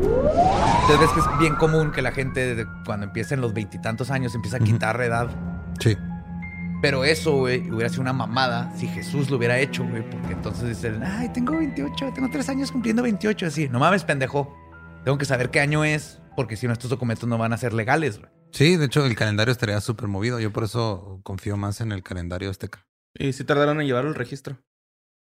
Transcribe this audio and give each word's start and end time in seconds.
Ustedes 0.00 1.00
ves 1.00 1.10
que 1.12 1.20
es 1.20 1.38
bien 1.38 1.54
común 1.56 1.92
que 1.92 2.02
la 2.02 2.12
gente 2.12 2.66
cuando 2.84 3.06
empieza 3.06 3.34
en 3.34 3.40
los 3.40 3.52
veintitantos 3.52 4.10
años 4.10 4.34
empieza 4.34 4.56
a 4.56 4.60
quitar 4.60 5.00
edad. 5.00 5.28
Sí. 5.80 5.96
Pero 6.80 7.04
eso, 7.04 7.32
güey, 7.36 7.68
hubiera 7.70 7.88
sido 7.88 8.02
una 8.02 8.12
mamada 8.12 8.72
si 8.76 8.86
Jesús 8.86 9.30
lo 9.30 9.36
hubiera 9.36 9.58
hecho, 9.58 9.84
güey. 9.84 10.08
Porque 10.08 10.32
entonces 10.32 10.68
dicen, 10.68 11.02
ay, 11.02 11.28
tengo 11.30 11.56
28, 11.56 12.12
tengo 12.14 12.28
tres 12.30 12.48
años 12.48 12.70
cumpliendo 12.70 13.02
28. 13.02 13.46
Así, 13.46 13.68
no 13.68 13.80
mames, 13.80 14.04
pendejo. 14.04 14.56
Tengo 15.04 15.18
que 15.18 15.24
saber 15.24 15.50
qué 15.50 15.60
año 15.60 15.84
es, 15.84 16.20
porque 16.36 16.56
si 16.56 16.66
no, 16.66 16.72
estos 16.72 16.90
documentos 16.90 17.28
no 17.28 17.36
van 17.36 17.52
a 17.52 17.58
ser 17.58 17.72
legales, 17.72 18.18
güey. 18.18 18.30
Sí, 18.52 18.76
de 18.76 18.86
hecho 18.86 19.04
el 19.04 19.14
calendario 19.14 19.52
estaría 19.52 19.80
súper 19.80 20.08
movido. 20.08 20.40
Yo 20.40 20.52
por 20.52 20.64
eso 20.64 21.20
confío 21.22 21.56
más 21.56 21.80
en 21.80 21.92
el 21.92 22.02
calendario 22.02 22.50
azteca. 22.50 22.86
Y 23.14 23.32
sí 23.32 23.44
tardaron 23.44 23.80
en 23.80 23.86
llevarlo 23.86 24.10
al 24.10 24.16
registro. 24.16 24.58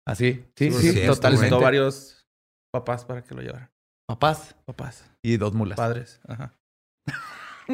Así, 0.07 0.45
sí, 0.55 0.71
Sí, 0.71 0.79
sí, 0.79 0.91
sí, 0.93 0.99
es, 1.01 1.07
totalmente. 1.07 1.55
Varios 1.55 2.25
papás 2.71 3.05
para 3.05 3.23
que 3.23 3.35
lo 3.35 3.41
llevaran. 3.41 3.70
Papás 4.11 4.55
Papás. 4.65 5.05
y 5.21 5.37
dos 5.37 5.53
mulas. 5.53 5.77
Padres. 5.77 6.19
Ajá. 6.27 6.53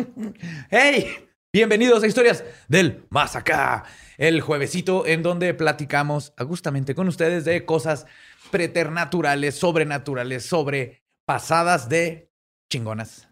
¡Hey! 0.70 1.28
Bienvenidos 1.52 2.04
a 2.04 2.08
Historias 2.08 2.44
del 2.68 3.08
Más 3.10 3.36
Acá, 3.36 3.86
el 4.20 4.42
juevesito 4.42 5.08
en 5.08 5.24
donde 5.24 5.56
platicamos 5.56 6.34
agustamente 6.38 6.94
con 6.94 7.08
ustedes 7.08 7.44
de 7.44 7.66
cosas 7.66 8.06
preternaturales, 8.52 9.56
sobrenaturales, 9.56 10.46
sobre 10.46 11.02
pasadas 11.26 11.90
de 11.90 12.30
chingonas. 12.72 13.28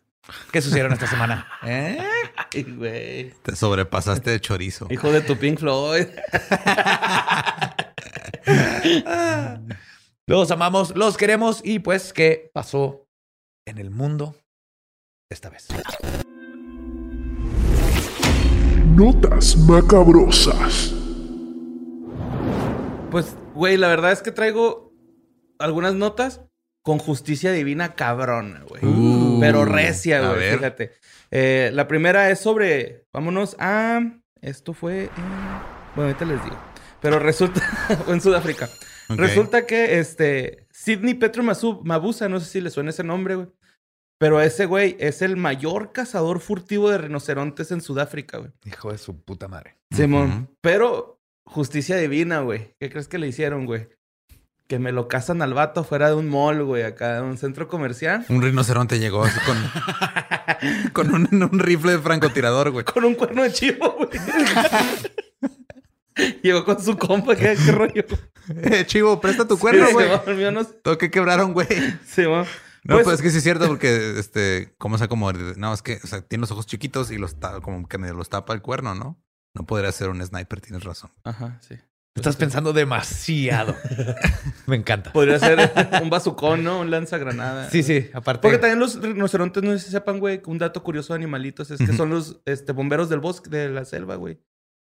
¿Qué 0.51 0.59
sucedieron 0.59 0.91
esta 0.91 1.05
semana? 1.05 1.47
¿Eh? 1.63 2.03
Ay, 2.51 2.63
güey. 2.63 3.33
Te 3.43 3.55
sobrepasaste 3.55 4.31
de 4.31 4.41
chorizo. 4.41 4.87
Hijo 4.89 5.11
de 5.11 5.21
tu 5.21 5.37
Pink 5.37 5.59
Floyd. 5.59 6.07
Los 10.27 10.49
amamos, 10.49 10.95
los 10.95 11.17
queremos 11.17 11.61
y 11.63 11.79
pues, 11.79 12.11
¿qué 12.11 12.49
pasó 12.51 13.07
en 13.67 13.77
el 13.77 13.91
mundo 13.91 14.35
esta 15.29 15.49
vez? 15.51 15.67
Notas 18.95 19.55
macabrosas. 19.55 20.95
Pues, 23.11 23.35
güey, 23.53 23.77
la 23.77 23.87
verdad 23.87 24.11
es 24.13 24.23
que 24.23 24.31
traigo 24.31 24.91
algunas 25.59 25.93
notas 25.93 26.41
con 26.83 26.97
justicia 26.97 27.51
divina 27.51 27.93
cabrona, 27.93 28.63
güey. 28.67 28.83
Uh, 28.83 29.39
Pero 29.39 29.63
recia, 29.65 30.27
güey, 30.27 30.53
fíjate. 30.53 30.93
Eh, 31.29 31.69
la 31.73 31.87
primera 31.87 32.31
es 32.31 32.39
sobre, 32.39 33.05
vámonos 33.13 33.55
a, 33.59 33.99
esto 34.41 34.73
fue, 34.73 35.03
en- 35.03 35.11
bueno, 35.95 36.09
ahorita 36.09 36.25
les 36.25 36.43
digo. 36.43 36.57
Pero 36.99 37.19
resulta, 37.19 37.61
en 38.07 38.21
Sudáfrica. 38.21 38.69
Resulta 39.09 39.65
que, 39.65 39.99
este, 39.99 40.67
Sidney 40.71 41.13
Petro 41.13 41.43
Mabusa, 41.43 42.29
no 42.29 42.39
sé 42.39 42.45
si 42.47 42.61
le 42.61 42.69
suena 42.69 42.89
ese 42.89 43.03
nombre, 43.03 43.35
güey. 43.35 43.47
Pero 44.17 44.39
ese 44.41 44.65
güey 44.65 44.95
es 44.99 45.21
el 45.21 45.35
mayor 45.35 45.91
cazador 45.91 46.39
furtivo 46.39 46.89
de 46.89 46.97
rinocerontes 46.97 47.71
en 47.71 47.81
Sudáfrica, 47.81 48.37
güey. 48.37 48.51
Hijo 48.65 48.91
de 48.91 48.97
su 48.97 49.21
puta 49.21 49.47
madre. 49.47 49.77
Simón. 49.91 50.49
Pero 50.61 51.19
justicia 51.45 51.97
divina, 51.97 52.39
güey. 52.39 52.73
¿Qué 52.79 52.89
crees 52.89 53.07
que 53.07 53.17
le 53.17 53.27
hicieron, 53.27 53.65
güey? 53.65 53.89
Que 54.67 54.79
me 54.79 54.91
lo 54.93 55.07
cazan 55.07 55.41
al 55.41 55.53
vato 55.53 55.83
fuera 55.83 56.07
de 56.07 56.15
un 56.15 56.29
mall, 56.29 56.63
güey, 56.63 56.83
acá 56.83 57.17
en 57.17 57.25
un 57.25 57.37
centro 57.37 57.67
comercial. 57.67 58.25
Un 58.29 58.41
rinoceronte 58.41 58.99
llegó 58.99 59.23
así 59.23 59.39
con, 59.45 59.57
con 60.93 61.13
un, 61.13 61.43
un 61.43 61.59
rifle 61.59 61.91
de 61.91 61.99
francotirador, 61.99 62.71
güey. 62.71 62.85
Con 62.85 63.03
un 63.03 63.15
cuerno 63.15 63.43
de 63.43 63.51
chivo, 63.51 63.95
güey. 63.97 64.09
Llegó 66.43 66.63
con 66.65 66.81
su 66.81 66.97
compa, 66.97 67.35
¿qué, 67.35 67.55
qué 67.63 67.71
rollo? 67.71 68.03
Eh, 68.63 68.85
chivo, 68.85 69.19
presta 69.19 69.47
tu 69.47 69.57
cuerno, 69.57 69.87
Sí, 69.87 69.93
güey. 69.93 70.37
Mío 70.37 70.51
no- 70.51 70.65
Todo 70.65 70.97
que 70.97 71.09
quebraron, 71.11 71.53
güey. 71.53 71.67
Simón. 72.05 72.45
No, 72.83 72.95
Pues- 72.95 73.03
pues, 73.05 73.15
es 73.15 73.21
que 73.23 73.31
sí 73.31 73.37
es 73.37 73.43
cierto 73.43 73.67
porque, 73.67 74.19
este, 74.19 74.75
¿cómo 74.77 74.97
se 74.97 75.07
como? 75.07 75.31
No, 75.33 75.73
es 75.73 75.81
que, 75.81 75.99
o 76.03 76.07
sea, 76.07 76.21
tiene 76.21 76.41
los 76.41 76.51
ojos 76.51 76.67
chiquitos 76.67 77.09
y 77.11 77.17
los 77.17 77.35
como 77.63 77.87
que 77.87 77.97
medio 77.97 78.13
los 78.13 78.29
tapa 78.29 78.53
el 78.53 78.61
cuerno, 78.61 78.93
¿no? 78.95 79.19
No 79.55 79.65
podría 79.65 79.91
ser 79.91 80.09
un 80.09 80.23
sniper, 80.23 80.61
tienes 80.61 80.83
razón. 80.83 81.11
Ajá, 81.23 81.59
sí. 81.67 81.75
Estás 82.13 82.37
pensando 82.37 82.71
demasiado. 82.71 83.75
Me 84.67 84.75
encanta. 84.77 85.11
Podría 85.11 85.37
ser 85.39 85.69
un 86.01 86.09
bazucón, 86.09 86.63
¿no? 86.63 86.79
Un 86.79 86.89
lanzagranada. 86.91 87.69
Sí, 87.69 87.83
sí, 87.83 88.09
aparte. 88.13 88.41
Porque 88.41 88.57
también 88.57 88.79
los 88.79 89.01
rinocerontes, 89.01 89.63
no 89.63 89.71
sé 89.71 89.79
si 89.79 89.91
sepan, 89.91 90.19
güey, 90.19 90.41
un 90.45 90.57
dato 90.57 90.81
curioso 90.81 91.11
de 91.13 91.17
animalitos 91.17 91.71
es 91.71 91.79
que 91.79 91.91
son 91.93 92.09
los 92.11 92.41
este, 92.45 92.71
bomberos 92.71 93.09
del 93.09 93.19
bosque, 93.19 93.49
de 93.49 93.69
la 93.69 93.83
selva, 93.83 94.15
güey. 94.15 94.39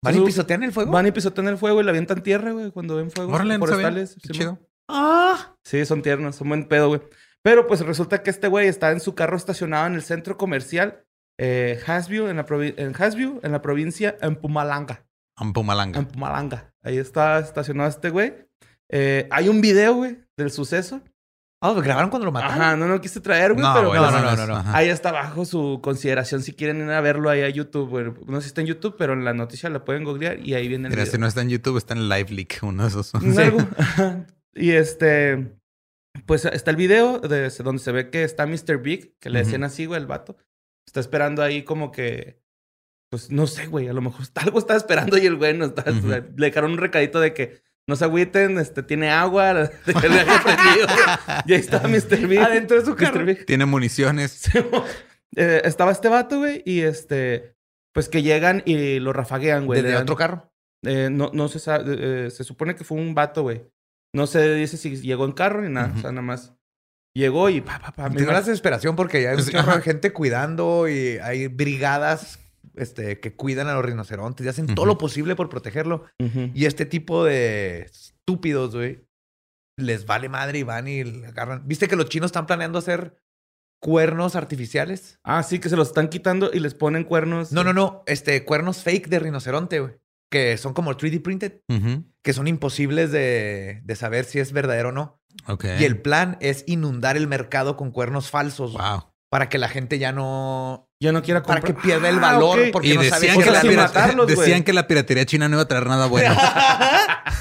¿Van 0.04 0.16
y 0.16 0.20
pisotean 0.26 0.64
el 0.64 0.72
fuego? 0.72 0.92
Van 0.92 1.08
y 1.08 1.12
pisotean 1.12 1.48
el 1.48 1.58
fuego 1.58 1.82
y 1.82 1.84
le 1.84 1.90
avientan 1.90 2.22
tierra, 2.24 2.52
güey, 2.52 2.72
cuando 2.72 2.96
ven 2.96 3.12
fuego. 3.12 3.34
Órale, 3.34 3.58
forestales. 3.58 4.16
Qué 4.22 4.30
chido. 4.30 4.60
Ah. 4.88 5.56
Sí, 5.64 5.86
son 5.86 6.02
tiernos, 6.02 6.36
son 6.36 6.48
buen 6.50 6.68
pedo, 6.68 6.88
güey. 6.90 7.02
Pero 7.44 7.68
pues 7.68 7.82
resulta 7.82 8.24
que 8.24 8.30
este 8.30 8.48
güey 8.48 8.68
está 8.68 8.92
en 8.92 9.00
su 9.00 9.16
carro 9.16 9.38
estacionado 9.38 9.88
en 9.88 9.96
el 9.96 10.02
centro 10.02 10.38
comercial 10.38 11.04
eh, 11.40 11.80
Hasview, 11.86 12.28
en 12.28 12.38
la, 12.38 12.46
provi- 12.46 12.74
en 12.78 12.94
Hasview, 13.00 13.40
en 13.44 13.52
la 13.52 13.62
provincia 13.62 14.18
en 14.22 14.36
Pumalanga. 14.36 15.06
Ampumalanga. 15.38 16.00
En 16.00 16.06
Pumalanga. 16.08 16.74
Ahí 16.84 16.98
está 16.98 17.40
estacionado 17.40 17.90
este 17.90 18.10
güey. 18.10 18.34
Eh, 18.90 19.28
hay 19.32 19.50
un 19.50 19.62
video, 19.62 19.96
güey, 19.96 20.20
del 20.38 20.52
suceso. 20.52 21.02
Ah, 21.60 21.74
¿lo 21.74 21.82
grabaron 21.82 22.12
cuando 22.12 22.26
lo 22.26 22.32
mataron? 22.32 22.62
Ajá, 22.62 22.76
no 22.76 22.88
lo 22.88 23.02
quise 23.02 23.20
traer, 23.20 23.54
güey, 23.54 23.66
No, 23.66 23.74
pero 23.74 23.88
güey, 23.90 24.00
no, 24.00 24.12
no, 24.12 24.36
no, 24.36 24.46
no. 24.48 24.56
ajá. 24.58 24.78
ahí 24.78 24.90
está 24.90 25.12
bajo 25.12 25.44
su 25.44 25.80
consideración 25.82 26.44
si 26.44 26.54
quieren 26.54 26.78
ir 26.84 26.92
a 26.92 27.02
verlo 27.02 27.32
ahí 27.32 27.42
a 27.42 27.50
YouTube, 27.50 27.90
güey. 27.90 28.06
No 28.28 28.38
sé 28.38 28.44
si 28.44 28.48
está 28.50 28.62
en 28.62 28.68
YouTube, 28.68 28.96
pero 28.96 29.14
en 29.14 29.26
la 29.26 29.34
noticia 29.34 29.68
la 29.72 29.84
pueden 29.84 30.04
googlear 30.04 30.40
y 30.40 30.54
ahí 30.54 30.68
viene 30.68 30.88
el 30.88 30.92
Mira, 30.92 31.02
video. 31.04 31.12
si 31.14 31.18
no 31.18 31.26
está 31.26 31.42
en 31.42 31.50
YouTube, 31.50 31.78
está 31.78 31.96
en 31.96 32.10
Live 32.10 32.30
Leak, 32.30 32.60
uno 32.62 32.84
de 32.84 32.90
esos. 32.90 33.16
Ajá. 33.16 33.24
y 34.54 34.72
este, 34.72 35.58
pues 36.28 36.46
está 36.46 36.70
el 36.70 36.78
video 36.78 37.20
de, 37.20 37.50
donde 37.50 37.82
se 37.82 37.92
ve 37.92 38.12
que 38.12 38.24
está 38.24 38.46
Mr. 38.46 38.78
Big, 38.80 39.18
que 39.20 39.32
le 39.32 39.40
decían 39.40 39.64
así, 39.64 39.86
güey, 39.88 40.00
el 40.00 40.08
vato. 40.08 40.38
Está 40.86 41.00
esperando 41.00 41.42
ahí 41.42 41.64
como 41.64 41.92
que, 41.92 42.40
pues 43.10 43.32
no 43.32 43.48
sé, 43.48 43.66
güey, 43.66 43.88
a 43.88 43.94
lo 43.94 44.02
mejor 44.02 44.22
está- 44.22 44.42
algo 44.44 44.60
está 44.60 44.76
esperando 44.76 45.18
y 45.18 45.26
el 45.26 45.38
güey 45.38 45.58
no 45.58 45.66
está. 45.66 45.86
Le 45.90 46.22
dejaron 46.36 46.74
un 46.74 46.78
recadito 46.78 47.20
de 47.20 47.34
que 47.34 47.62
no 47.88 47.96
se 47.96 48.04
agüiten, 48.06 48.58
este, 48.58 48.84
tiene 48.84 49.10
agua, 49.10 49.54
de 49.54 49.70
que 49.94 50.10
le 50.10 50.20
haya 50.20 50.42
prendido. 50.44 50.88
y 51.46 51.54
ahí 51.54 51.60
estaba 51.60 51.88
Mr. 51.88 52.28
Big. 52.28 52.40
Adentro 52.40 52.78
de 52.78 52.86
su 52.86 52.92
Mr. 52.92 52.98
carro. 52.98 53.26
Tiene 53.46 53.66
municiones. 53.66 54.50
Eh, 55.36 55.62
estaba 55.66 55.92
este 55.92 56.08
vato, 56.10 56.40
güey, 56.40 56.64
y 56.66 56.82
este, 56.82 57.54
pues 57.94 58.10
que 58.10 58.24
llegan 58.24 58.64
y 58.66 59.00
lo 59.00 59.14
rafaguean, 59.14 59.66
güey. 59.66 59.78
¿Desde 59.82 59.90
le 59.90 59.94
dan- 59.96 60.04
otro 60.04 60.16
carro? 60.16 60.52
eh, 60.86 61.10
no, 61.12 61.30
no 61.34 61.48
se 61.48 61.60
sabe, 61.60 61.96
eh, 62.28 62.32
se 62.32 62.44
supone 62.44 62.76
que 62.76 62.84
fue 62.84 62.98
un 62.98 63.14
vato, 63.14 63.44
güey. 63.44 63.62
No 64.16 64.26
se 64.26 64.54
dice 64.56 64.78
si 64.78 64.96
llegó 64.98 65.26
en 65.26 65.34
carro 65.34 65.62
ni 65.62 65.70
nada, 65.70 65.94
o 65.96 66.00
sea, 66.00 66.12
nada 66.12 66.22
más 66.22 66.54
llegó 67.16 67.50
y 67.50 67.62
pa, 67.62 67.78
pa, 67.80 67.92
pa. 67.92 68.10
me 68.10 68.22
da 68.22 68.32
la 68.34 68.40
desesperación 68.42 68.96
porque 68.96 69.22
ya 69.22 69.32
hay 69.32 69.38
de 69.38 69.82
gente 69.84 70.14
cuidando 70.14 70.88
y 70.88 71.18
hay 71.22 71.48
brigadas 71.48 72.40
este, 72.78 73.20
que 73.20 73.36
cuidan 73.36 73.68
a 73.68 73.74
los 73.74 73.84
rinocerontes 73.86 74.46
y 74.46 74.50
hacen 74.50 74.74
todo 74.76 74.86
lo 74.86 74.98
posible 74.98 75.36
por 75.36 75.50
protegerlo. 75.50 76.06
Y 76.54 76.66
este 76.66 76.86
tipo 76.86 77.24
de 77.26 77.82
estúpidos, 77.92 78.76
güey, 78.76 79.06
les 79.78 80.06
vale 80.06 80.30
madre 80.30 80.60
y 80.60 80.64
van 80.64 80.88
y 80.88 81.02
agarran. 81.26 81.68
¿Viste 81.68 81.88
que 81.88 81.96
los 81.96 82.10
chinos 82.10 82.28
están 82.30 82.46
planeando 82.48 82.80
hacer 82.80 83.18
cuernos 83.82 84.36
artificiales? 84.36 85.20
Ah, 85.24 85.44
sí, 85.44 85.60
que 85.60 85.70
se 85.70 85.76
los 85.76 85.90
están 85.90 86.10
quitando 86.10 86.50
y 86.54 86.60
les 86.60 86.74
ponen 86.74 87.04
cuernos. 87.04 87.52
No, 87.52 87.64
no, 87.64 87.74
no. 87.74 88.04
Este, 88.08 88.44
cuernos 88.44 88.84
fake 88.84 89.08
de 89.08 89.20
rinoceronte, 89.20 89.80
güey. 89.80 89.94
Que 90.32 90.58
son 90.58 90.74
como 90.74 90.92
3D 90.94 91.22
printed, 91.22 91.62
que 92.22 92.34
son 92.34 92.48
imposibles 92.48 93.12
de, 93.14 93.80
de 93.86 93.96
saber 93.96 94.26
si 94.26 94.40
es 94.40 94.52
verdadero 94.52 94.90
o 94.90 94.92
no. 94.92 95.22
Ok. 95.48 95.66
Y 95.80 95.86
el 95.86 96.02
plan 96.02 96.38
es 96.42 96.64
inundar 96.68 97.16
el 97.16 97.28
mercado 97.28 97.78
con 97.78 97.92
cuernos 97.92 98.30
falsos 98.30 98.74
Wow. 98.74 99.06
para 99.30 99.48
que 99.48 99.58
la 99.58 99.70
gente 99.70 100.00
ya 100.00 100.12
no. 100.12 100.87
Ya 101.00 101.12
no 101.12 101.22
quiera 101.22 101.44
Para 101.44 101.62
comprar. 101.62 101.76
que 101.82 101.88
pierda 101.88 102.10
el 102.10 102.18
Ah, 102.18 102.34
valor. 102.34 102.60
Porque 102.72 102.90
Y 102.90 102.96
no 102.96 103.02
decían, 103.04 103.40
que 103.42 103.52
la 103.52 103.64
matarlos, 103.64 104.28
decían 104.28 104.64
que 104.64 104.74
la 104.74 104.88
piratería 104.88 105.26
china 105.26 105.48
no 105.48 105.56
iba 105.56 105.64
a 105.64 105.68
traer 105.68 105.88
nada 105.88 106.08
bueno. 106.08 106.36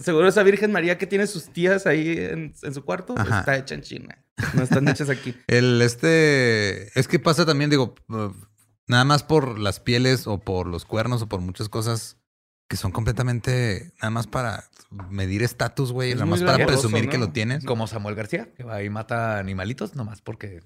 Seguro 0.00 0.28
esa 0.28 0.42
Virgen 0.42 0.72
María 0.72 0.98
que 0.98 1.06
tiene 1.06 1.26
sus 1.26 1.52
tías 1.52 1.86
ahí 1.86 2.16
en, 2.18 2.54
en 2.62 2.74
su 2.74 2.84
cuarto 2.84 3.14
Ajá. 3.16 3.40
está 3.40 3.56
hecha 3.56 3.74
en 3.74 3.82
China. 3.82 4.18
No 4.54 4.62
están 4.62 4.88
hechas 4.88 5.10
aquí. 5.10 5.34
El 5.46 5.80
este. 5.82 6.98
Es 6.98 7.08
que 7.08 7.18
pasa 7.18 7.46
también, 7.46 7.70
digo, 7.70 7.94
nada 8.88 9.04
más 9.04 9.22
por 9.22 9.58
las 9.58 9.80
pieles 9.80 10.26
o 10.26 10.38
por 10.38 10.66
los 10.66 10.84
cuernos 10.84 11.22
o 11.22 11.28
por 11.28 11.40
muchas 11.40 11.68
cosas 11.68 12.16
que 12.68 12.76
son 12.76 12.92
completamente 12.92 13.92
nada 14.00 14.10
más 14.10 14.26
para 14.26 14.64
medir 15.10 15.42
estatus, 15.42 15.92
güey. 15.92 16.10
Es 16.10 16.16
Nada 16.16 16.26
más 16.26 16.42
para 16.42 16.66
presumir 16.66 17.08
que 17.08 17.18
lo 17.18 17.30
tienes. 17.30 17.64
Como 17.64 17.86
Samuel 17.86 18.14
García, 18.14 18.48
que 18.56 18.64
va 18.64 18.82
y 18.82 18.90
mata 18.90 19.38
animalitos 19.38 19.94
nomás 19.94 20.22
porque 20.22 20.60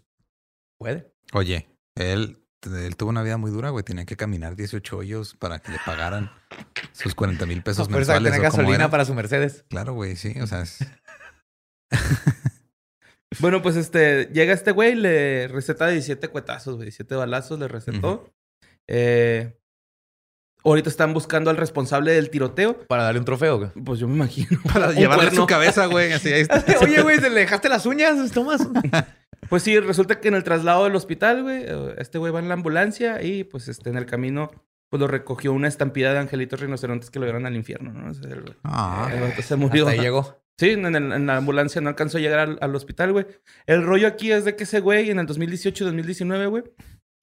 puede. 0.78 1.12
Oye, 1.32 1.68
él, 1.96 2.38
él 2.62 2.96
tuvo 2.96 3.10
una 3.10 3.22
vida 3.22 3.36
muy 3.36 3.50
dura, 3.50 3.70
güey. 3.70 3.84
Tenía 3.84 4.04
que 4.06 4.16
caminar 4.16 4.56
18 4.56 4.96
hoyos 4.96 5.34
para 5.34 5.58
que 5.60 5.72
le 5.72 5.78
pagaran 5.84 6.30
sus 6.92 7.14
40 7.14 7.44
mil 7.46 7.62
pesos 7.62 7.88
que 7.88 7.94
mensuales. 7.94 8.32
tiene 8.32 8.46
o 8.46 8.50
como 8.50 8.62
gasolina 8.62 8.90
para 8.90 9.04
su 9.04 9.14
Mercedes. 9.14 9.64
Claro, 9.68 9.94
güey, 9.94 10.16
sí. 10.16 10.34
O 10.40 10.46
sea, 10.46 10.62
es- 10.62 10.78
Bueno, 13.40 13.60
pues 13.60 13.76
este, 13.76 14.30
llega 14.32 14.54
este 14.54 14.72
güey, 14.72 14.94
le 14.94 15.48
receta 15.48 15.86
17 15.88 16.28
cuetazos, 16.28 16.76
güey, 16.76 16.86
17 16.86 17.14
balazos 17.14 17.58
le 17.58 17.68
recetó. 17.68 18.32
Eh, 18.88 19.54
ahorita 20.68 20.88
están 20.88 21.12
buscando 21.14 21.50
al 21.50 21.56
responsable 21.56 22.12
del 22.12 22.30
tiroteo. 22.30 22.78
Para 22.86 23.02
darle 23.04 23.20
un 23.20 23.24
trofeo. 23.26 23.58
güey. 23.58 23.70
Pues 23.84 23.98
yo 24.00 24.08
me 24.08 24.14
imagino. 24.14 24.60
para 24.72 24.92
llevarle 24.92 25.24
cuerno. 25.26 25.40
su 25.42 25.46
cabeza, 25.46 25.86
güey. 25.86 26.12
Así 26.12 26.32
ahí 26.32 26.40
está. 26.42 26.64
Oye, 26.82 27.02
güey, 27.02 27.18
¿te 27.20 27.30
le 27.30 27.40
dejaste 27.40 27.68
las 27.68 27.86
uñas? 27.86 28.30
Tomas. 28.32 28.66
Pues 29.48 29.62
sí, 29.62 29.78
resulta 29.78 30.20
que 30.20 30.28
en 30.28 30.34
el 30.34 30.42
traslado 30.44 30.84
del 30.84 30.96
hospital, 30.96 31.42
güey, 31.44 31.62
eh, 31.64 31.94
este 31.98 32.18
güey 32.18 32.32
va 32.32 32.40
en 32.40 32.48
la 32.48 32.54
ambulancia 32.54 33.22
y 33.22 33.44
pues 33.44 33.68
este, 33.68 33.88
en 33.88 33.96
el 33.96 34.04
camino 34.04 34.50
pues 34.90 35.00
lo 35.00 35.06
recogió 35.06 35.52
una 35.52 35.68
estampida 35.68 36.12
de 36.12 36.18
angelitos 36.18 36.60
rinocerontes 36.60 37.08
que 37.10 37.18
lo 37.20 37.24
llevaron 37.24 37.46
al 37.46 37.54
infierno, 37.56 37.92
¿no? 37.92 38.10
O 38.10 38.14
sea, 38.14 38.30
el, 38.30 38.56
Ah. 38.64 39.08
el 39.36 39.42
se 39.42 39.56
murió. 39.56 39.86
Hasta 39.86 39.92
ahí 39.98 40.04
llegó. 40.04 40.42
Sí, 40.58 40.70
en, 40.70 40.84
el- 40.86 41.12
en 41.12 41.26
la 41.28 41.36
ambulancia 41.36 41.80
no 41.80 41.88
alcanzó 41.88 42.18
a 42.18 42.20
llegar 42.20 42.40
al, 42.40 42.58
al 42.60 42.74
hospital, 42.74 43.12
güey. 43.12 43.26
El 43.66 43.84
rollo 43.84 44.08
aquí 44.08 44.32
es 44.32 44.44
de 44.44 44.56
que 44.56 44.64
ese 44.64 44.80
güey 44.80 45.08
en 45.08 45.20
el 45.20 45.26
2018-2019, 45.28 46.48
güey, 46.50 46.64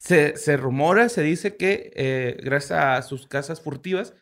se, 0.06 0.38
se 0.38 0.56
rumora, 0.56 1.10
se 1.10 1.24
dice 1.24 1.58
que 1.58 1.92
eh, 1.96 2.38
gracias 2.44 2.80
a 2.80 3.02
sus 3.02 3.26
casas 3.26 3.60
furtivas 3.60 4.14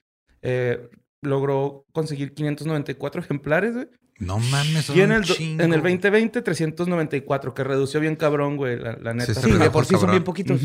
eh, 0.41 0.89
logró 1.21 1.85
conseguir 1.91 2.33
594 2.33 3.21
ejemplares, 3.21 3.73
güey. 3.73 3.89
No 4.17 4.39
mames, 4.39 4.85
son 4.85 4.97
Y 4.97 5.01
en 5.01 5.11
el, 5.11 5.23
chingo. 5.25 5.61
en 5.61 5.73
el 5.73 5.81
2020, 5.81 6.41
394, 6.41 7.53
que 7.53 7.63
redució 7.65 7.99
bien 7.99 8.15
cabrón, 8.15 8.55
güey, 8.55 8.79
la, 8.79 8.95
la 8.95 9.13
neta. 9.13 9.33
Sí, 9.33 9.51
de 9.51 9.69
por 9.69 9.85
sí 9.85 9.95
son 9.99 10.11
bien 10.11 10.23
poquitos. 10.23 10.61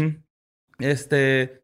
Este. 0.79 1.63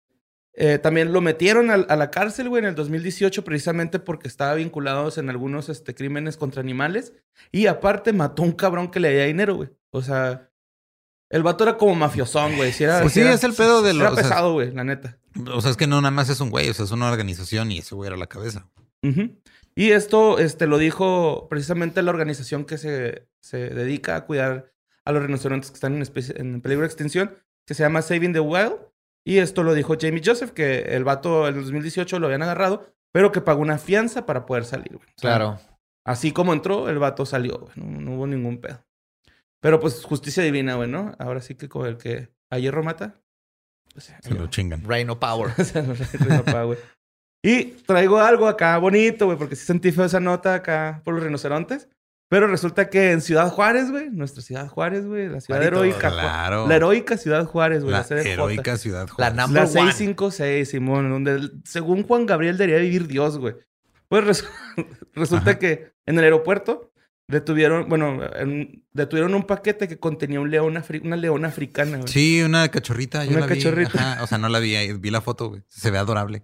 eh, 0.54 0.78
también 0.78 1.12
lo 1.12 1.20
metieron 1.20 1.70
a, 1.70 1.76
la 1.76 2.10
cárcel, 2.10 2.48
güey, 2.48 2.60
en 2.60 2.70
el 2.70 2.74
2018, 2.74 3.44
precisamente 3.44 4.00
porque 4.00 4.26
estaba 4.26 4.54
vinculado 4.54 5.12
en 5.16 5.30
algunos 5.30 5.68
este, 5.68 5.94
crímenes 5.94 6.36
contra 6.36 6.60
animales. 6.60 7.12
Y 7.52 7.66
aparte 7.66 8.12
mató 8.12 8.42
a 8.42 8.46
un 8.46 8.52
cabrón 8.52 8.90
que 8.90 8.98
le 8.98 9.10
debía 9.10 9.26
dinero, 9.26 9.54
güey. 9.54 9.68
O 9.90 10.02
sea, 10.02 10.50
el 11.34 11.42
vato 11.42 11.64
era 11.64 11.76
como 11.76 11.94
mafiosón, 11.94 12.56
güey. 12.56 12.72
Si 12.72 12.84
era, 12.84 13.00
Pues 13.00 13.12
si 13.12 13.20
sí, 13.20 13.26
era- 13.26 13.34
es 13.34 13.44
el 13.44 13.52
pedo 13.54 13.82
de 13.82 13.90
Era 13.90 13.98
los. 14.04 14.12
o 14.12 14.14
sea, 14.14 14.22
pesado, 14.22 14.52
güey, 14.52 14.72
la 14.72 14.84
neta. 14.84 15.19
O 15.52 15.60
sea, 15.60 15.70
es 15.72 15.76
que 15.76 15.86
no 15.86 16.00
nada 16.00 16.10
más 16.12 16.28
es 16.28 16.40
un 16.40 16.50
güey, 16.50 16.70
o 16.70 16.75
sea, 16.75 16.84
es 16.84 16.90
una 16.92 17.10
organización 17.10 17.70
y 17.72 17.78
ese 17.78 17.94
güey 17.94 18.06
era 18.06 18.16
la 18.16 18.26
cabeza. 18.26 18.69
Y 19.76 19.90
esto 19.90 20.38
este, 20.38 20.66
lo 20.66 20.78
dijo 20.78 21.48
precisamente 21.50 22.00
la 22.02 22.10
organización 22.10 22.64
que 22.64 22.78
se, 22.78 23.26
se 23.40 23.58
dedica 23.70 24.16
a 24.16 24.25
cuidar 24.25 24.72
a 25.04 25.12
los 25.12 25.22
rinocerontes 25.22 25.70
que 25.70 25.75
están 25.75 25.94
en, 25.96 26.02
especie- 26.02 26.40
en 26.40 26.60
peligro 26.60 26.82
de 26.82 26.86
extinción, 26.86 27.34
que 27.66 27.75
se 27.75 27.82
llama 27.82 28.00
Saving 28.02 28.32
the 28.32 28.40
Wild. 28.40 28.76
Y 29.26 29.38
esto 29.38 29.62
lo 29.62 29.75
dijo 29.75 29.96
Jamie 30.00 30.22
Joseph, 30.25 30.50
que 30.52 30.80
el 30.94 31.02
vato 31.04 31.48
en 31.48 31.56
el 31.56 31.62
2018 31.64 32.19
lo 32.19 32.26
habían 32.26 32.42
agarrado, 32.42 32.87
pero 33.12 33.32
que 33.32 33.40
pagó 33.40 33.60
una 33.62 33.78
fianza 33.78 34.26
para 34.26 34.46
poder 34.46 34.64
salir. 34.64 34.96
güey. 34.96 35.08
O 35.08 35.20
sea, 35.20 35.30
Claro. 35.37 35.58
Así 36.06 36.32
como 36.32 36.52
entró, 36.52 36.88
el 36.90 36.98
vato 36.98 37.25
salió, 37.26 37.58
güey. 37.58 37.72
No, 37.76 38.00
no 38.00 38.14
hubo 38.16 38.26
ningún 38.26 38.58
pedo. 38.60 38.84
Pero 39.64 39.81
pues 39.81 40.05
justicia 40.05 40.43
divina, 40.43 40.75
güey, 40.75 40.90
¿no? 40.90 41.12
Ahora 41.19 41.40
sí 41.40 41.55
que 41.55 41.70
como 41.70 41.87
el 41.87 41.96
que 41.96 42.28
a 42.50 42.58
hierro 42.58 42.82
mata. 42.84 43.19
pues, 43.94 44.12
Se 44.20 44.34
lo 44.34 44.46
chingan. 44.49 44.84
Reino 44.84 45.19
Power. 45.19 45.52
o 45.58 45.64
sea, 45.64 45.81
no 45.81 45.94
sé, 45.96 46.06
no, 46.19 46.44
papá, 46.44 46.64
güey. 46.64 46.78
Y 47.43 47.64
traigo 47.87 48.19
algo 48.20 48.46
acá 48.46 48.76
bonito, 48.76 49.25
güey, 49.25 49.38
porque 49.38 49.56
sí 49.56 49.64
sentí 49.64 49.90
feo 49.90 50.05
esa 50.05 50.20
nota 50.20 50.52
acá 50.55 51.00
por 51.02 51.14
los 51.14 51.22
rinocerontes. 51.25 51.88
Pero 52.28 52.46
resulta 52.46 52.90
que 52.90 53.12
en 53.12 53.22
Ciudad 53.22 53.49
Juárez, 53.50 53.90
güey, 53.90 54.11
nuestra 54.11 54.43
Ciudad 54.43 54.69
Juárez, 54.69 55.06
güey, 55.06 55.28
la 55.28 55.40
ciudad 55.40 55.61
Juanito, 55.61 55.82
heroica. 55.84 56.11
Claro. 56.11 56.66
La 56.69 56.76
heroica 56.76 57.16
Ciudad 57.16 57.46
Juárez, 57.46 57.84
güey, 57.84 57.93
la, 57.93 58.06
La 58.11 58.20
heroica 58.22 58.76
ciudad. 58.76 59.06
La 59.08 59.12
Juárez. 59.14 59.34
Number 59.37 59.62
La 59.62 59.69
one. 59.69 59.93
656, 59.93 60.69
Simón, 60.69 61.08
donde 61.11 61.50
según 61.64 62.02
Juan 62.02 62.26
Gabriel 62.26 62.58
debería 62.58 62.81
vivir 62.82 63.06
Dios, 63.06 63.38
güey. 63.38 63.55
Pues 64.08 64.25
resu- 64.25 64.49
resulta 65.14 65.52
Ajá. 65.52 65.58
que 65.58 65.93
en 66.06 66.19
el 66.19 66.25
aeropuerto 66.25 66.90
detuvieron, 67.29 67.88
bueno, 67.88 68.21
en- 68.37 68.85
detuvieron 68.93 69.35
un 69.35 69.44
paquete 69.44 69.88
que 69.88 69.99
contenía 69.99 70.41
un 70.41 70.50
león 70.50 70.75
afri- 70.75 71.03
una 71.05 71.17
leona 71.17 71.49
africana, 71.49 71.97
güey. 71.99 72.09
Sí, 72.09 72.43
una 72.43 72.69
cachorrita. 72.71 73.25
Yo 73.25 73.32
Una 73.32 73.41
la 73.41 73.47
vi. 73.47 73.55
cachorrita. 73.56 74.12
Ajá, 74.12 74.23
O 74.23 74.26
sea, 74.26 74.38
no 74.38 74.49
la 74.49 74.59
vi 74.59 74.76
ahí. 74.76 74.93
Vi 74.93 75.11
la 75.11 75.21
foto, 75.21 75.49
güey. 75.49 75.62
Se 75.69 75.91
ve 75.91 75.99
adorable. 75.99 76.43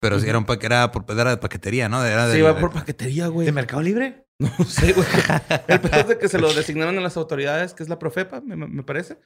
Pero 0.00 0.20
sí 0.20 0.28
era 0.28 0.38
un 0.38 0.44
pa- 0.44 0.58
era, 0.62 0.92
por, 0.92 1.04
era 1.10 1.30
de 1.30 1.38
paquetería, 1.38 1.88
¿no? 1.88 2.04
Era 2.04 2.26
Se 2.26 2.32
del- 2.32 2.38
iba 2.40 2.58
por 2.58 2.72
paquetería, 2.72 3.26
güey. 3.28 3.46
¿De 3.46 3.52
Mercado 3.52 3.82
Libre? 3.82 4.26
No 4.38 4.64
sé, 4.64 4.92
güey. 4.92 5.06
El 5.66 5.80
peor 5.80 5.94
es 5.96 6.08
de 6.08 6.18
que 6.18 6.28
se 6.28 6.38
lo 6.38 6.52
designaron 6.54 6.96
a 6.96 7.00
las 7.00 7.16
autoridades, 7.16 7.74
que 7.74 7.82
es 7.82 7.88
la 7.88 7.98
Profepa, 7.98 8.40
me, 8.40 8.54
me 8.54 8.82
parece. 8.84 9.18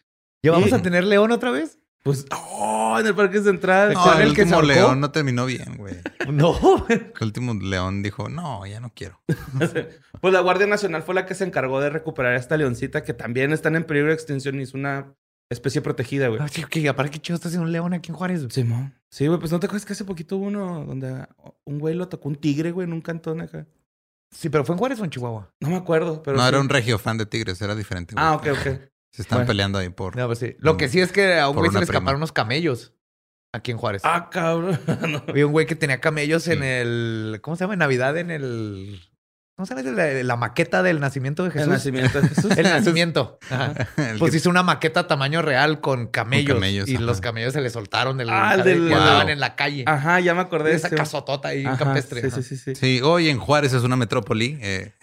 ¿Ya 0.43 0.53
vamos 0.53 0.71
Y- 0.71 0.75
a 0.75 0.81
tener 0.81 1.05
León 1.05 1.31
otra 1.33 1.51
vez? 1.51 1.79
Pues, 2.03 2.27
¡oh! 2.33 2.97
En 2.99 3.07
el 3.07 3.15
Parque 3.15 3.41
Central. 3.41 3.93
No, 3.95 4.03
¿Cuál, 4.03 4.23
el 4.23 4.29
el 4.29 4.35
que 4.35 4.43
último 4.43 4.57
ahorcó? 4.57 4.73
león 4.73 5.01
no 5.01 5.11
terminó 5.13 5.47
bien, 5.47 5.77
güey. 5.77 5.97
No. 6.33 6.57
El 6.89 7.13
último 7.21 7.55
león 7.55 8.03
dijo, 8.03 8.29
no, 8.29 8.67
ya 8.67 8.81
no 8.81 8.93
quiero. 8.95 9.21
Pues 10.21 10.33
la 10.33 10.41
Guardia 10.41 10.67
Nacional 10.69 11.03
fue 11.03 11.15
la 11.17 11.27
que 11.27 11.35
se 11.35 11.43
encargó 11.45 11.81
de 11.81 11.91
recuperar 11.91 12.35
a 12.35 12.37
esta 12.37 12.57
leoncita, 12.57 13.03
que 13.03 13.13
también 13.13 13.53
están 13.53 13.75
en 13.75 13.85
peligro 13.85 14.09
de 14.09 14.15
extinción 14.15 14.61
y 14.61 14.63
es 14.63 14.73
una 14.75 15.15
especie 15.51 15.81
protegida, 15.81 16.29
güey. 16.29 16.41
Que 16.71 16.89
aparte, 16.89 17.11
¿qué 17.11 17.19
chido 17.21 17.35
está 17.35 17.49
haciendo 17.49 17.67
un 17.67 17.73
león 17.73 17.93
aquí 17.93 18.11
en 18.11 18.17
Juárez? 18.17 18.41
güey? 18.41 18.51
Simón. 18.53 18.94
Sí, 19.11 19.27
güey, 19.27 19.39
pues 19.41 19.51
no 19.51 19.59
te 19.59 19.67
acuerdas 19.67 19.85
que 19.85 19.94
hace 19.94 20.05
poquito 20.05 20.37
hubo 20.37 20.47
uno 20.47 20.85
donde 20.85 21.27
un 21.65 21.79
güey 21.79 21.94
lo 21.94 22.05
atacó 22.05 22.29
un 22.29 22.37
tigre, 22.37 22.71
güey, 22.71 22.87
en 22.87 22.93
un 22.93 23.01
cantón 23.01 23.41
acá. 23.41 23.67
Sí, 24.31 24.49
pero 24.49 24.65
¿fue 24.65 24.75
en 24.75 24.79
Juárez 24.79 25.01
o 25.01 25.05
en 25.05 25.11
Chihuahua? 25.11 25.53
No 25.61 25.69
me 25.71 25.77
acuerdo, 25.77 26.23
pero. 26.23 26.37
no, 26.37 26.43
sí. 26.43 26.49
era 26.49 26.61
un 26.61 26.69
regio 26.69 26.99
fan 26.99 27.19
de 27.19 27.27
tigres, 27.27 27.61
era 27.61 27.75
diferente. 27.75 28.15
güey. 28.15 28.25
Ah, 28.25 28.35
ok, 28.35 28.47
ok. 28.53 28.81
Se 29.13 29.23
están 29.23 29.39
Bueno. 29.39 29.49
peleando 29.49 29.79
ahí 29.79 29.89
por. 29.91 30.17
No, 30.17 30.27
pues 30.27 30.39
sí. 30.39 30.57
Lo 30.59 30.77
que 30.77 30.89
sí 30.89 31.01
es 31.01 31.13
que 31.13 31.39
a 31.39 31.49
un 31.49 31.57
güey 31.57 31.71
se 31.71 31.79
le 31.79 31.85
escaparon 31.85 32.17
unos 32.17 32.33
camellos 32.33 32.95
aquí 33.53 33.71
en 33.71 33.77
Juárez. 33.77 34.03
Ah, 34.05 34.31
cabrón. 34.31 34.81
No. 35.09 35.23
Había 35.29 35.47
un 35.47 35.53
güey 35.53 35.67
que 35.67 35.77
tenía 35.77 36.01
camellos 36.01 36.49
en 36.49 36.63
el. 36.63 37.39
¿Cómo 37.43 37.57
se 37.57 37.65
llama? 37.65 37.75
En 37.75 37.81
Navidad, 37.81 38.17
en 38.17 38.31
el. 38.31 39.01
¿Cómo 39.55 39.67
se 39.67 39.75
llama? 39.75 39.91
La, 39.91 40.23
la 40.23 40.37
maqueta 40.37 40.83
del 40.83 40.99
nacimiento 40.99 41.45
de 41.45 41.51
Jesús. 41.53 41.67
El 41.67 41.73
nacimiento 41.75 42.23
de 42.23 42.29
Jesús. 42.31 42.51
El 42.57 42.63
nacimiento. 42.65 43.39
Ajá. 43.51 43.75
El 43.99 44.19
Pues 44.19 44.31
que- 44.31 44.39
hizo 44.39 44.49
una 44.49 44.63
maqueta 44.63 45.07
tamaño 45.07 45.43
real 45.43 45.83
con 45.83 46.07
camellos. 46.07 46.55
camellos, 46.55 46.89
y 46.89 46.95
ajá. 46.97 47.05
los 47.05 47.21
camellos 47.21 47.53
se 47.53 47.61
le 47.61 47.69
soltaron 47.69 48.17
del. 48.17 48.31
Ah, 48.31 48.55
el 48.55 48.63
del- 48.65 48.93
andaban 48.95 49.25
Wow. 49.27 49.29
en 49.33 49.41
la 49.41 49.55
calle. 49.55 49.85
Ajá, 49.87 50.21
ya 50.21 50.33
me 50.35 50.41
acordé. 50.41 50.71
de 50.71 50.77
esa 50.77 50.89
sí. 50.89 50.95
casotota 50.95 51.49
ahí 51.49 51.67
Ajá, 51.67 51.77
campestre. 51.77 52.23
Sí, 52.23 52.27
ajá. 52.29 52.37
sí, 52.37 52.43
sí, 52.43 52.57
sí. 52.57 52.75
Sí, 52.75 53.01
hoy 53.03 53.29
en 53.29 53.37
Juárez 53.39 53.75
es 53.75 53.83
una 53.83 53.97
metrópoli. 53.97 54.59
eh, 54.63 54.95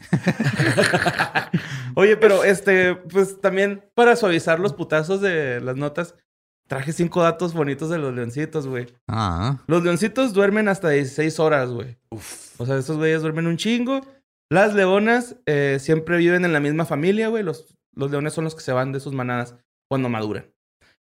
Oye, 1.99 2.15
pero 2.15 2.45
este, 2.45 2.95
pues 2.95 3.41
también 3.41 3.83
para 3.93 4.15
suavizar 4.15 4.57
los 4.59 4.71
putazos 4.73 5.19
de 5.19 5.59
las 5.59 5.75
notas, 5.75 6.15
traje 6.65 6.93
cinco 6.93 7.21
datos 7.21 7.53
bonitos 7.53 7.89
de 7.89 7.97
los 7.97 8.13
leoncitos, 8.13 8.67
güey. 8.67 8.87
ah, 9.09 9.61
Los 9.67 9.83
leoncitos 9.83 10.33
duermen 10.33 10.69
hasta 10.69 10.89
16 10.89 11.39
horas, 11.41 11.71
güey. 11.71 11.97
O 12.57 12.65
sea, 12.65 12.77
estos 12.77 12.95
güeyes 12.95 13.21
duermen 13.21 13.47
un 13.47 13.57
chingo. 13.57 13.99
Las 14.49 14.73
leonas 14.75 15.35
eh, 15.45 15.77
siempre 15.81 16.17
viven 16.17 16.45
en 16.45 16.53
la 16.53 16.61
misma 16.61 16.85
familia, 16.85 17.27
güey. 17.27 17.43
Los, 17.43 17.75
los 17.93 18.09
leones 18.11 18.31
son 18.31 18.45
los 18.45 18.55
que 18.55 18.61
se 18.61 18.71
van 18.71 18.93
de 18.93 19.01
sus 19.01 19.13
manadas 19.13 19.55
cuando 19.89 20.07
maduran. 20.07 20.45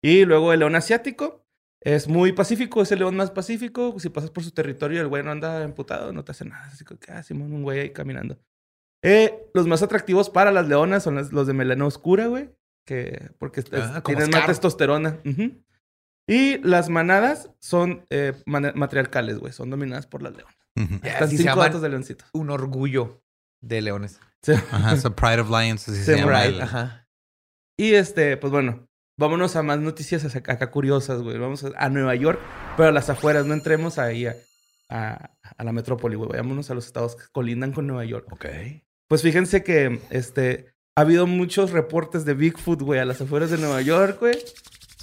Y 0.03 0.25
luego 0.25 0.51
el 0.51 0.59
león 0.59 0.75
asiático 0.75 1.45
es 1.81 2.09
muy 2.09 2.33
pacífico, 2.33 2.81
es 2.81 2.91
el 2.91 2.99
león 2.99 3.15
más 3.15 3.31
pacífico. 3.31 3.97
Si 4.01 4.09
pasas 4.09 4.31
por 4.31 4.43
su 4.43 4.51
territorio, 4.51 4.99
el 4.99 5.07
güey 5.07 5.23
no 5.23 5.31
anda 5.31 5.63
emputado, 5.63 6.11
no 6.11 6.25
te 6.25 6.33
hace 6.33 6.43
nada. 6.43 6.65
Así 6.65 6.83
que, 6.83 6.97
ah, 7.09 7.23
Simón, 7.23 7.53
un 7.53 7.63
güey 7.63 7.79
ahí 7.79 7.89
caminando. 7.91 8.37
Eh, 9.03 9.45
los 9.53 9.67
más 9.67 9.83
atractivos 9.83 10.29
para 10.29 10.51
las 10.51 10.67
leonas 10.67 11.03
son 11.03 11.15
las- 11.15 11.31
los 11.31 11.45
de 11.45 11.53
melena 11.53 11.85
oscura, 11.85 12.27
güey. 12.27 12.49
Que, 12.85 13.29
porque 13.37 13.63
Ah, 13.73 14.01
tienen 14.05 14.29
más 14.29 14.45
testosterona. 14.47 15.19
Y 16.27 16.57
las 16.59 16.89
manadas 16.89 17.49
son 17.59 18.05
eh, 18.09 18.33
matriarcales, 18.45 19.39
güey. 19.39 19.51
Son 19.53 19.69
dominadas 19.69 20.07
por 20.07 20.21
las 20.23 20.35
leonas. 20.35 20.55
Están 21.03 21.23
así 21.23 21.37
se 21.37 21.43
cinco 21.43 21.59
datos 21.59 21.81
de 21.81 21.89
leoncitos. 21.89 22.29
Un 22.33 22.49
orgullo 22.49 23.21
de 23.61 23.81
leones. 23.81 24.19
Sí. 24.41 24.53
Ajá, 24.71 24.97
so 24.97 25.13
Pride 25.15 25.41
of 25.41 25.49
Lions, 25.49 25.87
así 25.87 26.03
se 26.03 26.15
Sí, 26.15 26.19
llama. 26.21 26.41
Right, 26.43 26.55
el- 26.55 26.61
ajá. 26.61 27.07
Y 27.77 27.93
este, 27.93 28.37
pues 28.37 28.51
bueno, 28.51 28.87
vámonos 29.17 29.55
a 29.55 29.63
más 29.63 29.79
noticias 29.79 30.23
acá, 30.35 30.53
acá 30.53 30.71
curiosas, 30.71 31.21
güey. 31.21 31.37
Vamos 31.37 31.63
a, 31.63 31.71
a 31.77 31.89
Nueva 31.89 32.15
York, 32.15 32.39
pero 32.77 32.89
a 32.89 32.91
las 32.91 33.09
afueras, 33.09 33.45
no 33.45 33.53
entremos 33.53 33.97
ahí 33.99 34.25
a, 34.27 34.35
a- 34.89 35.31
a 35.57 35.63
la 35.63 35.71
metrópoli, 35.71 36.15
güey. 36.15 36.29
Vámonos 36.31 36.69
a 36.71 36.73
los 36.73 36.85
estados 36.85 37.15
que 37.15 37.23
colindan 37.31 37.71
con 37.73 37.85
Nueva 37.87 38.05
York. 38.05 38.27
Ok. 38.31 38.45
Pues 39.13 39.21
fíjense 39.21 39.63
que 39.63 39.99
este 40.09 40.73
ha 40.97 41.01
habido 41.01 41.27
muchos 41.27 41.69
reportes 41.69 42.25
de 42.25 42.33
Bigfoot, 42.33 42.81
güey, 42.81 42.99
a 42.99 43.05
las 43.05 43.21
afueras 43.21 43.51
de 43.51 43.59
Nueva 43.59 43.79
York, 43.83 44.17
güey. 44.19 44.35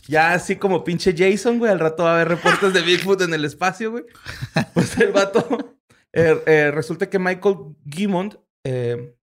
Ya 0.08 0.32
así 0.32 0.56
como 0.56 0.82
pinche 0.82 1.14
Jason, 1.16 1.60
güey, 1.60 1.70
al 1.70 1.78
rato 1.78 2.02
va 2.02 2.10
a 2.10 2.14
haber 2.16 2.26
reportes 2.26 2.72
de 2.74 2.80
Bigfoot 2.82 3.20
en 3.22 3.34
el 3.34 3.44
espacio, 3.44 3.92
güey. 3.92 4.04
Pues 4.74 4.98
el 4.98 5.12
vato. 5.12 5.76
eh, 6.12 6.42
eh, 6.44 6.70
resulta 6.72 7.08
que 7.08 7.20
Michael 7.20 7.76
Gimmond, 7.88 8.36
eh, 8.66 9.14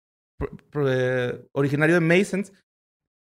eh, 0.76 1.44
originario 1.50 1.96
de 1.96 2.00
Masons, 2.00 2.52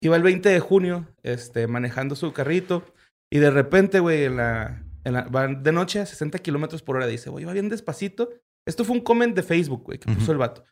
iba 0.01 0.15
el 0.15 0.23
20 0.23 0.49
de 0.49 0.59
junio 0.59 1.07
este, 1.21 1.67
manejando 1.67 2.15
su 2.15 2.33
carrito 2.33 2.83
y 3.31 3.37
de 3.37 3.51
repente, 3.51 3.99
güey, 3.99 4.23
en 4.23 4.37
la, 4.37 4.83
en 5.03 5.13
la- 5.13 5.25
va 5.25 5.45
de 5.49 5.71
noche 5.71 5.99
a 5.99 6.07
60 6.07 6.39
kilómetros 6.39 6.81
por 6.81 6.95
hora. 6.95 7.05
Dice, 7.05 7.29
güey, 7.29 7.43
iba 7.43 7.53
bien 7.53 7.69
despacito. 7.69 8.31
Esto 8.67 8.83
fue 8.85 8.95
un 8.95 9.03
comment 9.03 9.35
de 9.35 9.43
Facebook, 9.43 9.83
güey, 9.83 9.99
que 9.99 10.11
puso 10.11 10.31
el 10.31 10.39
vato. 10.39 10.63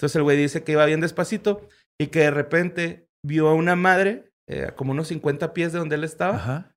Entonces 0.00 0.16
el 0.16 0.22
güey 0.22 0.38
dice 0.38 0.64
que 0.64 0.72
iba 0.72 0.86
bien 0.86 1.02
despacito 1.02 1.68
y 2.00 2.06
que 2.06 2.20
de 2.20 2.30
repente 2.30 3.06
vio 3.22 3.48
a 3.48 3.54
una 3.54 3.76
madre, 3.76 4.32
eh, 4.48 4.64
a 4.68 4.74
como 4.74 4.92
unos 4.92 5.08
50 5.08 5.52
pies 5.52 5.74
de 5.74 5.78
donde 5.78 5.96
él 5.96 6.04
estaba, 6.04 6.36
Ajá. 6.36 6.74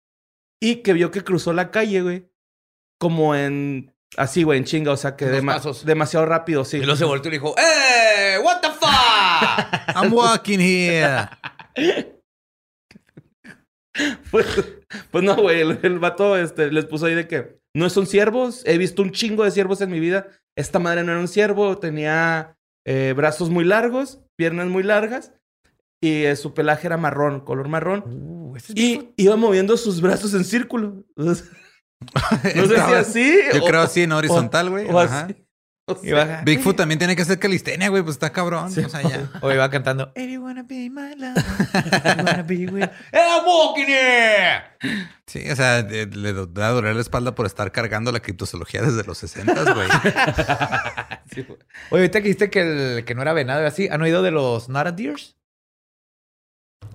y 0.62 0.78
que 0.84 0.92
vio 0.92 1.10
que 1.10 1.24
cruzó 1.24 1.54
la 1.54 1.72
calle, 1.72 2.02
güey, 2.02 2.30
como 3.00 3.34
en. 3.34 3.94
Así, 4.18 4.44
güey, 4.44 4.60
en 4.60 4.66
chinga, 4.66 4.92
o 4.92 4.98
sea, 4.98 5.16
que 5.16 5.26
Dos 5.26 5.38
dema- 5.42 5.54
pasos. 5.54 5.86
demasiado 5.86 6.26
rápido, 6.26 6.66
sí. 6.66 6.78
Y 6.78 6.82
luego 6.82 6.98
se 6.98 7.06
volteó 7.06 7.30
y 7.30 7.32
le 7.32 7.40
dijo, 7.40 7.56
¡Eh! 7.58 8.38
¿What 8.44 8.60
the 8.62 8.70
fuck? 8.72 9.96
I'm 9.96 10.14
walking 10.14 10.60
here. 10.60 11.30
Pues, 14.32 14.48
pues 15.12 15.24
no, 15.24 15.36
güey, 15.36 15.62
el, 15.62 15.80
el 15.84 16.00
vato 16.00 16.36
este, 16.36 16.72
les 16.72 16.86
puso 16.86 17.06
ahí 17.06 17.14
de 17.14 17.28
que 17.28 17.60
no 17.76 17.90
son 17.92 18.08
ciervos, 18.08 18.64
he 18.66 18.80
visto 18.80 19.04
un 19.04 19.12
chingo 19.12 19.44
de 19.44 19.52
ciervos 19.52 19.82
en 19.82 19.92
mi 19.92 20.00
vida. 20.00 20.28
Esta 20.58 20.80
madre 20.80 21.04
no 21.04 21.12
era 21.12 21.22
un 21.22 21.28
ciervo, 21.28 21.78
tenía 21.78 22.58
eh, 22.86 23.14
brazos 23.16 23.50
muy 23.50 23.64
largos, 23.64 24.22
piernas 24.36 24.68
muy 24.68 24.84
largas 24.84 25.34
y 26.02 26.26
eh, 26.26 26.36
su 26.36 26.54
pelaje 26.54 26.88
era 26.88 26.98
marrón, 26.98 27.42
color 27.42 27.70
marrón. 27.70 28.04
Uh, 28.06 28.56
es. 28.58 28.70
Y 28.76 29.14
iba 29.16 29.36
moviendo 29.38 29.78
sus 29.78 30.02
brazos 30.02 30.34
en 30.34 30.44
círculo. 30.44 31.06
no 31.16 31.34
sé 31.36 31.46
si 32.54 32.74
así. 32.94 33.40
Yo 33.54 33.64
o- 33.64 33.68
creo 33.68 33.82
así 33.82 34.02
en 34.02 34.12
horizontal, 34.12 34.70
güey. 34.70 34.90
O 34.90 35.00
así. 35.00 35.36
O 35.88 35.96
sea. 35.96 36.42
Bigfoot 36.46 36.78
también 36.78 36.98
tiene 36.98 37.14
que 37.16 37.24
hacer 37.24 37.40
calistenia, 37.40 37.90
güey, 37.90 38.04
pues 38.04 38.16
está 38.16 38.32
cabrón. 38.32 38.72
Sí. 38.72 38.80
O 38.82 38.90
sea, 38.90 39.02
ya. 39.02 39.30
O 39.42 39.52
iba 39.52 39.70
cantando, 39.70 40.12
If 40.16 40.30
you 40.32 40.42
wanna 40.42 40.64
be 40.64 40.90
my 40.90 41.14
love, 41.18 41.36
you 42.18 42.24
wanna 42.24 42.44
be 42.44 42.66
with... 42.68 42.90
I'm 43.12 43.46
walking 43.46 43.88
here. 43.88 44.64
Sí, 45.28 45.50
o 45.50 45.56
sea, 45.56 45.82
le 45.82 46.06
do- 46.34 46.46
da 46.48 46.68
a 46.70 46.72
doler 46.72 46.96
la 46.96 47.02
espalda 47.02 47.36
por 47.36 47.46
estar 47.46 47.72
cargando 47.74 48.12
la 48.14 48.22
criptozoología 48.22 48.82
desde 48.82 49.04
los 49.04 49.18
60, 49.18 49.74
güey. 49.74 49.88
sí, 51.34 51.42
güey. 51.44 51.60
Oye, 51.92 52.02
ahorita 52.04 52.20
que 52.20 52.24
dijiste 52.30 52.50
que, 52.50 52.62
el, 52.62 53.06
que 53.06 53.14
no 53.16 53.22
era 53.22 53.34
venado 53.34 53.62
y 53.64 53.66
así, 53.66 53.88
¿han 53.90 54.02
oído 54.02 54.22
de 54.24 54.32
los 54.32 54.70
Nara 54.70 54.92
Deers? 54.94 55.36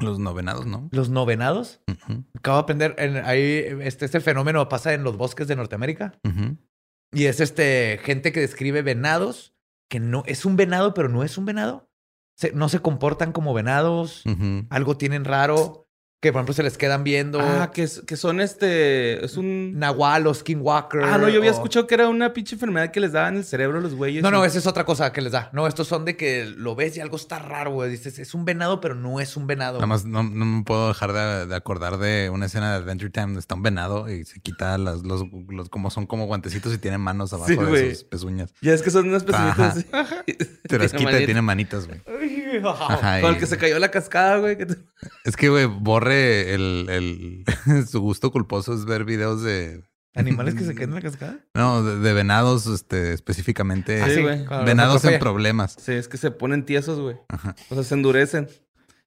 Los 0.01 0.19
novenados, 0.19 0.65
¿no? 0.67 0.89
¿Los 0.93 1.09
novenados? 1.11 1.81
Acabo 2.37 2.59
de 2.59 2.63
aprender, 2.63 2.95
en, 2.99 3.17
ahí, 3.25 3.65
este, 3.83 4.05
este 4.05 4.21
fenómeno 4.21 4.69
pasa 4.69 4.93
en 4.95 5.03
los 5.03 5.17
bosques 5.17 5.49
de 5.49 5.57
Norteamérica. 5.57 6.15
ujú. 6.25 6.57
Y 7.13 7.25
es 7.27 7.41
este 7.41 7.99
gente 8.03 8.33
que 8.33 8.41
describe 8.41 8.83
venados, 8.83 9.55
que 9.89 10.01
no 10.01 10.23
es 10.27 10.45
un 10.45 10.57
venado, 10.57 10.93
pero 10.95 11.09
no 11.09 11.23
es 11.25 11.39
un 11.39 11.45
venado. 11.47 11.91
Se- 12.37 12.53
no 12.53 12.69
se 12.69 12.81
comportan 12.81 13.33
como 13.33 13.55
venados, 13.55 14.23
algo 14.71 14.97
tienen 14.97 15.25
raro, 15.25 15.88
que 16.21 16.33
por 16.33 16.41
ejemplo 16.41 16.53
se 16.55 16.65
les 16.65 16.77
quedan 16.77 17.05
viendo. 17.05 17.39
Ah, 17.41 17.71
que, 17.73 17.85
es- 17.85 18.03
que 18.05 18.17
son 18.17 18.41
este. 18.41 19.25
Es 19.25 19.37
un. 19.37 19.79
Nahual 19.79 20.27
o 20.27 20.35
Skinwalker. 20.35 21.03
Ah, 21.05 21.17
no, 21.17 21.29
yo 21.29 21.39
había 21.39 21.53
o- 21.53 21.55
escuchado 21.55 21.87
que 21.87 21.95
era 21.95 22.09
una 22.09 22.33
pinche 22.33 22.57
enfermedad 22.57 22.91
que 22.91 22.99
les 22.99 23.13
daba 23.13 23.29
en 23.29 23.37
el 23.37 23.45
cerebro 23.45 23.79
a 23.79 23.81
los 23.81 23.95
güeyes. 23.95 24.23
No, 24.23 24.31
no, 24.33 24.43
Y- 24.43 24.49
esa 24.49 24.59
es 24.59 24.67
otra 24.67 24.85
cosa 24.85 25.13
que 25.13 25.21
les 25.21 25.31
da. 25.31 25.49
No, 25.53 25.67
estos 25.69 25.87
son 25.87 26.05
de 26.05 26.17
que 26.17 26.45
lo 26.47 26.75
ves 26.75 26.97
y 26.97 27.01
algo 27.01 27.17
está 27.17 27.39
raro, 27.39 27.71
güey. 27.71 27.89
Dices, 27.91 28.19
es 28.19 28.35
un 28.35 28.45
venado, 28.45 28.81
pero 28.81 28.97
no 28.97 29.21
es 29.21 29.37
un 29.37 29.47
venado. 29.47 29.75
Nada 29.75 29.87
más 29.87 30.05
no, 30.07 30.25
no 30.25 30.45
me 30.45 30.65
puedo 30.65 30.89
dejar 30.89 31.13
de, 31.13 31.47
de 31.47 31.55
acordar 31.55 31.99
de 31.99 32.31
una 32.33 32.47
escena 32.47 32.71
de 32.73 32.77
Adventure 32.79 33.11
Time 33.11 33.27
donde 33.27 33.41
está 33.41 33.55
un 33.55 33.63
venado 33.63 34.09
y 34.11 34.25
se 34.25 34.41
quita 34.41 34.77
las, 34.77 35.03
los, 35.05 35.23
los 35.49 35.69
como 35.69 35.91
son 35.91 36.07
como 36.09 36.27
guantecitos 36.27 36.75
y 36.75 36.79
tiene 36.79 36.99
manos 36.99 37.33
abajo 37.33 37.49
Sí, 37.49 37.57
de 37.57 37.65
güey. 37.65 37.95
sus 37.95 38.03
pezuñas. 38.05 38.53
Ya 38.61 38.75
es 38.75 38.83
que 38.83 38.91
son 38.91 39.09
unas 39.09 39.23
pezuñitas. 39.23 39.85
Te 40.67 40.79
las 40.81 40.93
quita 40.95 41.21
y 41.21 41.27
tiene 41.27 41.43
manitas, 41.43 41.87
güey. 41.87 42.01
Ajá, 42.65 43.21
Con 43.21 43.35
el 43.35 43.39
que 43.39 43.47
se 43.47 43.57
cayó 43.59 43.79
la 43.79 43.91
cascada, 43.91 44.39
güey. 44.39 44.57
que 44.59 44.67
Es 45.25 45.37
que, 45.37 45.49
güey, 45.49 45.67
el, 46.11 46.87
el 46.89 47.87
su 47.87 48.01
gusto 48.01 48.31
culposo 48.31 48.75
es 48.75 48.85
ver 48.85 49.05
videos 49.05 49.43
de 49.43 49.83
¿Animales 50.15 50.55
que 50.55 50.65
se 50.65 50.75
caen 50.75 50.89
en 50.91 50.95
la 50.97 51.01
cascada? 51.03 51.39
no, 51.55 51.83
de, 51.85 51.99
de 51.99 52.13
venados, 52.13 52.67
este, 52.67 53.13
específicamente 53.13 54.03
Ah, 54.03 54.09
sí, 54.11 54.23
güey. 54.23 54.45
venados 54.65 55.05
en 55.05 55.19
problemas. 55.21 55.77
Sí, 55.79 55.93
es 55.93 56.09
que 56.09 56.17
se 56.17 56.31
ponen 56.31 56.65
tiesos, 56.65 56.99
güey. 56.99 57.17
Ajá. 57.29 57.55
O 57.71 57.75
sea, 57.75 57.85
se 57.85 57.95
endurecen. 57.95 58.49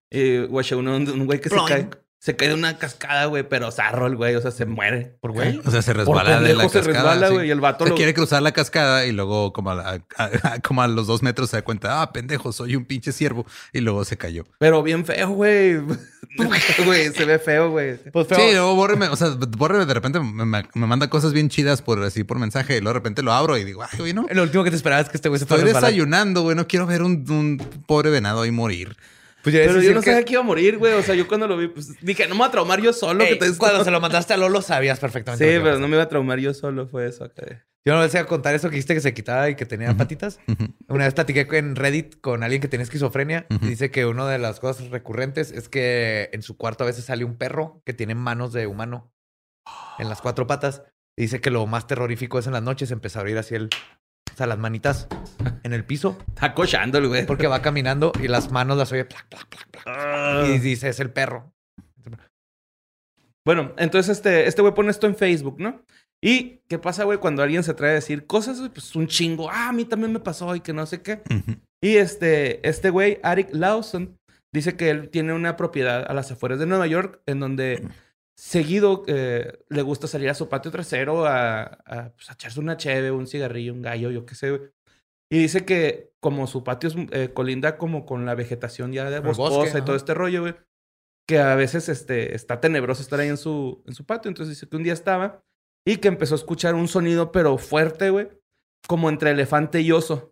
Y, 0.09 0.39
güey, 0.45 0.65
uno, 0.73 0.95
un 0.97 1.25
güey 1.25 1.39
que 1.41 1.49
se 1.49 1.55
cae. 1.67 1.89
Se 2.23 2.35
cae 2.35 2.49
de 2.49 2.53
una 2.53 2.77
cascada, 2.77 3.25
güey, 3.25 3.41
pero 3.49 3.71
zarro 3.71 4.05
el 4.05 4.15
güey. 4.15 4.35
O 4.35 4.41
sea, 4.41 4.51
se 4.51 4.67
muere. 4.67 5.17
¿Por 5.21 5.31
güey? 5.31 5.59
O 5.65 5.71
sea, 5.71 5.81
se 5.81 5.91
resbala 5.91 6.39
de 6.39 6.53
la 6.53 6.69
se 6.69 6.79
cascada. 6.79 6.99
resbala, 7.15 7.27
sí. 7.29 7.33
güey. 7.33 7.47
Y 7.47 7.51
el 7.51 7.59
vato 7.59 7.83
Se 7.85 7.89
lo... 7.89 7.95
quiere 7.95 8.13
cruzar 8.13 8.43
la 8.43 8.51
cascada 8.51 9.07
y 9.07 9.11
luego 9.11 9.51
como 9.53 9.71
a, 9.71 9.75
la- 9.75 10.03
a- 10.17 10.59
como 10.59 10.83
a 10.83 10.87
los 10.87 11.07
dos 11.07 11.23
metros 11.23 11.49
se 11.49 11.57
da 11.57 11.63
cuenta, 11.63 12.03
ah, 12.03 12.13
pendejo, 12.13 12.51
soy 12.53 12.75
un 12.75 12.85
pinche 12.85 13.11
ciervo. 13.11 13.47
Y 13.73 13.79
luego 13.79 14.05
se 14.05 14.17
cayó. 14.17 14.45
Pero 14.59 14.83
bien 14.83 15.03
feo, 15.03 15.29
güey. 15.29 15.77
Güey, 16.85 17.11
se 17.11 17.25
ve 17.25 17.39
feo, 17.39 17.71
güey. 17.71 17.97
Pues 18.13 18.27
feo. 18.27 18.37
Sí, 18.37 18.51
luego 18.53 18.73
Borre 18.75 18.95
me, 18.95 19.07
o 19.09 19.15
sea, 19.17 19.29
Borre 19.57 19.85
de 19.85 19.93
repente 19.93 20.19
me, 20.21 20.45
me- 20.45 20.63
manda 20.75 21.09
cosas 21.09 21.33
bien 21.33 21.49
chidas 21.49 21.81
por 21.81 22.01
así 22.03 22.23
por 22.23 22.39
mensaje 22.39 22.77
y 22.77 22.79
luego 22.79 22.93
de 22.93 22.99
repente 22.99 23.21
lo 23.21 23.33
abro 23.33 23.57
y 23.57 23.65
digo, 23.65 23.83
ay, 23.83 23.99
güey, 23.99 24.13
no. 24.13 24.27
Lo 24.31 24.43
último 24.43 24.63
que 24.63 24.69
te 24.69 24.77
esperaba 24.77 25.01
es 25.01 25.09
que 25.09 25.17
este 25.17 25.27
güey 25.27 25.39
se 25.39 25.43
Estoy 25.45 25.63
desayunando, 25.63 26.43
güey, 26.43 26.55
no 26.55 26.67
quiero 26.67 26.85
ver 26.85 27.01
un, 27.01 27.25
un 27.29 27.57
pobre 27.85 28.11
venado 28.11 28.43
ahí 28.43 28.51
morir. 28.51 28.95
Pues 29.43 29.55
ya 29.55 29.61
Pero 29.65 29.81
yo 29.81 29.93
no 29.93 30.01
que- 30.01 30.11
sabía 30.11 30.23
que 30.25 30.33
iba 30.33 30.41
a 30.41 30.45
morir, 30.45 30.77
güey. 30.77 30.93
O 30.93 31.01
sea, 31.01 31.15
yo 31.15 31.27
cuando 31.27 31.47
lo 31.47 31.57
vi, 31.57 31.67
pues 31.67 31.93
dije, 32.01 32.27
no 32.27 32.35
me 32.35 32.39
voy 32.39 32.47
a 32.47 32.51
traumar 32.51 32.79
yo 32.81 32.93
solo. 32.93 33.23
Ey, 33.23 33.37
que 33.39 33.45
te- 33.51 33.57
Cuando 33.57 33.83
se 33.83 33.91
lo 33.91 33.99
mandaste 33.99 34.33
a 34.33 34.37
Lolo 34.37 34.61
sabías 34.61 34.99
perfectamente. 34.99 35.43
Sí, 35.45 35.59
pero 35.63 35.79
no 35.79 35.87
me 35.87 35.95
iba 35.95 36.03
a 36.03 36.09
traumar 36.09 36.39
yo 36.39 36.53
solo. 36.53 36.87
Fue 36.87 37.07
eso 37.07 37.23
acá. 37.23 37.45
de- 37.45 37.61
Yo 37.83 37.95
no 37.95 38.03
les 38.03 38.13
iba 38.13 38.21
a 38.21 38.27
contar 38.27 38.53
eso 38.53 38.69
que 38.69 38.75
dijiste 38.75 38.93
que 38.93 39.01
se 39.01 39.13
quitaba 39.15 39.49
y 39.49 39.55
que 39.55 39.65
tenía 39.65 39.97
patitas. 39.97 40.39
Una 40.87 41.05
vez 41.05 41.15
platiqué 41.15 41.47
en 41.57 41.75
Reddit 41.75 42.21
con 42.21 42.43
alguien 42.43 42.61
que 42.61 42.67
tenía 42.67 42.83
esquizofrenia 42.83 43.47
y 43.49 43.65
dice 43.69 43.89
que 43.89 44.05
una 44.05 44.27
de 44.29 44.37
las 44.37 44.59
cosas 44.59 44.89
recurrentes 44.91 45.51
es 45.51 45.67
que 45.69 46.29
en 46.33 46.43
su 46.43 46.57
cuarto 46.57 46.83
a 46.83 46.87
veces 46.87 47.05
sale 47.05 47.25
un 47.25 47.37
perro 47.37 47.81
que 47.83 47.93
tiene 47.93 48.13
manos 48.13 48.53
de 48.53 48.67
humano 48.67 49.11
en 49.97 50.09
las 50.09 50.21
cuatro 50.21 50.45
patas. 50.45 50.83
Y 51.17 51.23
dice 51.23 51.41
que 51.41 51.49
lo 51.49 51.65
más 51.65 51.87
terrorífico 51.87 52.37
es 52.39 52.45
en 52.45 52.53
las 52.53 52.61
noches 52.63 52.91
empezar 52.91 53.23
a 53.23 53.25
oír 53.25 53.37
así 53.39 53.55
el, 53.55 53.69
o 54.33 54.37
sea, 54.37 54.47
las 54.47 54.57
manitas 54.57 55.07
en 55.63 55.73
el 55.73 55.83
piso 55.83 56.17
Está 56.29 56.53
cochando 56.53 56.97
el 56.97 57.07
güey. 57.07 57.25
porque 57.25 57.47
va 57.47 57.61
caminando 57.61 58.11
y 58.21 58.27
las 58.27 58.51
manos 58.51 58.77
las 58.77 58.91
oye 58.91 59.05
plac, 59.05 59.27
plac. 59.27 59.47
Ah. 59.85 60.43
y 60.47 60.59
dice 60.59 60.89
es 60.89 60.99
el 60.99 61.11
perro. 61.11 61.51
Bueno, 63.45 63.73
entonces 63.77 64.17
este, 64.17 64.47
este 64.47 64.61
güey 64.61 64.73
pone 64.73 64.91
esto 64.91 65.07
en 65.07 65.15
Facebook, 65.15 65.59
¿no? 65.59 65.81
¿Y 66.23 66.59
qué 66.67 66.77
pasa, 66.77 67.03
güey, 67.03 67.17
cuando 67.17 67.41
alguien 67.41 67.63
se 67.63 67.73
trae 67.73 67.91
a 67.91 67.95
decir 67.95 68.27
cosas? 68.27 68.61
Pues 68.71 68.95
un 68.95 69.07
chingo. 69.07 69.49
Ah, 69.49 69.69
a 69.69 69.73
mí 69.73 69.85
también 69.85 70.13
me 70.13 70.19
pasó 70.19 70.55
y 70.55 70.59
que 70.59 70.73
no 70.73 70.85
sé 70.85 71.01
qué. 71.01 71.23
Y 71.81 71.95
este, 71.95 72.67
este 72.67 72.91
güey, 72.91 73.19
Arik 73.23 73.49
Lawson, 73.51 74.19
dice 74.53 74.75
que 74.77 74.91
él 74.91 75.09
tiene 75.09 75.33
una 75.33 75.57
propiedad 75.57 76.05
a 76.07 76.13
las 76.13 76.31
afueras 76.31 76.59
de 76.59 76.67
Nueva 76.67 76.85
York 76.85 77.21
en 77.25 77.39
donde 77.39 77.83
seguido 78.37 79.03
eh, 79.07 79.59
le 79.69 79.81
gusta 79.81 80.07
salir 80.07 80.29
a 80.29 80.33
su 80.33 80.49
patio 80.49 80.71
trasero 80.71 81.25
a, 81.25 81.63
a, 81.63 82.11
pues, 82.13 82.29
a 82.29 82.33
echarse 82.33 82.59
una 82.59 82.77
cheve, 82.77 83.11
un 83.11 83.27
cigarrillo, 83.27 83.73
un 83.73 83.81
gallo, 83.81 84.11
yo 84.11 84.25
qué 84.25 84.35
sé, 84.35 84.51
güey. 84.51 84.69
Y 85.31 85.37
dice 85.37 85.65
que 85.65 86.11
como 86.19 86.45
su 86.47 86.63
patio 86.63 86.89
es, 86.89 86.95
eh, 87.11 87.31
colinda 87.33 87.77
como 87.77 88.05
con 88.05 88.25
la 88.25 88.35
vegetación 88.35 88.91
ya 88.91 89.09
de 89.09 89.19
boscosa 89.19 89.57
bosque, 89.57 89.77
y 89.79 89.81
todo 89.81 89.95
este 89.95 90.13
rollo, 90.13 90.41
güey, 90.41 90.55
que 91.27 91.39
a 91.39 91.55
veces 91.55 91.87
este, 91.87 92.35
está 92.35 92.59
tenebroso 92.59 93.01
estar 93.01 93.19
ahí 93.19 93.29
en 93.29 93.37
su, 93.37 93.81
en 93.87 93.93
su 93.93 94.05
patio. 94.05 94.29
Entonces 94.29 94.55
dice 94.55 94.67
que 94.67 94.75
un 94.75 94.83
día 94.83 94.93
estaba 94.93 95.43
y 95.87 95.97
que 95.97 96.09
empezó 96.09 96.35
a 96.35 96.37
escuchar 96.37 96.75
un 96.75 96.87
sonido, 96.87 97.31
pero 97.31 97.57
fuerte, 97.57 98.09
güey, 98.09 98.29
como 98.87 99.09
entre 99.09 99.31
elefante 99.31 99.81
y 99.81 99.91
oso. 99.91 100.30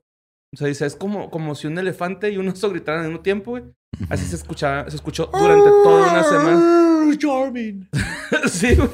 O 0.54 0.58
sea, 0.58 0.68
dice, 0.68 0.86
es 0.86 0.96
como, 0.96 1.30
como 1.30 1.54
si 1.56 1.68
un 1.68 1.78
elefante 1.78 2.30
y 2.32 2.38
un 2.38 2.48
oso 2.50 2.70
gritaran 2.70 3.02
al 3.02 3.08
mismo 3.10 3.22
tiempo, 3.22 3.52
güey. 3.52 3.64
Así 4.10 4.26
se 4.26 4.36
escuchaba, 4.36 4.90
se 4.90 4.96
escuchó 4.96 5.28
durante 5.32 5.70
toda 5.70 6.12
una 6.12 6.24
semana. 6.24 7.18
Charming. 7.18 7.88
sí, 8.50 8.76
güey. 8.76 8.90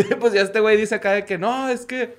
pues 0.20 0.32
ya 0.32 0.42
este 0.42 0.60
güey 0.60 0.76
dice 0.76 0.94
acá 0.94 1.12
de 1.12 1.24
que 1.24 1.38
no, 1.38 1.68
es 1.68 1.86
que 1.86 2.18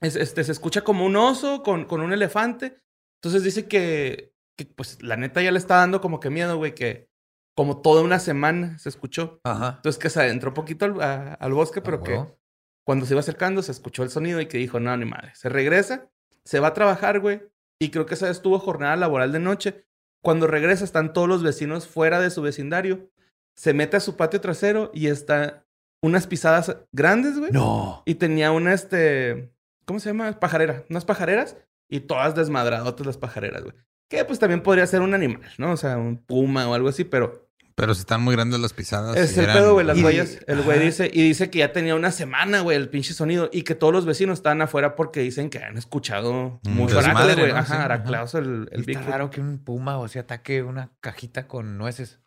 es- 0.00 0.16
este, 0.16 0.44
se 0.44 0.52
escucha 0.52 0.82
como 0.82 1.04
un 1.06 1.16
oso 1.16 1.62
con, 1.62 1.84
con 1.84 2.00
un 2.00 2.12
elefante. 2.12 2.78
Entonces 3.22 3.44
dice 3.44 3.66
que, 3.68 4.32
que, 4.58 4.66
pues 4.66 5.02
la 5.02 5.16
neta 5.16 5.40
ya 5.42 5.52
le 5.52 5.58
está 5.58 5.76
dando 5.76 6.00
como 6.00 6.18
que 6.20 6.30
miedo, 6.30 6.56
güey, 6.56 6.74
que 6.74 7.08
como 7.56 7.80
toda 7.82 8.02
una 8.02 8.18
semana 8.18 8.78
se 8.78 8.88
escuchó. 8.88 9.40
Ajá. 9.44 9.74
Entonces 9.76 10.00
que 10.00 10.10
se 10.10 10.20
adentró 10.20 10.50
un 10.50 10.54
poquito 10.54 10.84
al, 10.86 11.00
a- 11.00 11.34
al 11.34 11.52
bosque, 11.52 11.80
pero 11.80 11.98
Ah, 11.98 12.02
que. 12.04 12.41
Cuando 12.84 13.06
se 13.06 13.14
iba 13.14 13.20
acercando, 13.20 13.62
se 13.62 13.72
escuchó 13.72 14.02
el 14.02 14.10
sonido 14.10 14.40
y 14.40 14.46
que 14.46 14.58
dijo, 14.58 14.80
no, 14.80 14.96
ni 14.96 15.04
madre. 15.04 15.32
Se 15.34 15.48
regresa, 15.48 16.10
se 16.44 16.60
va 16.60 16.68
a 16.68 16.74
trabajar, 16.74 17.20
güey. 17.20 17.42
Y 17.80 17.90
creo 17.90 18.06
que 18.06 18.14
esa 18.14 18.26
vez 18.26 18.42
tuvo 18.42 18.58
jornada 18.58 18.96
laboral 18.96 19.32
de 19.32 19.38
noche. 19.38 19.86
Cuando 20.22 20.46
regresa, 20.46 20.84
están 20.84 21.12
todos 21.12 21.28
los 21.28 21.42
vecinos 21.42 21.86
fuera 21.86 22.20
de 22.20 22.30
su 22.30 22.42
vecindario. 22.42 23.10
Se 23.56 23.74
mete 23.74 23.96
a 23.96 24.00
su 24.00 24.16
patio 24.16 24.40
trasero 24.40 24.90
y 24.94 25.08
está 25.08 25.66
unas 26.02 26.26
pisadas 26.26 26.76
grandes, 26.92 27.38
güey. 27.38 27.52
No. 27.52 28.02
Y 28.06 28.16
tenía 28.16 28.50
una, 28.50 28.72
este, 28.72 29.52
¿cómo 29.84 30.00
se 30.00 30.10
llama? 30.10 30.38
Pajarera. 30.38 30.84
Unas 30.90 31.04
pajareras 31.04 31.56
y 31.88 32.00
todas 32.00 32.34
desmadradotas 32.34 33.06
las 33.06 33.18
pajareras, 33.18 33.62
güey. 33.62 33.74
Que 34.08 34.24
pues 34.24 34.38
también 34.38 34.62
podría 34.62 34.86
ser 34.86 35.00
un 35.00 35.14
animal, 35.14 35.50
¿no? 35.58 35.72
O 35.72 35.76
sea, 35.76 35.96
un 35.96 36.18
puma 36.18 36.68
o 36.68 36.74
algo 36.74 36.88
así, 36.88 37.04
pero 37.04 37.41
Pero 37.74 37.94
si 37.94 38.00
están 38.00 38.20
muy 38.22 38.34
grandes 38.34 38.60
las 38.60 38.72
pisadas. 38.72 39.16
es 39.16 39.36
el 39.38 39.44
eran- 39.44 39.56
pedo, 39.56 39.72
güey, 39.74 39.86
las 39.86 39.96
y- 39.98 40.04
huellas. 40.04 40.38
El 40.46 40.62
güey 40.62 40.78
dice, 40.80 41.10
y 41.12 41.22
dice 41.22 41.50
que 41.50 41.60
ya 41.60 41.72
tenía 41.72 41.94
una 41.94 42.10
semana, 42.10 42.60
güey, 42.60 42.76
el 42.76 42.88
pinche 42.88 43.14
sonido. 43.14 43.48
Y 43.52 43.62
que 43.62 43.74
todos 43.74 43.92
los 43.92 44.04
vecinos 44.04 44.38
estaban 44.38 44.60
afuera 44.62 44.94
porque 44.96 45.20
dicen 45.20 45.50
que 45.50 45.58
han 45.58 45.76
escuchado 45.78 46.60
desmadre, 46.62 47.12
fuerte, 47.12 47.40
güey. 47.40 47.52
¿no? 47.52 47.58
Ajá, 47.58 47.66
Sí, 47.66 47.72
ajá. 47.74 47.84
araclados 47.84 48.34
el, 48.34 48.68
el 48.72 48.88
Está 48.88 49.02
raro 49.02 49.30
que 49.30 49.40
un 49.40 49.58
puma 49.58 49.98
o 49.98 50.08
sea 50.08 50.22
ataque 50.22 50.62
una 50.62 50.90
cajita 51.00 51.46
con 51.48 51.78
nueces. 51.78 52.18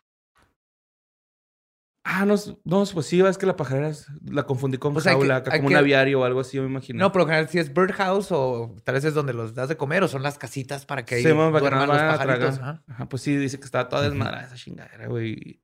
Ah, 2.08 2.24
no, 2.24 2.36
no, 2.64 2.84
pues 2.94 3.06
sí, 3.06 3.20
es 3.20 3.36
que 3.36 3.46
la 3.46 3.56
pajarera 3.56 3.88
es- 3.88 4.06
la 4.24 4.44
confundí 4.44 4.78
con 4.78 4.92
Pues 4.92 5.04
que- 5.04 5.10
jaula, 5.10 5.36
hay 5.38 5.58
como 5.58 5.68
que- 5.70 5.74
un 5.74 5.76
aviario 5.76 6.20
o 6.20 6.24
algo 6.24 6.38
así, 6.40 6.56
yo 6.56 6.62
me 6.62 6.68
imagino. 6.68 7.00
No, 7.00 7.10
por 7.10 7.22
lo 7.22 7.26
general 7.26 7.48
si 7.48 7.58
es 7.58 7.74
birdhouse 7.74 8.28
o 8.30 8.76
tal 8.84 8.94
vez 8.94 9.04
es 9.04 9.12
donde 9.14 9.32
los 9.32 9.54
das 9.56 9.68
de 9.68 9.76
comer 9.76 10.04
o 10.04 10.08
son 10.08 10.22
las 10.22 10.38
casitas 10.38 10.86
para 10.86 11.04
que 11.04 11.16
ahí 11.16 11.22
Sí, 11.22 11.28
que 11.28 11.34
duerman 11.34 11.88
los 11.88 11.96
pajaritos. 11.98 12.54
tragar. 12.58 12.74
Ajá. 12.76 12.82
Ajá, 12.86 13.08
pues 13.08 13.22
sí, 13.22 13.36
dice 13.36 13.58
que 13.58 13.64
estaba 13.64 13.88
toda 13.88 14.02
desmadrada 14.02 14.44
esa 14.46 14.54
chingadera, 14.54 15.08
güey. 15.08 15.60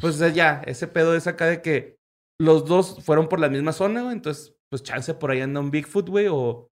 Pues 0.00 0.18
eh, 0.22 0.32
ya, 0.32 0.62
ese 0.64 0.86
pedo 0.88 1.14
es 1.14 1.26
acá 1.26 1.44
de 1.46 1.60
que 1.60 1.98
los 2.40 2.64
dos 2.64 2.96
fueron 3.04 3.28
por 3.28 3.38
la 3.38 3.48
misma 3.50 3.72
zona, 3.72 4.00
güey. 4.02 4.14
Entonces, 4.14 4.54
pues 4.70 4.82
chance 4.82 5.12
por 5.14 5.30
ahí 5.30 5.40
anda 5.42 5.60
un 5.60 5.70
Bigfoot, 5.70 6.08
güey. 6.08 6.28
O 6.30 6.68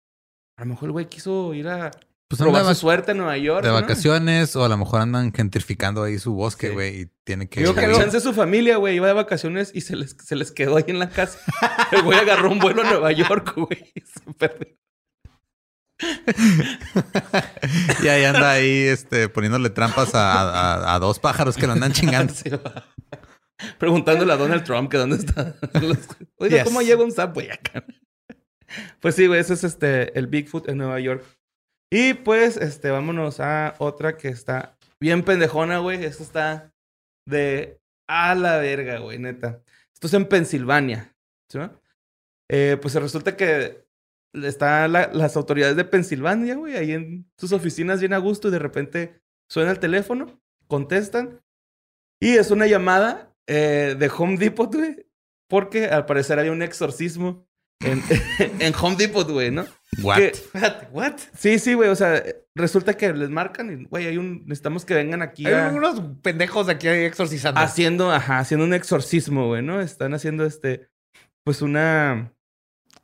a 0.57 0.63
lo 0.63 0.67
mejor 0.71 0.89
el 0.89 0.93
güey 0.93 1.07
quiso 1.07 1.53
ir 1.53 1.67
a 1.69 1.91
Pues 2.37 2.51
probar 2.51 2.65
su 2.75 2.81
suerte 2.81 3.13
en 3.13 3.19
Nueva 3.19 3.37
York. 3.39 3.63
de 3.63 3.69
¿no? 3.69 3.75
vacaciones 3.75 4.55
o 4.57 4.65
a 4.65 4.69
lo 4.69 4.77
mejor 4.77 5.01
andan 5.01 5.33
gentrificando 5.33 6.03
ahí 6.03 6.19
su 6.19 6.35
bosque, 6.35 6.69
Sí. 6.69 6.73
güey, 6.75 7.01
y 7.03 7.07
tiene 7.25 7.49
que... 7.49 7.61
Digo 7.61 7.75
que 7.75 7.91
chance 7.93 8.21
su 8.21 8.33
familia, 8.33 8.77
güey, 8.77 8.97
iba 8.97 9.07
de 9.07 9.13
vacaciones 9.13 9.71
y 9.75 9.81
se 9.83 9.97
les, 9.97 10.17
se 10.23 10.37
les 10.37 10.53
quedó 10.53 10.77
ahí 10.77 10.85
en 10.89 10.99
la 10.99 11.11
casa. 11.11 11.39
El 11.93 12.03
güey 12.03 12.19
agarró 12.19 12.51
un 12.51 12.59
vuelo 12.59 12.83
a 12.83 12.85
Nueva 12.91 13.13
York, 13.13 13.55
güey. 13.57 13.93
y 13.95 14.01
se 14.01 14.21
perdió. 14.39 14.69
y 18.03 18.09
ahí 18.09 18.25
anda 18.25 18.51
ahí 18.51 18.83
este, 18.89 19.29
poniéndole 19.29 19.71
trampas 19.71 20.15
a, 20.15 20.41
a- 20.41 20.95
a 20.95 20.99
dos 20.99 21.19
pájaros 21.19 21.57
que 21.57 21.67
lo 21.67 21.73
andan 21.73 21.93
chingando. 21.93 22.33
Sí. 22.45 22.51
Preguntándole 23.79 24.33
a 24.33 24.37
Donald 24.37 24.65
Trump 24.65 24.91
que 24.91 24.97
dónde 24.99 25.17
está. 25.17 25.55
Los- 25.81 25.99
Oiga, 26.39 26.57
Yes. 26.59 26.65
¿cómo 26.65 26.83
llega 26.83 27.05
un 27.05 27.13
Subway 27.13 27.51
acá? 27.51 27.85
Pues 29.01 29.15
sí, 29.15 29.29
güey, 29.29 29.39
ese 29.41 29.55
es 29.55 29.63
este, 29.63 30.19
el 30.19 30.27
Bigfoot 30.27 30.69
en 30.69 30.79
Nueva 30.79 30.99
York. 30.99 31.25
Y 31.97 32.15
pues, 32.15 32.57
este, 32.57 32.91
vámonos 32.91 33.39
a 33.39 33.77
otra 33.79 34.17
que 34.17 34.27
está 34.27 34.77
bien 34.99 35.23
pendejona, 35.23 35.79
güey. 35.79 36.05
Esta 36.05 36.23
está 36.25 36.75
de 37.25 37.81
a 38.09 38.35
la 38.35 38.57
verga, 38.57 38.99
güey, 38.99 39.21
neta. 39.21 39.63
Esto 39.93 40.09
es 40.09 40.15
en 40.15 40.27
Pensilvania. 40.27 41.15
¿Sí? 41.49 41.61
Eh, 42.51 42.79
pues 42.83 42.97
resulta 42.97 43.37
que 43.37 43.87
están 44.33 44.91
las 44.91 45.37
autoridades 45.37 45.77
de 45.77 45.85
Pensilvania, 45.85 46.57
güey, 46.57 46.77
ahí 46.77 46.91
en 46.91 47.31
sus 47.39 47.53
oficinas 47.53 48.01
bien 48.01 48.13
a 48.13 48.19
gusto 48.19 48.49
y 48.49 48.51
de 48.51 48.59
repente 48.59 49.21
suena 49.49 49.71
el 49.71 49.79
teléfono, 49.79 50.43
contestan 50.67 51.41
y 52.21 52.35
es 52.35 52.51
una 52.51 52.67
llamada 52.67 53.33
eh, 53.47 53.95
de 53.97 54.11
Home 54.19 54.37
Depot, 54.37 54.75
güey, 54.75 55.07
porque 55.49 55.87
al 55.87 56.07
parecer 56.07 56.41
había 56.41 56.51
un 56.51 56.63
exorcismo 56.63 57.47
en, 57.79 58.03
en 58.59 58.75
Home 58.75 58.97
Depot, 58.97 59.31
güey, 59.31 59.53
¿no? 59.53 59.65
What? 60.03 60.17
Que- 60.17 60.27
Espérate, 60.29 60.89
what? 60.93 61.15
sí, 61.37 61.59
sí, 61.59 61.75
güey, 61.75 61.89
o 61.91 61.97
sea, 61.97 62.23
resulta 62.55 62.97
que 62.97 63.13
les 63.13 63.31
marcan 63.31 63.71
y, 63.83 63.85
güey, 63.85 64.07
hay 64.07 64.19
un, 64.19 64.43
necesitamos 64.47 64.85
que 64.85 64.95
vengan 64.95 65.23
aquí 65.23 65.47
a- 65.47 65.69
Hay 65.71 65.77
unos 65.77 66.01
pendejos 66.23 66.69
aquí 66.69 66.89
exorcizando. 66.89 67.61
haciendo, 67.61 68.11
ajá, 68.13 68.39
haciendo 68.39 68.65
un 68.67 68.75
exorcismo, 68.75 69.47
güey, 69.49 69.63
¿no? 69.63 69.81
Están 69.81 70.15
haciendo 70.15 70.45
este, 70.45 70.89
pues 71.45 71.63
una, 71.63 72.33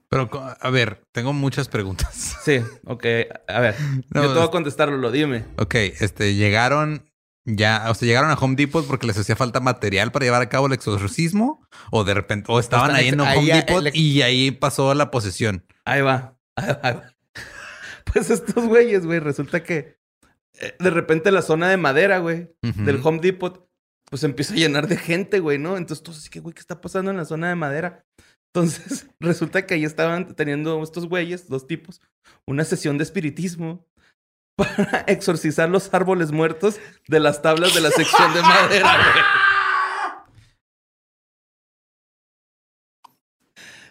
Pero, 0.08 0.28
a 0.60 0.70
ver, 0.70 1.02
tengo 1.12 1.32
muchas 1.32 1.68
preguntas. 1.68 2.36
sí, 2.44 2.60
ok, 2.86 3.04
a 3.48 3.60
ver, 3.60 3.74
No, 4.14 4.22
yo 4.22 4.28
te 4.28 4.34
voy 4.34 4.38
a 4.42 4.44
es- 4.44 4.50
contestarlo, 4.50 4.96
lo 4.96 5.10
dime. 5.10 5.44
Ok, 5.58 5.74
este, 5.74 6.34
llegaron 6.34 7.06
ya, 7.46 7.86
o 7.88 7.94
sea, 7.94 8.06
llegaron 8.06 8.30
a 8.30 8.34
Home 8.34 8.54
Depot 8.54 8.86
porque 8.86 9.06
les 9.06 9.18
hacía 9.18 9.34
falta 9.34 9.60
material 9.60 10.12
para 10.12 10.24
llevar 10.26 10.42
a 10.42 10.48
cabo 10.50 10.66
el 10.66 10.72
exorcismo 10.74 11.66
o 11.90 12.04
de 12.04 12.12
repente, 12.14 12.52
o 12.52 12.60
estaban 12.60 12.94
ahí 12.94 13.08
en 13.08 13.18
Home 13.20 13.30
ahí, 13.30 13.46
Depot 13.46 13.86
el- 13.86 13.96
y 13.96 14.22
ahí 14.22 14.50
pasó 14.50 14.92
la 14.94 15.10
posesión. 15.10 15.64
Ahí 15.86 16.02
va. 16.02 16.36
Pues 18.12 18.28
estos 18.30 18.66
güeyes, 18.66 19.06
güey, 19.06 19.20
resulta 19.20 19.62
que 19.62 20.00
eh, 20.60 20.74
de 20.80 20.90
repente 20.90 21.30
la 21.30 21.42
zona 21.42 21.68
de 21.68 21.76
madera, 21.76 22.18
güey, 22.18 22.50
del 22.60 23.00
Home 23.04 23.20
Depot, 23.20 23.68
pues 24.10 24.24
empieza 24.24 24.54
a 24.54 24.56
llenar 24.56 24.88
de 24.88 24.96
gente, 24.96 25.38
güey, 25.38 25.58
¿no? 25.58 25.76
Entonces 25.76 26.02
todos 26.02 26.18
así 26.18 26.28
que, 26.28 26.40
güey, 26.40 26.54
¿qué 26.54 26.60
está 26.60 26.80
pasando 26.80 27.12
en 27.12 27.16
la 27.16 27.24
zona 27.24 27.48
de 27.48 27.54
madera? 27.54 28.04
Entonces 28.52 29.08
resulta 29.20 29.64
que 29.64 29.74
ahí 29.74 29.84
estaban 29.84 30.34
teniendo 30.34 30.82
estos 30.82 31.08
güeyes, 31.08 31.48
dos 31.48 31.66
tipos, 31.66 32.00
una 32.46 32.64
sesión 32.64 32.98
de 32.98 33.04
espiritismo 33.04 33.86
para 34.56 35.04
exorcizar 35.06 35.68
los 35.70 35.92
árboles 35.94 36.32
muertos 36.32 36.80
de 37.06 37.20
las 37.20 37.42
tablas 37.42 37.74
de 37.74 37.80
la 37.80 37.90
sección 37.90 38.34
de 38.34 38.42
madera, 38.42 38.96
güey. 38.96 39.24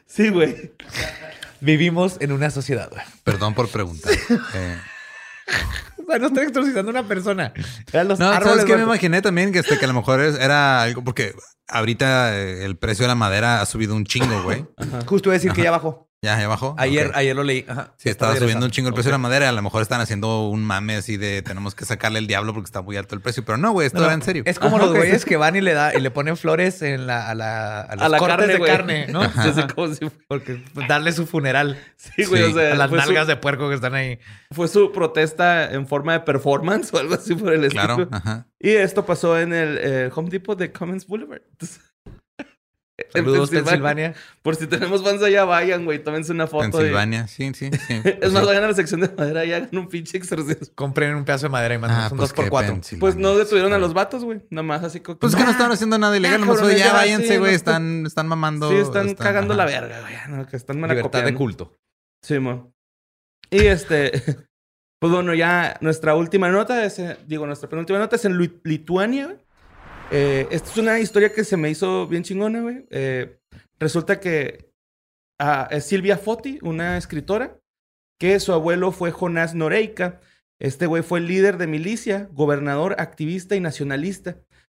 Sí, 0.05 0.29
güey. 0.29 0.73
Vivimos 1.61 2.17
en 2.19 2.31
una 2.31 2.49
sociedad. 2.49 2.89
Perdón 3.23 3.53
por 3.53 3.69
preguntar. 3.69 4.11
Eh, 4.53 4.77
O 5.97 6.11
sea, 6.11 6.19
no 6.19 6.27
estoy 6.27 6.45
exorcizando 6.47 6.89
a 6.89 6.93
una 6.99 7.07
persona. 7.07 7.53
Eran 7.93 8.07
los 8.07 8.17
no, 8.19 8.31
¿sabes 8.33 8.65
qué? 8.65 8.75
Me 8.75 8.83
imaginé 8.83 9.21
también 9.21 9.51
que, 9.51 9.59
este, 9.59 9.77
que 9.77 9.85
a 9.85 9.87
lo 9.87 9.93
mejor 9.93 10.19
era 10.21 10.81
algo 10.81 11.03
porque 11.03 11.35
ahorita 11.67 12.35
eh, 12.35 12.65
el 12.65 12.77
precio 12.77 13.03
de 13.03 13.09
la 13.09 13.15
madera 13.15 13.61
ha 13.61 13.65
subido 13.67 13.95
un 13.95 14.05
chingo, 14.05 14.41
güey. 14.43 14.65
Justo 15.05 15.29
iba 15.29 15.33
a 15.35 15.37
decir 15.37 15.53
que 15.53 15.61
ya 15.61 15.71
bajó. 15.71 16.08
Ya, 16.21 16.37
ya 16.37 16.49
bajó. 16.49 16.75
Ayer, 16.77 17.07
Ok. 17.07 17.15
ayer 17.15 17.33
lo 17.33 17.43
leí. 17.43 17.63
Ajá. 17.65 17.93
Sí, 17.95 18.09
estaba 18.09 18.33
Está 18.33 18.43
subiendo 18.43 18.65
un 18.65 18.71
chingo 18.73 18.89
el 18.89 18.93
precio 18.93 19.07
de 19.09 19.13
la 19.13 19.17
madera. 19.19 19.47
A 19.47 19.51
lo 19.53 19.61
mejor 19.61 19.81
están 19.81 20.01
haciendo 20.01 20.49
un 20.49 20.65
mame 20.65 20.97
así 20.97 21.15
de 21.15 21.41
tenemos 21.41 21.75
que 21.75 21.85
sacarle 21.85 22.19
el 22.19 22.27
diablo 22.27 22.53
porque 22.53 22.65
está 22.65 22.81
muy 22.81 22.97
alto 22.97 23.15
el 23.15 23.21
precio. 23.21 23.45
Pero 23.45 23.57
no, 23.57 23.71
güey, 23.71 23.87
esto 23.87 23.99
No, 23.99 24.05
era 24.05 24.13
en 24.15 24.21
serio. 24.21 24.43
Es 24.45 24.59
como 24.59 24.75
Ajá, 24.75 24.85
los 24.87 24.95
güeyes 24.97 25.23
que 25.23 25.37
van 25.37 25.55
y 25.55 25.61
le 25.61 25.73
da 25.73 25.95
y 25.95 26.01
le 26.01 26.11
ponen 26.11 26.35
flores 26.35 26.81
en 26.81 27.07
la, 27.07 27.29
a 27.29 27.35
la, 27.35 27.79
a 27.81 27.95
los 27.95 28.03
A 28.05 28.09
la 28.09 28.17
cortes 28.17 28.35
carne, 28.37 28.51
de 28.53 28.59
güey. 28.59 28.69
carne, 28.71 29.07
¿no? 29.07 29.21
Ajá. 29.21 29.43
Ajá. 29.49 29.67
como 29.67 29.93
si 29.93 30.05
Porque 30.27 30.61
pues, 30.73 30.87
darle 30.89 31.13
su 31.13 31.25
funeral 31.25 31.77
Sí, 31.95 32.25
güey, 32.25 32.43
Sí, 32.47 32.51
o 32.51 32.53
sea, 32.53 32.73
a 32.73 32.75
las 32.75 32.91
nalgas 32.91 33.23
su, 33.23 33.29
de 33.29 33.35
puerco 33.37 33.69
que 33.69 33.75
están 33.75 33.95
ahí. 33.95 34.19
fue 34.51 34.67
su 34.67 34.91
protesta 34.91 35.71
en 35.71 35.87
forma 35.87 36.11
de 36.11 36.19
performance 36.19 36.93
o 36.93 36.97
algo 36.99 37.13
así 37.15 37.33
por 37.33 37.53
el 37.53 37.63
estilo. 37.63 37.95
Claro, 37.95 38.07
ajá. 38.11 38.45
Y 38.59 38.71
esto 38.71 39.05
pasó 39.05 39.39
en 39.39 39.53
el 39.53 39.77
eh, 39.81 40.09
Home 40.13 40.29
Depot 40.29 40.59
de 40.59 40.69
Commons 40.73 41.07
Boulevard. 41.07 41.43
Entonces, 41.51 41.77
en 41.77 41.83
Saludos, 43.13 43.49
Pensilvania. 43.49 44.13
Por 44.41 44.55
si 44.55 44.67
tenemos 44.67 45.03
fans 45.03 45.21
allá, 45.23 45.45
vayan, 45.45 45.85
güey, 45.85 46.03
tómense 46.03 46.31
una 46.31 46.47
foto. 46.47 46.67
y- 46.67 46.71
Pensilvania, 46.71 47.27
sí, 47.27 47.51
sí, 47.53 47.69
sí. 47.71 48.01
Es 48.21 48.31
más, 48.31 48.41
Sí. 48.41 48.47
vayan 48.47 48.63
a 48.63 48.67
la 48.67 48.73
sección 48.73 49.01
de 49.01 49.09
madera 49.09 49.45
y 49.45 49.53
hagan 49.53 49.69
un 49.77 49.87
pinche 49.89 50.17
exorcismo. 50.17 50.67
Compren 50.75 51.15
un 51.15 51.25
pedazo 51.25 51.45
de 51.47 51.49
madera 51.49 51.75
y 51.75 51.77
mandan 51.77 52.01
Ah, 52.01 52.09
un 52.11 52.17
pues 52.17 52.29
2 52.29 52.33
por 52.33 52.45
qué 52.45 52.49
4 52.51 52.73
Pensilvania. 52.73 52.99
Pues 53.01 53.15
no 53.15 53.35
detuvieron 53.37 53.73
a 53.73 53.77
los 53.77 53.93
vatos, 53.93 54.23
güey. 54.23 54.41
Nada 54.49 54.63
más 54.63 54.83
así 54.83 54.99
como... 54.99 55.17
Pues 55.19 55.33
es 55.33 55.37
que 55.39 55.45
no 55.45 55.51
estaban 55.51 55.71
haciendo 55.71 55.97
nada 55.97 56.15
ilegal. 56.17 56.41
Ah, 56.43 56.45
nomás 56.45 56.61
ya 56.61 56.77
ya, 56.77 56.93
váyanse, 56.93 57.27
sí, 57.27 57.37
güey. 57.37 57.51
no 57.51 57.55
están, 57.55 58.05
están 58.05 58.27
mamando. 58.27 58.69
Sí, 58.69 58.75
están, 58.77 59.13
cagando 59.15 59.53
ajá. 59.53 59.63
la 59.63 59.65
verga, 59.65 60.01
güey. 60.01 60.13
No, 60.29 60.45
que 60.47 60.57
están 60.57 60.81
Libertad 60.81 61.23
de 61.23 61.33
culto. 61.33 61.77
Sí, 62.23 62.39
mo. 62.39 62.73
Y 63.51 63.65
este, 63.65 64.11
pues 64.99 65.13
bueno, 65.13 65.33
ya 65.33 65.77
nuestra 65.81 66.15
última 66.15 66.49
nota 66.49 66.83
es, 66.85 66.99
eh, 66.99 67.17
digo, 67.27 67.45
nuestra 67.47 67.69
penúltima 67.69 67.97
nota 67.99 68.15
es 68.15 68.25
en 68.25 68.37
Lituania, 68.63 69.25
güey. 69.27 69.37
Eh, 70.11 70.47
esta 70.49 70.71
es 70.71 70.77
una 70.77 70.99
historia 70.99 71.31
que 71.31 71.43
se 71.43 71.55
me 71.55 71.69
hizo 71.69 72.07
bien 72.07 72.23
chingona, 72.23 72.61
güey. 72.61 72.85
Eh, 72.89 73.39
resulta 73.79 74.19
que 74.19 74.71
ah, 75.39 75.69
Silvia 75.81 76.17
Foti, 76.17 76.57
una 76.63 76.97
escritora, 76.97 77.59
que 78.19 78.39
su 78.39 78.51
abuelo 78.53 78.91
fue 78.91 79.11
Jonás 79.11 79.53
Noreika. 79.53 80.19
Este 80.59 80.87
güey 80.87 81.03
fue 81.03 81.21
líder 81.21 81.57
de 81.57 81.67
milicia, 81.67 82.27
gobernador, 82.33 82.95
activista 82.97 83.55
y 83.55 83.59
nacionalista. 83.59 84.37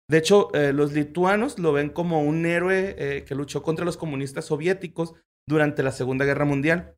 De 0.09 0.17
hecho, 0.17 0.53
eh, 0.53 0.73
los 0.73 0.91
lituanos 0.91 1.57
lo 1.57 1.71
ven 1.71 1.89
como 1.89 2.21
un 2.21 2.45
héroe 2.45 3.23
que 3.25 3.35
luchó 3.35 3.63
contra 3.63 3.85
los 3.85 3.95
comunistas 3.95 4.45
soviéticos 4.45 5.13
durante 5.47 5.81
la 5.81 5.91
Segunda 5.91 6.25
Guerra 6.25 6.45
Mundial. 6.45 6.93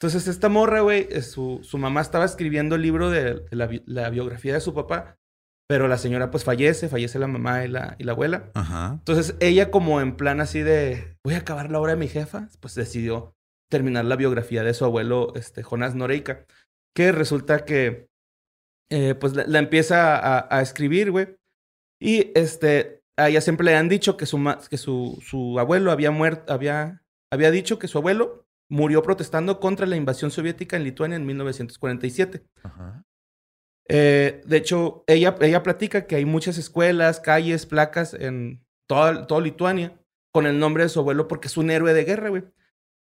Entonces, 0.00 0.28
esta 0.28 0.48
morra, 0.48 0.80
güey, 0.80 1.08
su, 1.22 1.60
mamá 1.76 2.00
estaba 2.00 2.24
escribiendo 2.24 2.76
el 2.76 2.82
libro 2.82 3.10
de, 3.10 3.44
la 3.50 4.10
biografía 4.10 4.54
de 4.54 4.60
su 4.60 4.72
papá, 4.72 5.17
pero 5.68 5.86
la 5.86 5.98
señora 5.98 6.30
pues 6.30 6.44
fallece, 6.44 6.88
fallece 6.88 7.18
la 7.18 7.26
mamá 7.26 7.64
y 7.64 7.68
la, 7.68 7.94
y 7.98 8.04
la 8.04 8.12
abuela. 8.12 8.50
Ajá. 8.54 8.94
Entonces, 8.94 9.36
ella 9.40 9.70
como 9.70 10.00
en 10.00 10.16
plan 10.16 10.40
así 10.40 10.62
de, 10.62 11.16
voy 11.24 11.34
a 11.34 11.38
acabar 11.38 11.70
la 11.70 11.78
obra 11.78 11.92
de 11.92 11.98
mi 11.98 12.08
jefa, 12.08 12.48
pues 12.60 12.74
decidió 12.74 13.34
terminar 13.70 14.06
la 14.06 14.16
biografía 14.16 14.62
de 14.62 14.74
su 14.74 14.84
abuelo, 14.84 15.32
este, 15.36 15.62
Jonás 15.62 15.94
Noreika, 15.94 16.46
que 16.96 17.12
resulta 17.12 17.64
que, 17.64 18.08
eh, 18.90 19.14
pues 19.14 19.34
la, 19.34 19.46
la 19.46 19.58
empieza 19.58 20.16
a, 20.16 20.48
a 20.50 20.62
escribir, 20.62 21.10
güey. 21.10 21.36
Y 22.00 22.32
este, 22.34 23.02
a 23.18 23.28
ella 23.28 23.42
siempre 23.42 23.66
le 23.66 23.76
han 23.76 23.90
dicho 23.90 24.16
que 24.16 24.24
su, 24.24 24.42
que 24.70 24.78
su, 24.78 25.22
su 25.22 25.58
abuelo 25.58 25.92
había 25.92 26.10
muerto, 26.10 26.50
había 26.50 27.02
había 27.30 27.50
dicho 27.50 27.78
que 27.78 27.88
su 27.88 27.98
abuelo 27.98 28.46
murió 28.70 29.02
protestando 29.02 29.60
contra 29.60 29.86
la 29.86 29.96
invasión 29.96 30.30
soviética 30.30 30.76
en 30.76 30.84
Lituania 30.84 31.16
en 31.16 31.26
1947. 31.26 32.44
Ajá. 32.62 33.04
Eh, 33.88 34.42
de 34.44 34.56
hecho, 34.56 35.04
ella, 35.06 35.36
ella 35.40 35.62
platica 35.62 36.06
que 36.06 36.16
hay 36.16 36.24
muchas 36.24 36.58
escuelas, 36.58 37.20
calles, 37.20 37.66
placas 37.66 38.14
en 38.14 38.62
toda, 38.86 39.26
toda 39.26 39.40
Lituania 39.40 39.98
con 40.32 40.46
el 40.46 40.58
nombre 40.58 40.84
de 40.84 40.88
su 40.90 41.00
abuelo 41.00 41.26
porque 41.26 41.48
es 41.48 41.56
un 41.56 41.70
héroe 41.70 41.94
de 41.94 42.04
guerra, 42.04 42.28
güey. 42.28 42.44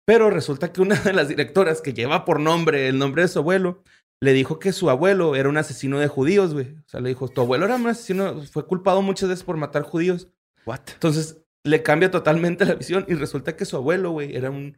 Pero 0.05 0.29
resulta 0.29 0.73
que 0.73 0.81
una 0.81 0.95
de 1.01 1.13
las 1.13 1.29
directoras 1.29 1.81
que 1.81 1.93
lleva 1.93 2.25
por 2.25 2.39
nombre 2.39 2.87
el 2.87 2.99
nombre 2.99 3.23
de 3.23 3.29
su 3.29 3.39
abuelo 3.39 3.83
le 4.21 4.33
dijo 4.33 4.59
que 4.59 4.71
su 4.71 4.89
abuelo 4.89 5.35
era 5.35 5.49
un 5.49 5.57
asesino 5.57 5.99
de 5.99 6.07
judíos, 6.07 6.53
güey. 6.53 6.77
O 6.85 6.89
sea, 6.89 7.01
le 7.01 7.09
dijo, 7.09 7.27
tu 7.27 7.41
abuelo 7.41 7.65
era 7.65 7.75
un 7.75 7.87
asesino, 7.87 8.41
fue 8.43 8.65
culpado 8.65 9.01
muchas 9.01 9.29
veces 9.29 9.43
por 9.43 9.57
matar 9.57 9.83
judíos. 9.83 10.29
What? 10.65 10.81
Entonces 10.93 11.41
le 11.65 11.83
cambia 11.83 12.11
totalmente 12.11 12.65
la 12.65 12.75
visión 12.75 13.05
y 13.07 13.15
resulta 13.15 13.55
que 13.55 13.65
su 13.65 13.75
abuelo, 13.75 14.11
güey, 14.11 14.35
era 14.35 14.49
un, 14.49 14.77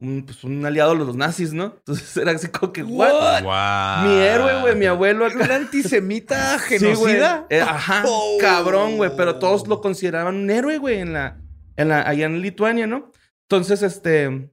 un, 0.00 0.24
pues, 0.24 0.44
un 0.44 0.64
aliado 0.66 0.92
de 0.92 0.98
los 1.04 1.16
nazis, 1.16 1.52
¿no? 1.52 1.74
Entonces 1.76 2.16
era 2.16 2.32
así 2.32 2.48
como 2.48 2.72
que, 2.72 2.82
¿what? 2.82 3.42
Mi 4.04 4.14
héroe, 4.14 4.60
güey, 4.60 4.74
mi 4.76 4.86
abuelo. 4.86 5.26
¿Un 5.26 5.50
antisemita 5.50 6.58
Sí, 6.68 6.78
genocida? 6.78 7.46
Eh, 7.50 7.60
ajá, 7.60 8.02
Oh. 8.06 8.36
cabrón, 8.40 8.96
güey. 8.96 9.10
Pero 9.16 9.38
todos 9.38 9.66
lo 9.68 9.80
consideraban 9.80 10.34
un 10.36 10.50
héroe, 10.50 10.78
güey, 10.78 10.98
en 11.00 11.12
la, 11.12 11.40
en 11.76 11.88
la, 11.88 12.02
allá 12.08 12.26
en 12.26 12.40
Lituania, 12.40 12.86
¿no? 12.86 13.10
Entonces, 13.48 13.82
este, 13.82 14.50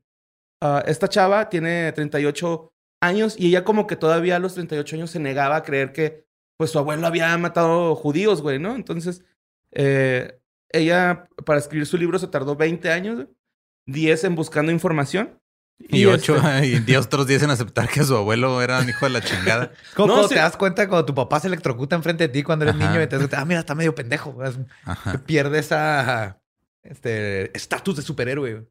ah, 0.61 0.83
esta 0.85 1.07
chava 1.07 1.49
tiene 1.49 1.91
38 1.91 2.71
años 3.01 3.35
y 3.37 3.47
ella 3.47 3.63
como 3.63 3.87
que 3.87 3.95
todavía 3.95 4.35
a 4.35 4.39
los 4.39 4.53
38 4.53 4.95
años 4.95 5.11
se 5.11 5.19
negaba 5.19 5.55
a 5.57 5.63
creer 5.63 5.91
que, 5.91 6.25
pues, 6.57 6.71
su 6.71 6.79
abuelo 6.79 7.07
había 7.07 7.35
matado 7.37 7.95
judíos, 7.95 8.41
güey, 8.41 8.59
¿no? 8.59 8.75
Entonces, 8.75 9.23
eh, 9.71 10.39
ella, 10.73 11.27
para 11.45 11.59
escribir 11.59 11.85
su 11.87 11.97
libro 11.97 12.19
se 12.19 12.27
tardó 12.27 12.55
20 12.55 12.91
años, 12.91 13.15
güey. 13.15 13.27
10 13.87 14.23
en 14.25 14.35
buscando 14.35 14.71
información. 14.71 15.37
Y 15.79 16.05
ocho, 16.05 16.35
este, 16.35 16.83
y 16.91 16.95
otros 16.95 17.25
días 17.25 17.41
en 17.41 17.49
aceptar 17.49 17.89
que 17.89 18.03
su 18.03 18.15
abuelo 18.15 18.61
era 18.61 18.79
un 18.79 18.87
hijo 18.89 19.05
de 19.05 19.11
la 19.11 19.21
chingada. 19.21 19.71
¿Cómo 19.95 20.15
No, 20.15 20.23
sí. 20.27 20.35
te 20.35 20.39
das 20.39 20.55
cuenta 20.55 20.87
cuando 20.87 21.05
tu 21.05 21.15
papá 21.15 21.39
se 21.39 21.47
electrocuta 21.47 21.95
enfrente 21.95 22.27
de 22.27 22.29
ti 22.33 22.43
cuando 22.43 22.65
eres 22.65 22.75
Ajá. 22.75 22.87
niño 22.91 23.01
y 23.01 23.07
te 23.07 23.15
das 23.15 23.21
cuenta, 23.23 23.41
ah, 23.41 23.45
mira, 23.45 23.61
está 23.61 23.73
medio 23.73 23.95
pendejo. 23.95 24.37
Pierde 25.25 25.57
esa 25.59 26.39
este 26.83 27.55
estatus 27.57 27.95
de 27.95 28.01
superhéroe. 28.03 28.67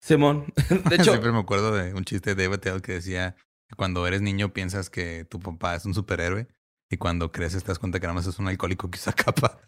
Simón. 0.00 0.52
De 0.88 0.96
hecho, 0.96 1.12
Siempre 1.12 1.30
me 1.32 1.38
acuerdo 1.38 1.72
de 1.72 1.94
un 1.94 2.04
chiste 2.04 2.34
de 2.34 2.44
David 2.44 2.58
Tell 2.58 2.82
que 2.82 2.92
decía 2.94 3.36
cuando 3.76 4.06
eres 4.06 4.20
niño 4.20 4.52
piensas 4.52 4.90
que 4.90 5.24
tu 5.24 5.38
papá 5.40 5.76
es 5.76 5.84
un 5.84 5.94
superhéroe 5.94 6.46
y 6.90 6.96
cuando 6.96 7.30
creces 7.32 7.62
te 7.62 7.68
das 7.68 7.78
cuenta 7.78 8.00
que 8.00 8.06
nada 8.06 8.14
más 8.14 8.26
es 8.26 8.38
un 8.38 8.48
alcohólico 8.48 8.90
que 8.90 8.98
usa 8.98 9.12
capa. 9.12 9.58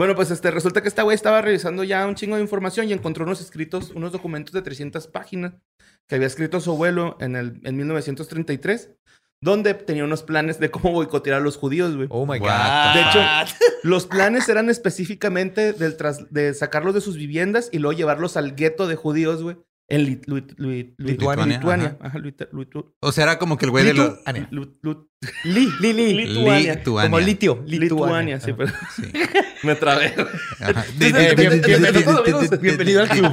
Bueno, 0.00 0.14
pues 0.14 0.30
este, 0.30 0.50
resulta 0.50 0.80
que 0.80 0.88
esta 0.88 1.02
güey 1.02 1.14
estaba 1.14 1.42
revisando 1.42 1.84
ya 1.84 2.06
un 2.06 2.14
chingo 2.14 2.36
de 2.36 2.40
información 2.40 2.88
y 2.88 2.94
encontró 2.94 3.24
unos 3.26 3.42
escritos, 3.42 3.90
unos 3.90 4.12
documentos 4.12 4.54
de 4.54 4.62
300 4.62 5.06
páginas 5.08 5.52
que 6.08 6.14
había 6.14 6.26
escrito 6.26 6.58
su 6.58 6.70
abuelo 6.70 7.18
en, 7.20 7.36
el, 7.36 7.60
en 7.64 7.76
1933, 7.76 8.92
donde 9.42 9.74
tenía 9.74 10.04
unos 10.04 10.22
planes 10.22 10.58
de 10.58 10.70
cómo 10.70 10.92
boicotear 10.92 11.36
a 11.36 11.40
los 11.40 11.58
judíos, 11.58 11.96
güey. 11.96 12.08
Oh 12.10 12.24
my 12.24 12.38
God. 12.38 12.48
De 12.94 13.00
hecho, 13.02 13.20
los 13.82 14.06
planes 14.06 14.48
eran 14.48 14.70
específicamente 14.70 15.74
del 15.74 15.98
tras- 15.98 16.30
de 16.30 16.54
sacarlos 16.54 16.94
de 16.94 17.02
sus 17.02 17.16
viviendas 17.18 17.68
y 17.70 17.78
luego 17.78 17.94
llevarlos 17.94 18.38
al 18.38 18.54
gueto 18.54 18.86
de 18.86 18.96
judíos, 18.96 19.42
güey, 19.42 19.58
en 19.90 20.06
Lit- 20.06 20.24
Lit- 20.26 20.54
Lit- 20.56 20.94
Lituania, 20.98 21.46
Lituania. 21.58 21.96
ajá. 22.00 22.18
Ajá, 22.18 22.84
O 23.00 23.12
sea, 23.12 23.24
era 23.24 23.38
como 23.38 23.58
que 23.58 23.66
el 23.66 23.70
güey 23.72 23.84
de 23.84 23.94
los... 23.94 24.16
Lituania. 24.18 24.48
Li, 25.44 25.68
li, 25.80 25.92
li. 25.92 26.14
Lituania. 26.14 26.74
Lituania. 26.76 27.10
Como 27.10 27.20
litio. 27.20 27.62
Lituania, 27.66 28.40
sí, 28.40 28.52
pero 28.54 28.72
Sí. 28.96 29.02
me 29.64 29.74
trabé. 29.74 30.14
bienvenido, 32.60 33.02
al 33.02 33.08
club. 33.08 33.32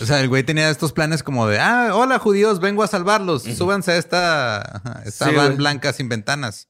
O 0.00 0.04
sea, 0.04 0.20
el 0.20 0.28
güey 0.28 0.42
tenía 0.42 0.68
estos 0.70 0.92
planes 0.92 1.22
como 1.22 1.46
de, 1.46 1.58
ah, 1.60 1.90
hola 1.94 2.18
judíos, 2.18 2.60
vengo 2.60 2.82
a 2.82 2.86
salvarlos. 2.88 3.44
Súbanse 3.44 3.92
a 3.92 3.96
esta, 3.96 4.82
esta 5.06 5.28
Sí, 5.30 5.34
van 5.36 5.46
güey. 5.46 5.56
blanca 5.58 5.92
sin 5.92 6.08
ventanas. 6.08 6.68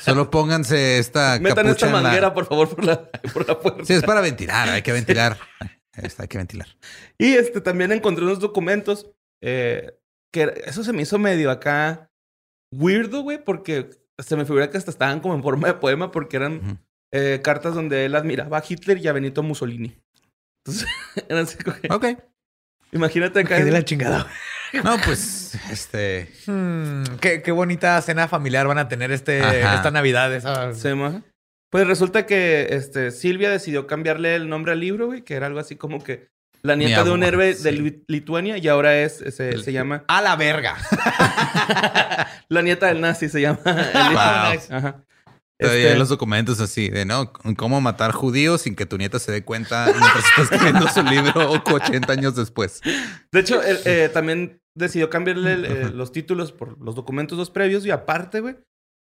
Solo 0.00 0.30
pónganse 0.30 0.98
esta 0.98 1.38
Metan 1.40 1.68
esta 1.68 1.86
la- 1.86 1.92
manguera, 2.02 2.34
por 2.34 2.46
favor, 2.46 2.68
por 2.68 2.84
la, 2.84 3.08
por 3.32 3.46
la 3.48 3.60
puerta. 3.60 3.84
Sí, 3.84 3.92
es 3.92 4.02
para 4.02 4.20
ventilar, 4.20 4.68
hay 4.68 4.82
que 4.82 4.92
ventilar. 4.92 5.38
Esta, 5.96 6.22
hay 6.24 6.28
que 6.28 6.38
ventilar. 6.38 6.68
Y 7.18 7.34
este, 7.34 7.60
también 7.60 7.92
encontré 7.92 8.24
unos 8.24 8.40
documentos 8.40 9.10
eh, 9.42 9.96
que 10.32 10.52
eso 10.66 10.82
se 10.84 10.92
me 10.92 11.02
hizo 11.02 11.18
medio 11.18 11.50
acá 11.50 12.10
weirdo, 12.72 13.22
güey, 13.22 13.42
porque 13.42 13.90
se 14.18 14.36
me 14.36 14.44
figura 14.44 14.70
que 14.70 14.76
hasta 14.78 14.90
estaban 14.90 15.20
como 15.20 15.34
en 15.34 15.42
forma 15.42 15.68
de 15.68 15.74
poema 15.74 16.10
porque 16.10 16.36
eran 16.36 16.80
eh, 17.12 17.40
cartas 17.42 17.74
donde 17.74 18.04
él 18.06 18.14
admiraba 18.14 18.58
a 18.58 18.64
Hitler 18.68 18.98
y 18.98 19.06
a 19.08 19.12
Benito 19.12 19.42
Mussolini. 19.42 19.96
Entonces, 20.64 20.88
eran 21.28 21.44
así 21.44 21.58
como 21.58 21.76
que- 21.80 21.88
Ok. 21.92 22.18
imagínate 22.92 23.40
acá. 23.40 23.62
De 23.62 23.70
la 23.70 23.84
chingada. 23.84 24.26
No, 24.82 24.96
pues, 25.04 25.54
este... 25.70 26.32
Hmm, 26.48 27.04
qué, 27.20 27.42
qué 27.42 27.52
bonita 27.52 28.02
cena 28.02 28.26
familiar 28.26 28.66
van 28.66 28.78
a 28.78 28.88
tener 28.88 29.12
este, 29.12 29.40
Ajá. 29.40 29.76
esta 29.76 29.92
Navidad. 29.92 30.34
Esa... 30.34 30.72
Pues 31.74 31.88
resulta 31.88 32.24
que 32.24 32.68
este, 32.70 33.10
Silvia 33.10 33.50
decidió 33.50 33.88
cambiarle 33.88 34.36
el 34.36 34.48
nombre 34.48 34.70
al 34.70 34.78
libro, 34.78 35.06
güey, 35.06 35.22
que 35.22 35.34
era 35.34 35.48
algo 35.48 35.58
así 35.58 35.74
como 35.74 36.04
que 36.04 36.28
la 36.62 36.76
nieta 36.76 37.02
de 37.02 37.10
un 37.10 37.24
héroe 37.24 37.52
sí. 37.52 37.64
de 37.64 37.72
Li- 37.72 38.04
Lituania 38.06 38.58
y 38.58 38.68
ahora 38.68 38.96
es, 39.02 39.16
se, 39.16 39.58
se 39.58 39.72
llama 39.72 40.04
A 40.06 40.22
la 40.22 40.36
verga. 40.36 40.76
la 42.48 42.62
nieta 42.62 42.86
del 42.86 43.00
nazi, 43.00 43.28
se 43.28 43.40
llama. 43.40 43.58
Wow. 43.64 44.76
Ajá. 44.76 45.04
Todavía 45.58 45.80
Este, 45.80 45.90
hay 45.90 45.98
los 45.98 46.08
documentos 46.10 46.60
así 46.60 46.90
de, 46.90 47.04
¿no? 47.04 47.32
Cómo 47.56 47.80
matar 47.80 48.12
judíos 48.12 48.62
sin 48.62 48.76
que 48.76 48.86
tu 48.86 48.96
nieta 48.96 49.18
se 49.18 49.32
dé 49.32 49.42
cuenta 49.44 49.86
mientras 49.86 50.24
está 50.26 50.42
escribiendo 50.42 50.88
su 50.88 51.02
libro 51.02 51.50
80 51.64 52.12
años 52.12 52.36
después. 52.36 52.82
De 53.32 53.40
hecho, 53.40 53.60
él, 53.64 53.78
eh, 53.84 54.08
también 54.14 54.60
decidió 54.76 55.10
cambiarle 55.10 55.52
el, 55.54 55.64
eh, 55.64 55.90
los 55.92 56.12
títulos 56.12 56.52
por 56.52 56.80
los 56.80 56.94
documentos 56.94 57.36
dos 57.36 57.50
previos 57.50 57.84
y 57.84 57.90
aparte, 57.90 58.38
güey, 58.38 58.54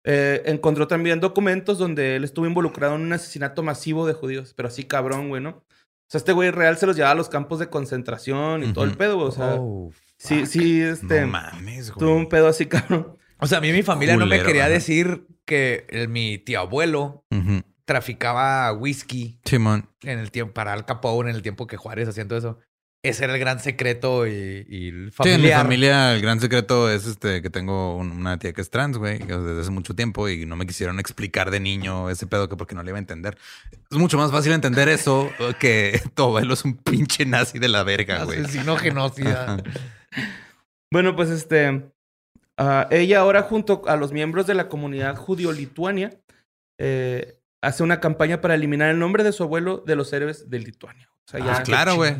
eh, 0.07 0.41
encontró 0.45 0.87
también 0.87 1.19
documentos 1.19 1.77
donde 1.77 2.15
él 2.15 2.23
estuvo 2.23 2.47
involucrado 2.47 2.95
en 2.95 3.01
un 3.01 3.13
asesinato 3.13 3.61
masivo 3.61 4.07
de 4.07 4.13
judíos, 4.13 4.53
pero 4.55 4.69
así 4.69 4.85
cabrón, 4.85 5.29
güey, 5.29 5.41
¿no? 5.43 5.49
O 5.49 6.09
sea, 6.09 6.19
este 6.19 6.31
güey 6.31 6.51
real 6.51 6.77
se 6.77 6.85
los 6.85 6.95
llevaba 6.95 7.11
a 7.11 7.15
los 7.15 7.27
campos 7.29 7.59
de 7.59 7.69
concentración 7.69 8.63
y 8.63 8.71
todo 8.73 8.85
el 8.85 8.95
pedo, 8.95 9.15
güey. 9.17 9.27
O 9.27 9.31
sea, 9.31 9.55
Oh, 9.59 9.91
sí, 10.17 10.45
sí, 10.45 10.81
este, 10.81 11.21
No 11.21 11.27
mames, 11.27 11.91
tuvo 11.97 12.11
un 12.11 12.15
güey. 12.19 12.29
pedo 12.29 12.47
así 12.47 12.65
cabrón. 12.67 13.17
O 13.39 13.45
sea, 13.47 13.57
a 13.57 13.61
mí 13.61 13.71
mi 13.73 13.83
familia 13.83 14.15
no 14.17 14.25
me 14.25 14.41
quería 14.41 14.69
decir 14.69 15.27
que 15.45 15.85
el- 15.89 16.07
mi 16.07 16.37
tío 16.37 16.61
abuelo 16.61 17.25
traficaba 17.85 18.71
whisky 18.73 19.39
Simón. 19.45 19.89
en 20.03 20.19
el 20.19 20.31
tiempo 20.31 20.53
para 20.53 20.73
Al 20.73 20.85
Capone, 20.85 21.29
en 21.29 21.35
el 21.35 21.41
tiempo 21.41 21.67
que 21.67 21.77
Juárez 21.77 22.07
haciendo 22.09 22.35
eso. 22.37 22.59
Ese 23.03 23.23
era 23.23 23.33
el 23.35 23.39
gran 23.39 23.59
secreto 23.59 24.27
y, 24.27 24.65
y 24.67 24.87
el 24.89 25.11
Sí, 25.11 25.29
en 25.29 25.41
mi 25.41 25.49
familiar. 25.49 25.61
familia 25.61 26.13
el 26.13 26.21
gran 26.21 26.39
secreto 26.41 26.89
es 26.89 27.05
este 27.05 27.41
que 27.41 27.49
tengo 27.49 27.95
un- 27.95 28.11
una 28.11 28.37
tía 28.39 28.51
que 28.53 28.59
es 28.61 28.69
trans, 28.69 28.97
güey, 28.97 29.19
desde 29.19 29.61
hace 29.61 29.71
mucho 29.71 29.93
tiempo 29.95 30.27
y 30.27 30.45
no 30.45 30.55
me 30.55 30.65
quisieron 30.65 30.99
explicar 30.99 31.51
de 31.51 31.59
niño 31.59 32.09
ese 32.09 32.27
pedo 32.27 32.49
que 32.49 32.57
porque 32.57 32.75
no 32.75 32.83
le 32.83 32.89
iba 32.89 32.97
a 32.97 32.99
entender. 32.99 33.37
Es 33.91 33.97
mucho 33.97 34.17
más 34.17 34.31
fácil 34.31 34.51
entender 34.51 34.89
eso 34.89 35.29
que 35.59 36.01
tu 36.15 36.23
abuelo 36.23 36.53
es 36.55 36.65
un 36.65 36.75
pinche 36.75 37.25
nazi 37.25 37.59
de 37.59 37.69
la 37.69 37.83
verga, 37.83 38.23
güey. 38.25 38.39
Asesino 38.41 38.75
genocida. 38.77 39.63
Bueno, 40.91 41.15
pues 41.15 41.29
este. 41.29 41.83
ah, 42.57 42.87
ella 42.91 43.19
ahora, 43.19 43.43
junto 43.43 43.83
a 43.87 43.95
los 43.95 44.11
miembros 44.11 44.47
de 44.47 44.55
la 44.55 44.67
comunidad 44.69 45.15
judío-lituania, 45.15 46.17
eh, 46.79 47.35
hace 47.67 47.83
una 47.83 47.99
campaña 47.99 48.41
para 48.41 48.55
eliminar 48.55 48.89
el 48.89 48.99
nombre 48.99 49.23
de 49.23 49.31
su 49.31 49.43
abuelo 49.43 49.83
de 49.85 49.95
los 49.95 50.11
héroes 50.13 50.49
de 50.49 50.59
Lituania. 50.59 51.09
O 51.27 51.29
sea, 51.29 51.39
ya. 51.39 51.57
Ah, 51.57 51.63
claro, 51.63 51.95
güey. 51.95 52.15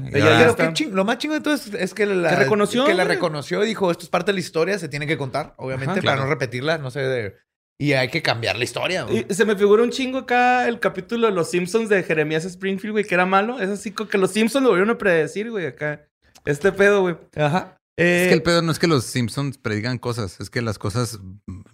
Lo 0.91 1.05
más 1.05 1.17
chingo 1.17 1.33
de 1.35 1.41
todo 1.41 1.53
es, 1.53 1.73
es 1.73 1.93
que 1.93 2.05
la 2.05 2.29
Que 2.29 2.35
reconoció, 2.35 2.85
que 2.85 2.93
la 2.93 3.03
güey. 3.05 3.15
reconoció 3.15 3.63
y 3.63 3.67
dijo, 3.67 3.89
esto 3.89 4.03
es 4.03 4.09
parte 4.09 4.31
de 4.31 4.33
la 4.33 4.39
historia, 4.41 4.77
se 4.79 4.89
tiene 4.89 5.07
que 5.07 5.17
contar, 5.17 5.53
obviamente, 5.57 5.91
Ajá, 5.91 6.01
para 6.01 6.13
claro. 6.15 6.23
no 6.23 6.29
repetirla, 6.29 6.77
no 6.77 6.91
sé, 6.91 6.99
de- 7.01 7.35
y 7.79 7.93
hay 7.93 8.09
que 8.09 8.21
cambiar 8.23 8.57
la 8.57 8.63
historia. 8.63 9.03
güey. 9.03 9.25
Se 9.29 9.45
me 9.45 9.55
figura 9.55 9.83
un 9.83 9.91
chingo 9.91 10.17
acá 10.19 10.67
el 10.67 10.79
capítulo 10.79 11.27
de 11.27 11.33
los 11.33 11.49
Simpsons 11.51 11.89
de 11.89 12.01
Jeremías 12.03 12.43
Springfield, 12.43 12.91
güey, 12.93 13.05
que 13.05 13.13
era 13.13 13.25
malo. 13.27 13.59
Es 13.59 13.69
así 13.69 13.91
como 13.91 14.09
que 14.09 14.17
los 14.17 14.31
Simpsons 14.31 14.63
lo 14.63 14.69
volvieron 14.69 14.93
a 14.95 14.97
predecir, 14.97 15.51
güey, 15.51 15.67
acá. 15.67 16.07
Este 16.43 16.71
pedo, 16.71 17.01
güey. 17.01 17.17
Ajá. 17.35 17.77
Eh, 17.99 18.23
Es 18.23 18.27
que 18.29 18.33
el 18.33 18.43
pedo 18.43 18.61
no 18.63 18.71
es 18.71 18.79
que 18.79 18.87
los 18.87 19.05
Simpsons 19.05 19.57
predigan 19.57 19.97
cosas, 19.99 20.39
es 20.39 20.49
que 20.49 20.61
las 20.61 20.77
cosas 20.79 21.19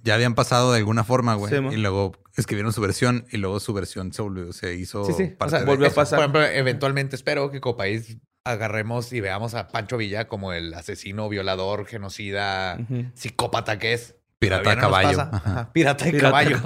ya 0.03 0.15
habían 0.15 0.35
pasado 0.35 0.71
de 0.73 0.79
alguna 0.79 1.03
forma, 1.03 1.35
güey. 1.35 1.53
Sí, 1.53 1.59
y 1.71 1.77
luego 1.77 2.13
escribieron 2.35 2.73
su 2.73 2.81
versión 2.81 3.25
y 3.31 3.37
luego 3.37 3.59
su 3.59 3.73
versión 3.73 4.11
se, 4.13 4.21
volvió- 4.21 4.53
se 4.53 4.73
hizo 4.75 5.05
Sí, 5.05 5.13
sí. 5.15 5.23
O 5.33 5.37
parte 5.37 5.57
sea, 5.57 5.65
volvió 5.65 5.87
a 5.87 5.91
pasar. 5.91 6.17
Por 6.17 6.23
ejemplo, 6.41 6.43
eventualmente 6.45 7.15
espero 7.15 7.51
que 7.51 7.61
como 7.61 7.77
país 7.77 8.17
agarremos 8.45 9.13
y 9.13 9.21
veamos 9.21 9.53
a 9.53 9.67
Pancho 9.69 9.97
Villa 9.97 10.27
como 10.27 10.51
el 10.53 10.73
asesino, 10.73 11.29
violador, 11.29 11.85
genocida, 11.85 12.77
psicópata 13.13 13.79
que 13.79 13.93
es. 13.93 14.15
Pirata 14.39 14.71
a 14.71 14.77
caballo. 14.77 15.17
pasa. 15.17 15.29
Ajá. 15.31 15.49
Ajá. 15.51 15.73
Pirata 15.73 16.05
de 16.05 16.11
Pirata 16.11 16.27
caballo. 16.29 16.57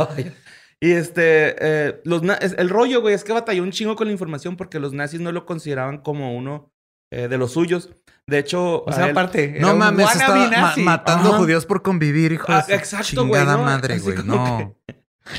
Y 0.79 0.91
este, 0.91 1.55
eh, 1.59 2.01
los 2.03 2.21
el 2.23 2.69
rollo, 2.69 3.01
güey, 3.01 3.13
es 3.15 3.23
que 3.23 3.33
batalló 3.33 3.63
un 3.63 3.71
chingo 3.71 3.95
con 3.95 4.07
la 4.07 4.13
información 4.13 4.55
porque 4.57 4.79
los 4.79 4.93
nazis 4.93 5.19
no 5.19 5.31
lo 5.31 5.45
consideraban 5.45 5.99
como 5.99 6.35
uno 6.35 6.71
eh, 7.11 7.27
de 7.27 7.37
los 7.37 7.51
suyos. 7.53 7.89
De 8.27 8.39
hecho, 8.39 8.83
O 8.83 8.91
sea, 8.91 9.05
él- 9.05 9.11
aparte, 9.11 9.57
No 9.59 9.75
mames, 9.75 10.11
estaba 10.13 10.49
ma- 10.49 10.73
matando 10.77 11.29
Ajá. 11.29 11.37
judíos 11.37 11.65
por 11.65 11.81
convivir, 11.81 12.31
hijo 12.31 12.45
Ah, 12.49 12.63
de 12.67 12.75
exacto, 12.75 13.25
güey, 13.25 13.43
¿no? 13.45 13.57
madre, 13.63 13.95
Así 13.95 14.03
güey. 14.03 14.17
No. 14.23 14.76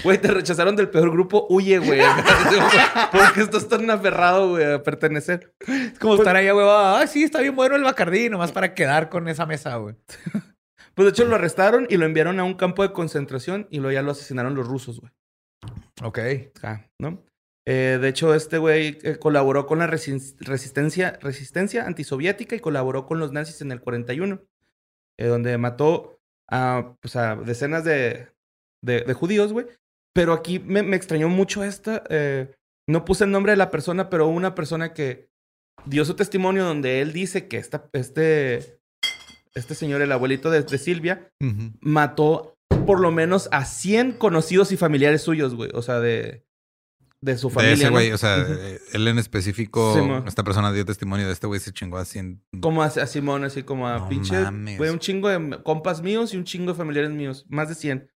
Güey, 0.04 0.18
te 0.18 0.28
rechazaron 0.28 0.76
del 0.76 0.90
peor 0.90 1.10
grupo, 1.10 1.46
huye, 1.50 1.78
güey. 1.78 2.00
Porque 3.12 3.40
estás 3.40 3.68
tan 3.68 3.88
aferrado, 3.90 4.50
güey, 4.50 4.72
a 4.74 4.82
pertenecer. 4.82 5.54
Es 5.66 5.98
como 5.98 6.14
estar 6.16 6.36
ahí, 6.36 6.50
güey. 6.50 6.66
Ah, 6.68 7.04
sí, 7.08 7.22
está 7.24 7.40
bien 7.40 7.56
bueno 7.56 7.76
el 7.76 7.82
Bacardí, 7.84 8.28
nomás 8.28 8.52
para 8.52 8.74
quedar 8.74 9.08
con 9.08 9.28
esa 9.28 9.46
mesa, 9.46 9.76
güey. 9.76 9.94
Pues 10.94 11.06
de 11.06 11.10
hecho 11.10 11.24
lo 11.26 11.36
arrestaron 11.36 11.86
y 11.88 11.96
lo 11.96 12.06
enviaron 12.06 12.40
a 12.40 12.44
un 12.44 12.54
campo 12.54 12.82
de 12.82 12.92
concentración 12.92 13.68
y 13.70 13.78
luego 13.78 13.92
ya 13.92 14.02
lo 14.02 14.10
asesinaron 14.10 14.56
los 14.56 14.66
rusos, 14.66 14.98
güey. 15.00 15.12
Ok. 16.02 16.18
Ajá, 16.60 16.90
¿no? 17.00 17.22
Eh, 17.68 17.98
de 18.00 18.08
hecho, 18.08 18.34
este 18.34 18.58
güey 18.58 18.98
eh, 19.04 19.16
colaboró 19.16 19.64
con 19.66 19.78
la 19.78 19.86
resi- 19.86 20.34
resistencia, 20.40 21.16
resistencia 21.22 21.86
antisoviética 21.86 22.56
y 22.56 22.60
colaboró 22.60 23.06
con 23.06 23.20
los 23.20 23.30
nazis 23.30 23.60
en 23.60 23.70
el 23.70 23.80
41, 23.80 24.42
eh, 25.18 25.26
donde 25.26 25.56
mató 25.56 26.18
a, 26.50 26.96
pues, 27.00 27.14
a 27.14 27.36
decenas 27.36 27.84
de, 27.84 28.30
de, 28.82 29.00
de 29.02 29.14
judíos, 29.14 29.52
güey. 29.52 29.66
Pero 30.14 30.32
aquí 30.32 30.58
me, 30.58 30.82
me 30.82 30.96
extrañó 30.96 31.28
mucho 31.28 31.62
esta. 31.64 32.02
eh, 32.10 32.52
no 32.88 33.04
puse 33.04 33.24
el 33.24 33.30
nombre 33.30 33.52
de 33.52 33.56
la 33.56 33.70
persona, 33.70 34.08
pero 34.08 34.26
una 34.28 34.54
persona 34.54 34.94
que 34.94 35.28
dio 35.84 36.04
su 36.04 36.14
testimonio 36.14 36.64
donde 36.64 37.00
él 37.02 37.12
dice 37.12 37.46
que 37.46 37.58
esta, 37.58 37.88
este, 37.92 38.80
este 39.54 39.74
señor, 39.74 40.00
el 40.00 40.10
abuelito 40.12 40.50
de, 40.50 40.62
de 40.62 40.78
Silvia, 40.78 41.30
mató 41.80 42.56
por 42.86 43.00
lo 43.00 43.10
menos 43.12 43.48
a 43.52 43.64
100 43.66 44.12
conocidos 44.12 44.72
y 44.72 44.76
familiares 44.78 45.20
suyos, 45.22 45.54
güey. 45.54 45.70
O 45.74 45.82
sea, 45.82 46.00
de, 46.00 46.46
de 47.20 47.36
su 47.36 47.48
De 47.48 47.54
familia. 47.54 47.74
ese 47.74 47.84
¿no? 47.84 47.90
güey, 47.90 48.12
o 48.12 48.18
sea, 48.18 48.36
él 48.92 49.06
en 49.06 49.18
específico, 49.18 50.24
esta 50.26 50.42
persona 50.42 50.72
dio 50.72 50.86
testimonio 50.86 51.26
de 51.26 51.34
este 51.34 51.46
güey, 51.46 51.60
se 51.60 51.72
chingó 51.72 51.98
a 51.98 52.06
100. 52.06 52.42
Como 52.62 52.82
a, 52.82 52.86
a 52.86 53.06
Simón, 53.06 53.44
así 53.44 53.62
como 53.64 53.86
a 53.86 53.98
No 53.98 54.08
pinche. 54.08 54.34
Güey, 54.78 54.90
un 54.90 54.98
chingo 54.98 55.28
de 55.28 55.62
compas 55.62 56.00
míos 56.00 56.32
y 56.32 56.38
un 56.38 56.44
chingo 56.44 56.72
de 56.72 56.78
familiares 56.78 57.10
míos. 57.10 57.44
Más 57.50 57.68
de 57.68 57.74
100. 57.74 58.10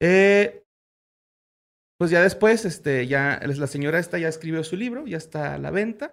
Eh, 0.00 0.62
pues 1.98 2.10
ya 2.10 2.22
después, 2.22 2.64
este, 2.64 3.06
ya 3.06 3.40
la 3.42 3.66
señora 3.66 3.98
esta 3.98 4.18
ya 4.18 4.28
escribió 4.28 4.62
su 4.64 4.76
libro, 4.76 5.06
ya 5.06 5.16
está 5.16 5.54
a 5.54 5.58
la 5.58 5.70
venta. 5.70 6.12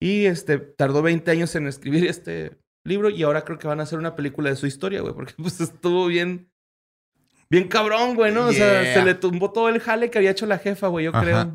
Y 0.00 0.26
este, 0.26 0.58
tardó 0.58 1.02
20 1.02 1.30
años 1.30 1.54
en 1.54 1.66
escribir 1.66 2.06
este 2.06 2.58
libro 2.84 3.08
y 3.10 3.22
ahora 3.22 3.42
creo 3.42 3.58
que 3.58 3.66
van 3.66 3.80
a 3.80 3.84
hacer 3.84 3.98
una 3.98 4.14
película 4.14 4.50
de 4.50 4.56
su 4.56 4.66
historia, 4.66 5.00
güey, 5.00 5.14
porque 5.14 5.34
pues 5.36 5.60
estuvo 5.60 6.06
bien. 6.06 6.50
Bien 7.50 7.68
cabrón, 7.68 8.14
güey, 8.14 8.32
¿no? 8.32 8.46
O 8.46 8.52
sea, 8.52 8.94
se 8.94 9.04
le 9.04 9.14
tumbó 9.14 9.52
todo 9.52 9.68
el 9.68 9.78
jale 9.78 10.10
que 10.10 10.18
había 10.18 10.30
hecho 10.30 10.46
la 10.46 10.58
jefa, 10.58 10.88
güey, 10.88 11.04
yo 11.04 11.10
Ajá. 11.14 11.20
creo. 11.22 11.54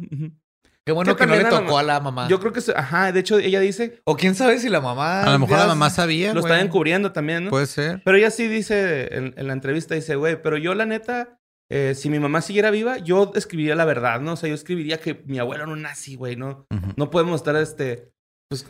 Qué 0.86 0.94
bueno 0.94 1.16
Que 1.16 1.20
que, 1.24 1.28
no 1.28 1.34
le 1.36 1.42
también 1.42 1.48
a 1.48 1.60
la 1.60 1.66
tocó 1.66 1.78
a 1.78 1.84
la 1.84 2.00
mamá. 2.00 2.28
Yo 2.30 2.40
creo 2.40 2.54
que, 2.54 2.62
ajá, 2.76 3.12
de 3.12 3.20
hecho, 3.20 3.38
ella 3.40 3.60
dice, 3.60 4.02
O 4.06 4.16
quién 4.16 4.36
sabe 4.36 4.60
si 4.60 4.70
la 4.70 4.82
mamá. 4.82 5.24
A 5.24 5.32
lo 5.32 5.40
mejor 5.40 5.58
la 5.58 5.68
mamá 5.68 5.90
sabía, 5.90 6.34
lo 6.34 6.42
güey. 6.42 6.54
está 6.54 6.64
encubriendo 6.64 7.12
también, 7.12 7.46
¿no? 7.46 7.50
Puede 7.50 7.66
ser. 7.66 8.02
Pero 8.06 8.18
ella 8.18 8.30
sí 8.32 8.48
dice 8.48 9.14
en, 9.16 9.34
en 9.36 9.48
la 9.48 9.54
entrevista, 9.54 9.96
dice, 9.96 10.16
güey, 10.16 10.42
pero 10.42 10.58
yo 10.58 10.74
la 10.76 10.86
neta, 10.86 11.39
eh, 11.72 11.94
si 11.96 12.10
mi 12.10 12.20
mamá 12.20 12.42
siguiera 12.42 12.72
viva, 12.72 12.98
yo 12.98 13.32
escribiría 13.36 13.76
la 13.76 13.86
verdad, 13.86 14.22
¿no? 14.22 14.34
O 14.34 14.36
sea, 14.36 14.50
yo 14.50 14.56
escribiría 14.56 15.00
que 15.00 15.24
mi 15.26 15.38
abuelo 15.38 15.64
era 15.66 15.74
un 15.74 15.82
nazi, 15.84 16.16
güey, 16.16 16.36
¿no? 16.36 16.66
No 16.98 17.10
podemos 17.12 17.36
estar, 17.36 17.56
este, 17.56 18.12
pues, 18.50 18.68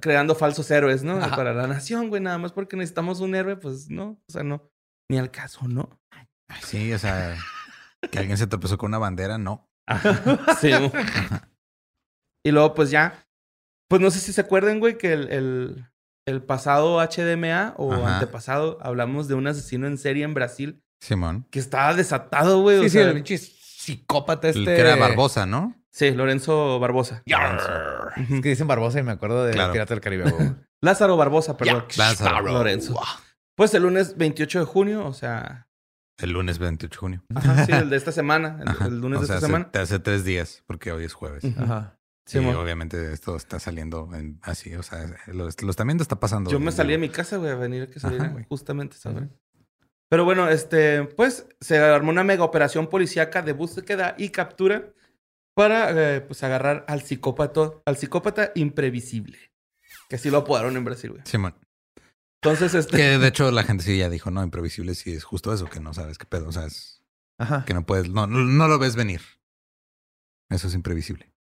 creando 0.00 0.34
falsos 0.34 0.70
héroes, 0.70 1.04
¿no? 1.04 1.18
Ajá. 1.18 1.36
Para 1.36 1.54
la 1.54 1.66
nación, 1.66 2.08
güey, 2.08 2.20
nada 2.20 2.38
más 2.38 2.52
porque 2.52 2.76
necesitamos 2.76 3.20
un 3.20 3.34
héroe, 3.34 3.56
pues, 3.56 3.88
no, 3.88 4.20
o 4.28 4.32
sea, 4.32 4.42
no. 4.42 4.68
Ni 5.08 5.18
al 5.18 5.30
caso, 5.30 5.66
¿no? 5.68 6.00
Ay, 6.12 6.26
Sí, 6.64 6.92
o 6.92 6.98
sea, 6.98 7.36
que 8.10 8.18
alguien 8.18 8.36
se 8.36 8.48
tropezó 8.48 8.76
con 8.78 8.90
una 8.90 8.98
bandera, 8.98 9.38
no. 9.38 9.68
sí. 10.60 10.70
¿no? 10.70 10.90
y 12.44 12.50
luego, 12.50 12.74
pues 12.74 12.90
ya, 12.90 13.26
pues 13.88 14.02
no 14.02 14.10
sé 14.10 14.18
si 14.18 14.32
se 14.32 14.40
acuerdan, 14.40 14.80
güey, 14.80 14.98
que 14.98 15.12
el, 15.12 15.28
el, 15.30 15.86
el 16.26 16.42
pasado 16.42 16.98
HDMA 16.98 17.74
o 17.76 17.92
Ajá. 17.92 18.14
antepasado 18.14 18.78
hablamos 18.82 19.28
de 19.28 19.34
un 19.34 19.46
asesino 19.46 19.86
en 19.86 19.98
serie 19.98 20.24
en 20.24 20.34
Brasil 20.34 20.82
Simón. 21.00 21.46
que 21.50 21.58
estaba 21.58 21.94
desatado, 21.94 22.60
güey. 22.62 22.78
o 22.78 22.82
Sí, 22.82 22.90
sí, 22.90 22.98
sea, 22.98 23.08
el 23.08 23.14
pinche 23.14 23.38
psicópata 23.38 24.48
El 24.48 24.58
este. 24.58 24.74
que 24.74 24.80
era 24.80 24.96
Barbosa, 24.96 25.46
¿no? 25.46 25.74
Sí, 25.90 26.10
Lorenzo 26.12 26.78
Barbosa. 26.78 27.22
Ujú. 27.26 28.34
Es 28.36 28.40
que 28.42 28.48
dicen 28.50 28.66
Barbosa 28.68 29.00
y 29.00 29.02
me 29.02 29.12
acuerdo 29.12 29.44
de 29.44 29.52
Claro. 29.52 29.72
Pirata 29.72 29.94
del 29.94 30.00
Caribe. 30.00 30.30
güey. 30.30 30.52
Lázaro 30.82 31.16
Barbosa, 31.16 31.56
perdón. 31.56 31.84
Lázaro. 31.96 32.42
Lorenzo. 32.42 32.98
Pues 33.56 33.74
el 33.74 33.82
lunes 33.82 34.16
28 34.16 34.60
de 34.60 34.64
junio, 34.64 35.06
o 35.06 35.12
sea, 35.12 35.66
El 36.18 36.30
lunes 36.32 36.58
28 36.58 36.90
de 36.94 36.96
junio. 36.98 37.24
ajá, 37.34 37.66
sí, 37.66 37.72
el 37.72 37.90
de 37.90 37.96
esta 37.96 38.12
semana, 38.12 38.58
el, 38.62 38.68
Ajá. 38.68 38.86
el 38.86 39.00
lunes 39.00 39.18
o 39.18 39.20
de 39.22 39.26
sea, 39.26 39.36
esta 39.36 39.46
hace, 39.46 39.52
semana. 39.54 39.70
hace 39.74 39.98
tres 39.98 40.24
días, 40.24 40.62
porque 40.66 40.92
hoy 40.92 41.04
es 41.04 41.12
jueves. 41.12 41.44
Ajá. 41.58 41.96
Sí, 42.26 42.38
Simón. 42.38 42.54
obviamente 42.56 43.12
esto 43.12 43.34
está 43.34 43.58
saliendo 43.58 44.08
en- 44.14 44.38
así, 44.42 44.74
o 44.76 44.82
sea, 44.82 45.04
lo, 45.26 45.44
lo 45.48 45.70
están 45.70 45.86
viendo, 45.88 46.02
está 46.02 46.20
pasando. 46.20 46.50
Yo 46.50 46.60
me 46.60 46.70
salí 46.70 46.92
de 46.92 46.98
mi 46.98 47.08
casa, 47.08 47.38
güey, 47.38 47.50
a 47.50 47.56
venir 47.56 47.82
a 47.82 47.86
que 47.88 47.98
saliera 47.98 48.24
Ajá, 48.26 48.32
güey. 48.34 48.44
justamente 48.48 48.96
hora. 49.08 49.28
Pero 50.10 50.24
bueno, 50.24 50.48
este, 50.48 51.04
pues 51.04 51.46
se 51.60 51.78
armó 51.78 52.10
una 52.10 52.24
mega 52.24 52.42
operación 52.44 52.88
policíaca 52.88 53.42
de 53.42 53.52
búsqueda 53.52 54.14
y 54.18 54.30
captura 54.30 54.92
para 55.54 55.90
eh, 56.16 56.20
pues 56.20 56.42
agarrar 56.42 56.84
al 56.88 57.02
psicópata, 57.02 57.70
al 57.86 57.96
psicópata 57.96 58.50
imprevisible. 58.56 59.38
Que 60.08 60.16
así 60.16 60.28
lo 60.30 60.38
apodaron 60.38 60.76
en 60.76 60.84
Brasil, 60.84 61.10
güey. 61.12 61.22
Simón. 61.24 61.54
Entonces, 62.42 62.74
este. 62.74 62.96
Que 62.96 63.18
de 63.18 63.28
hecho 63.28 63.50
la 63.52 63.62
gente 63.62 63.84
sí 63.84 63.98
ya 63.98 64.08
dijo, 64.08 64.30
no, 64.30 64.42
imprevisible 64.42 64.94
sí 64.94 65.12
es 65.12 65.24
justo 65.24 65.52
eso, 65.52 65.66
que 65.66 65.78
no 65.80 65.94
sabes 65.94 66.18
qué 66.18 66.24
pedo, 66.26 66.48
o 66.48 66.52
sea, 66.52 66.64
es 66.64 67.02
Ajá. 67.38 67.64
que 67.64 67.74
no 67.74 67.84
puedes, 67.86 68.08
no, 68.08 68.26
no, 68.26 68.38
no 68.40 68.66
lo 68.68 68.78
ves 68.78 68.96
venir. 68.96 69.20
Eso 70.48 70.66
es 70.66 70.74
imprevisible. 70.74 71.32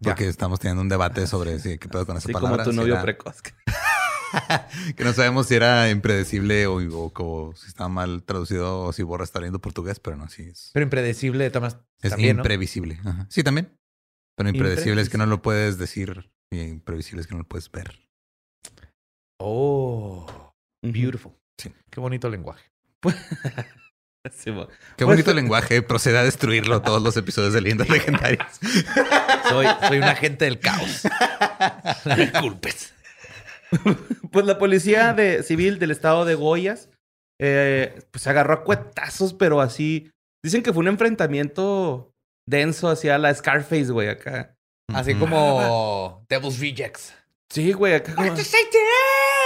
Ya. 0.00 0.10
Porque 0.12 0.28
estamos 0.28 0.60
teniendo 0.60 0.82
un 0.82 0.88
debate 0.88 1.26
sobre 1.26 1.58
si 1.58 1.78
qué 1.78 1.88
pedo 1.88 2.06
con 2.06 2.16
esa 2.16 2.28
palabra. 2.28 2.50
como 2.58 2.64
tu 2.64 2.70
si 2.70 2.76
novio 2.76 2.94
era- 2.94 3.02
precoz. 3.02 3.42
que 4.96 5.04
no 5.04 5.12
sabemos 5.12 5.46
si 5.46 5.54
era 5.54 5.90
impredecible 5.90 6.66
o, 6.66 6.76
o 6.98 7.12
como 7.12 7.54
si 7.56 7.66
estaba 7.68 7.88
mal 7.88 8.22
traducido 8.24 8.80
o 8.82 8.92
si 8.92 9.02
Borra 9.02 9.24
está 9.24 9.40
leyendo 9.40 9.60
portugués, 9.60 10.00
pero 10.00 10.16
no, 10.16 10.24
así 10.24 10.42
es. 10.42 10.70
Pero 10.74 10.84
impredecible, 10.84 11.50
Tomás. 11.50 11.78
Es 12.02 12.10
también, 12.10 12.36
¿no? 12.36 12.42
imprevisible. 12.42 12.98
Ajá. 13.04 13.26
Sí, 13.30 13.42
también. 13.42 13.76
Pero 14.36 14.48
impredecible 14.50 15.02
es 15.02 15.08
que 15.08 15.18
no 15.18 15.26
lo 15.26 15.42
puedes 15.42 15.78
decir 15.78 16.30
y 16.50 16.60
imprevisible 16.60 17.20
es 17.22 17.26
que 17.26 17.34
no 17.34 17.38
lo 17.40 17.48
puedes 17.48 17.70
ver. 17.70 18.08
Oh, 19.40 20.26
beautiful. 20.82 21.32
Sí. 21.58 21.72
Qué 21.90 22.00
bonito 22.00 22.28
lenguaje. 22.28 22.64
Sí. 24.32 24.50
Qué 24.50 25.06
Pues- 25.06 25.06
bonito 25.06 25.32
lenguaje. 25.32 25.80
Procede 25.80 26.18
a 26.18 26.24
destruirlo 26.24 26.82
todos 26.82 27.00
los 27.00 27.16
episodios 27.16 27.54
de 27.54 27.62
Leyendas 27.62 27.88
Legendarias. 27.88 28.58
Soy, 29.48 29.66
soy 29.86 29.98
un 29.98 30.04
agente 30.04 30.44
del 30.44 30.58
caos. 30.58 31.02
No 32.04 32.16
me 32.16 32.30
culpes. 32.32 32.92
Pues 34.30 34.44
la 34.44 34.58
policía 34.58 35.14
de, 35.14 35.42
civil 35.42 35.78
del 35.78 35.90
estado 35.90 36.24
de 36.26 36.34
Goyas 36.34 36.90
eh, 37.40 38.00
pues 38.10 38.22
se 38.22 38.30
agarró 38.30 38.54
a 38.54 38.64
cuetazos, 38.64 39.32
pero 39.34 39.60
así. 39.60 40.10
Dicen 40.42 40.62
que 40.62 40.72
fue 40.72 40.80
un 40.80 40.88
enfrentamiento 40.88 42.12
denso 42.46 42.88
hacia 42.88 43.18
la 43.18 43.34
Scarface, 43.34 43.90
güey, 43.90 44.08
acá. 44.08 44.56
Así 44.92 45.14
como 45.14 46.24
Devil's 46.28 46.58
Rejects. 46.60 47.14
Sí, 47.50 47.72
güey, 47.72 47.94
acá 47.94 48.14
como... 48.14 48.34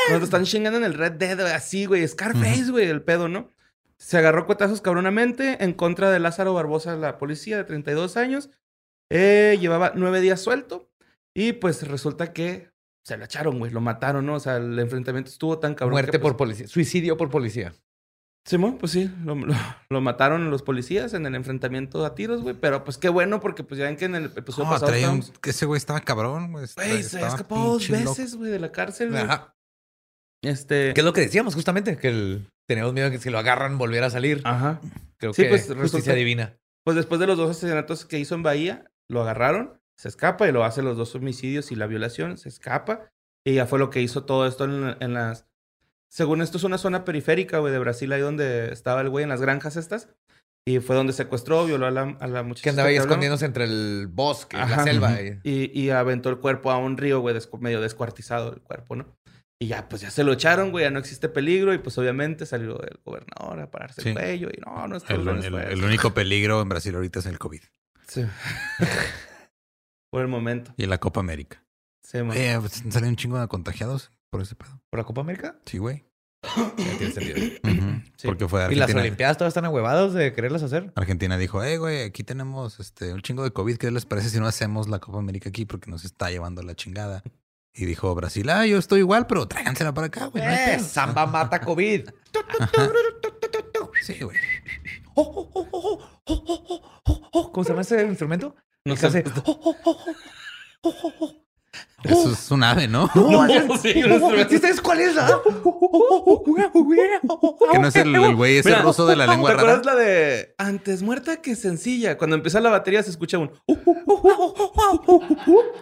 Cuando 0.09 0.25
están 0.25 0.45
chingando 0.45 0.79
en 0.79 0.85
el 0.85 0.95
Red 0.95 1.13
Dead, 1.13 1.41
así, 1.41 1.87
güey. 1.87 2.07
Scarface, 2.07 2.71
güey, 2.71 2.89
el 2.89 3.03
pedo, 3.03 3.29
¿no? 3.29 3.53
Se 3.99 4.19
agarró 4.19 4.43
a 4.43 4.47
cuetazos 4.47 4.81
cabronamente 4.81 5.63
en 5.63 5.73
contra 5.75 6.11
de 6.11 6.19
Lázaro 6.19 6.55
Barbosa, 6.55 6.97
la 6.97 7.19
policía 7.19 7.57
de 7.57 7.65
32 7.65 8.17
años. 8.17 8.51
Eh, 9.11 9.59
llevaba 9.61 9.93
nueve 9.95 10.21
días 10.21 10.41
suelto. 10.41 10.91
Y 11.35 11.53
pues 11.53 11.87
resulta 11.87 12.33
que 12.33 12.72
se 13.05 13.17
lo 13.17 13.25
echaron, 13.25 13.59
güey. 13.59 13.71
Lo 13.73 13.81
mataron, 13.81 14.27
¿no? 14.27 14.35
O 14.35 14.41
sea, 14.41 14.57
el 14.57 14.79
enfrentamiento 14.79 15.31
estuvo 15.31 15.59
tan 15.59 15.75
cabrón. 15.75 15.93
Muerte 15.95 16.13
que, 16.13 16.19
por 16.19 16.33
pues, 16.37 16.39
policía. 16.39 16.69
Suicidio 16.69 17.17
por 17.17 17.31
policía. 17.31 17.73
Simón, 18.45 18.77
pues 18.79 18.91
sí, 18.93 19.09
lo, 19.25 19.37
lo- 19.37 19.55
lo 19.89 20.01
mataron 20.01 20.51
los 20.51 20.63
policías 20.63 21.15
en 21.15 21.25
el 21.27 21.35
enfrentamiento 21.37 22.05
a 22.05 22.15
tiros, 22.17 22.43
güey. 22.43 22.57
Pero 22.61 22.83
pues 22.85 22.99
qué 22.99 23.09
bueno, 23.09 23.39
porque 23.41 23.63
pues 23.63 23.79
ya 23.79 23.85
ven 23.87 23.97
que 23.97 24.07
en 24.07 24.17
el 24.17 24.25
episodio 24.37 24.65
No, 24.65 24.71
pasado 24.71 25.13
un- 25.13 25.23
que 25.41 25.51
ese 25.51 25.65
güey 25.67 25.79
estaba 25.79 26.01
cabrón, 26.01 26.51
güey. 26.51 26.67
Güey, 26.75 27.03
se 27.05 27.21
escapó 27.25 27.57
dos 27.57 27.89
veces, 27.89 28.35
güey, 28.35 28.51
de 28.51 28.59
la 28.59 28.73
cárcel, 28.73 29.11
güey. 29.11 29.23
Ajá. 29.23 29.55
Este... 30.43 30.93
Que 30.93 31.01
es 31.01 31.05
lo 31.05 31.13
que 31.13 31.21
decíamos 31.21 31.55
justamente, 31.55 31.97
que 31.97 32.09
el- 32.09 32.49
teníamos 32.69 32.93
miedo 32.95 33.11
de 33.11 33.17
que 33.17 33.23
si 33.23 33.31
lo 33.31 33.39
agarran 33.39 33.79
volviera 33.79 34.07
a 34.07 34.11
salir. 34.11 34.41
Ajá. 34.45 34.81
Creo 35.19 35.33
Sí, 35.33 35.43
que 35.43 35.49
pues, 35.49 35.63
justicia 35.67 35.83
resulta- 35.83 36.15
divina. 36.15 36.57
Pues 36.85 36.97
después 36.97 37.21
de 37.21 37.29
los 37.29 37.37
dos 37.39 37.51
asesinatos 37.51 38.05
que 38.07 38.19
hizo 38.19 38.35
en 38.35 38.43
Bahía, 38.43 38.91
lo 39.09 39.23
agarraron, 39.23 39.81
se 40.03 40.09
escapa 40.09 40.49
y 40.49 40.53
lo 40.53 40.65
hace 40.65 40.83
los 40.83 40.97
dos 40.97 41.15
homicidios 41.15 41.71
y 41.71 41.77
la 41.77 41.87
violación, 41.87 42.37
se 42.37 42.49
escapa. 42.49 43.09
Y 43.47 43.55
ya 43.55 43.67
fue 43.67 43.79
lo 43.79 43.89
que 43.91 44.01
hizo 44.03 44.25
todo 44.25 44.47
esto 44.49 44.65
en, 44.65 44.97
en 45.01 45.15
las... 45.15 45.47
Según 46.11 46.43
esto 46.43 46.59
es 46.59 46.65
una 46.65 46.77
zona 46.79 47.05
periférica, 47.05 47.59
güey, 47.59 47.73
de 47.73 47.79
Brasil, 47.79 48.13
ahí 48.13 48.21
donde 48.21 48.73
estaba 48.73 49.01
el 49.01 49.09
güey 49.09 49.23
en 49.23 49.29
las 49.29 49.41
granjas 49.41 49.77
estas. 49.77 50.09
Y 50.67 50.79
fue 50.81 50.95
donde 50.95 51.13
secuestró, 51.13 51.65
violó 51.67 51.87
a 51.87 51.91
la, 51.91 52.17
a 52.21 52.27
la 52.27 52.43
muchacha. 52.43 52.63
Que 52.65 52.71
andaba 52.71 52.89
ahí 52.89 52.97
escondiéndose 52.97 53.47
entre 53.47 53.65
el 53.65 54.09
bosque 54.11 54.57
y 54.57 54.61
la 54.61 54.65
Ajá. 54.67 54.85
selva. 54.85 55.13
Ujú. 55.13 55.23
y- 55.45 55.71
Y, 55.73 55.81
y 55.81 55.91
aventó 55.91 56.29
el 56.31 56.39
cuerpo 56.39 56.71
a 56.71 56.79
un 56.79 56.97
río, 56.97 57.21
güey, 57.21 57.35
descu- 57.35 57.59
medio 57.61 57.81
descuartizado 57.81 58.53
el 58.53 58.61
cuerpo, 58.61 58.95
¿no? 58.97 59.17
Y 59.61 59.69
ya, 59.69 59.89
pues 59.89 60.03
ya 60.03 60.11
se 60.11 60.25
lo 60.25 60.33
echaron, 60.33 60.71
güey, 60.73 60.85
ya 60.85 60.91
no 60.91 60.99
existe 60.99 61.29
peligro. 61.29 61.73
Y 61.75 61.79
pues 61.79 61.97
obviamente 61.99 62.45
salió 62.47 62.81
el 62.83 62.99
gobernador 63.05 63.61
a 63.61 63.71
pararse 63.71 64.03
Sí. 64.03 64.09
el 64.11 64.15
cuello. 64.15 64.49
Y 64.51 64.61
no, 64.61 64.87
no 64.89 64.97
está 64.97 65.15
El, 65.15 65.27
el- 65.29 65.55
el 65.55 65.85
único 65.85 66.13
peligro 66.15 66.61
en 66.61 66.69
Brasil 66.69 66.95
ahorita 66.95 67.21
es 67.21 67.27
el 67.27 67.39
COVID 67.39 67.63
Sí. 68.09 68.25
Por 70.13 70.21
el 70.21 70.29
momento. 70.29 70.75
y 70.77 70.85
la 70.85 70.99
Copa 70.99 71.21
América. 71.21 71.65
Sí. 72.03 72.19
Oye, 72.19 72.61
pues, 72.61 72.83
un 72.85 73.17
chingo 73.17 73.41
de 73.41 73.49
contagiados 73.49 74.13
por 74.29 74.43
ese 74.43 74.55
pedo. 74.55 74.79
¿Por 74.91 74.99
la 75.01 75.05
Copa 75.05 75.23
América? 75.23 75.57
Sí, 75.65 75.79
güey. 75.79 76.05
Ya 76.77 76.99
tiene 76.99 77.13
sentido. 77.15 77.39
Ujú. 77.65 78.03
Porque 78.25 78.47
fue 78.47 78.61
¿Y 78.61 78.75
las 78.75 78.83
Argentina. 78.83 79.01
Olimpiadas 79.01 79.39
todas 79.39 79.53
están 79.53 79.65
ahuevados 79.65 80.13
de 80.13 80.35
quererlas 80.35 80.63
hacer? 80.63 80.93
Argentina 80.97 81.39
dijo, 81.39 81.65
eh, 81.65 81.79
güey, 81.79 82.03
aquí 82.03 82.25
tenemos 82.25 82.79
este, 82.79 83.15
un 83.15 83.23
chingo 83.23 83.43
de 83.43 83.53
COVID. 83.53 83.79
¿Qué 83.79 83.91
les 83.91 84.05
parece 84.05 84.29
si 84.29 84.39
no 84.39 84.47
hacemos 84.47 84.87
la 84.89 84.99
Copa 84.99 85.19
América 85.19 85.49
aquí? 85.49 85.65
Porque 85.65 85.91
nos 85.91 86.05
está 86.05 86.31
llevando 86.31 86.63
la 86.63 86.75
chingada. 86.75 87.23
Y 87.73 87.87
dijo 87.87 88.15
Brasil, 88.15 88.51
ah, 88.51 88.67
yo 88.67 88.77
estoy 88.77 88.99
igual, 88.99 89.27
pero 89.27 89.49
tráigansela 89.49 89.95
para 89.95 90.09
acá, 90.09 90.27
güey. 90.27 90.45
Eh, 90.45 90.75
pedo". 90.77 90.85
Samba 90.85 91.25
mata 91.25 91.59
COVID. 91.59 92.11
Sí, 94.03 94.19
güey. 94.21 94.37
¿Cómo 97.53 97.65
se 97.65 97.71
llama 97.71 97.81
ese 97.81 98.05
instrumento? 98.05 98.55
No 98.85 98.95
El 98.95 99.01
que 99.01 99.11
sé. 99.11 99.19
hace- 99.19 99.33
Eso 102.05 102.33
es 102.33 102.51
un 102.51 102.63
ave, 102.65 102.89
¿no? 102.89 103.11
No, 103.15 103.47
sí, 103.79 104.03
un 104.05 104.13
instrumento. 104.13 104.49
¿Sí 104.51 104.59
sabes 104.59 104.81
cuál 104.81 105.01
es? 105.01 105.17
ah? 105.19 105.39
Que 107.73 107.79
no 107.79 107.89
es 107.89 107.97
el 107.97 108.15
el 108.15 108.35
güey 108.37 108.59
ese 108.59 108.71
Mira, 108.71 108.83
ruso 108.83 109.07
de 109.07 109.17
la 109.17 109.27
lengua 109.27 109.51
¿Te 109.51 109.57
rara. 109.57 109.73
acuerdas 109.75 109.87
la 109.87 110.01
de 110.01 110.55
antes 110.59 111.03
muerta 111.03 111.37
que 111.41 111.55
sencilla? 111.57 112.19
Cuando 112.19 112.37
empieza 112.37 112.61
la 112.61 112.71
batería 112.71 113.03
se 113.03 113.11
escucha 113.11 113.39
un. 113.39 113.51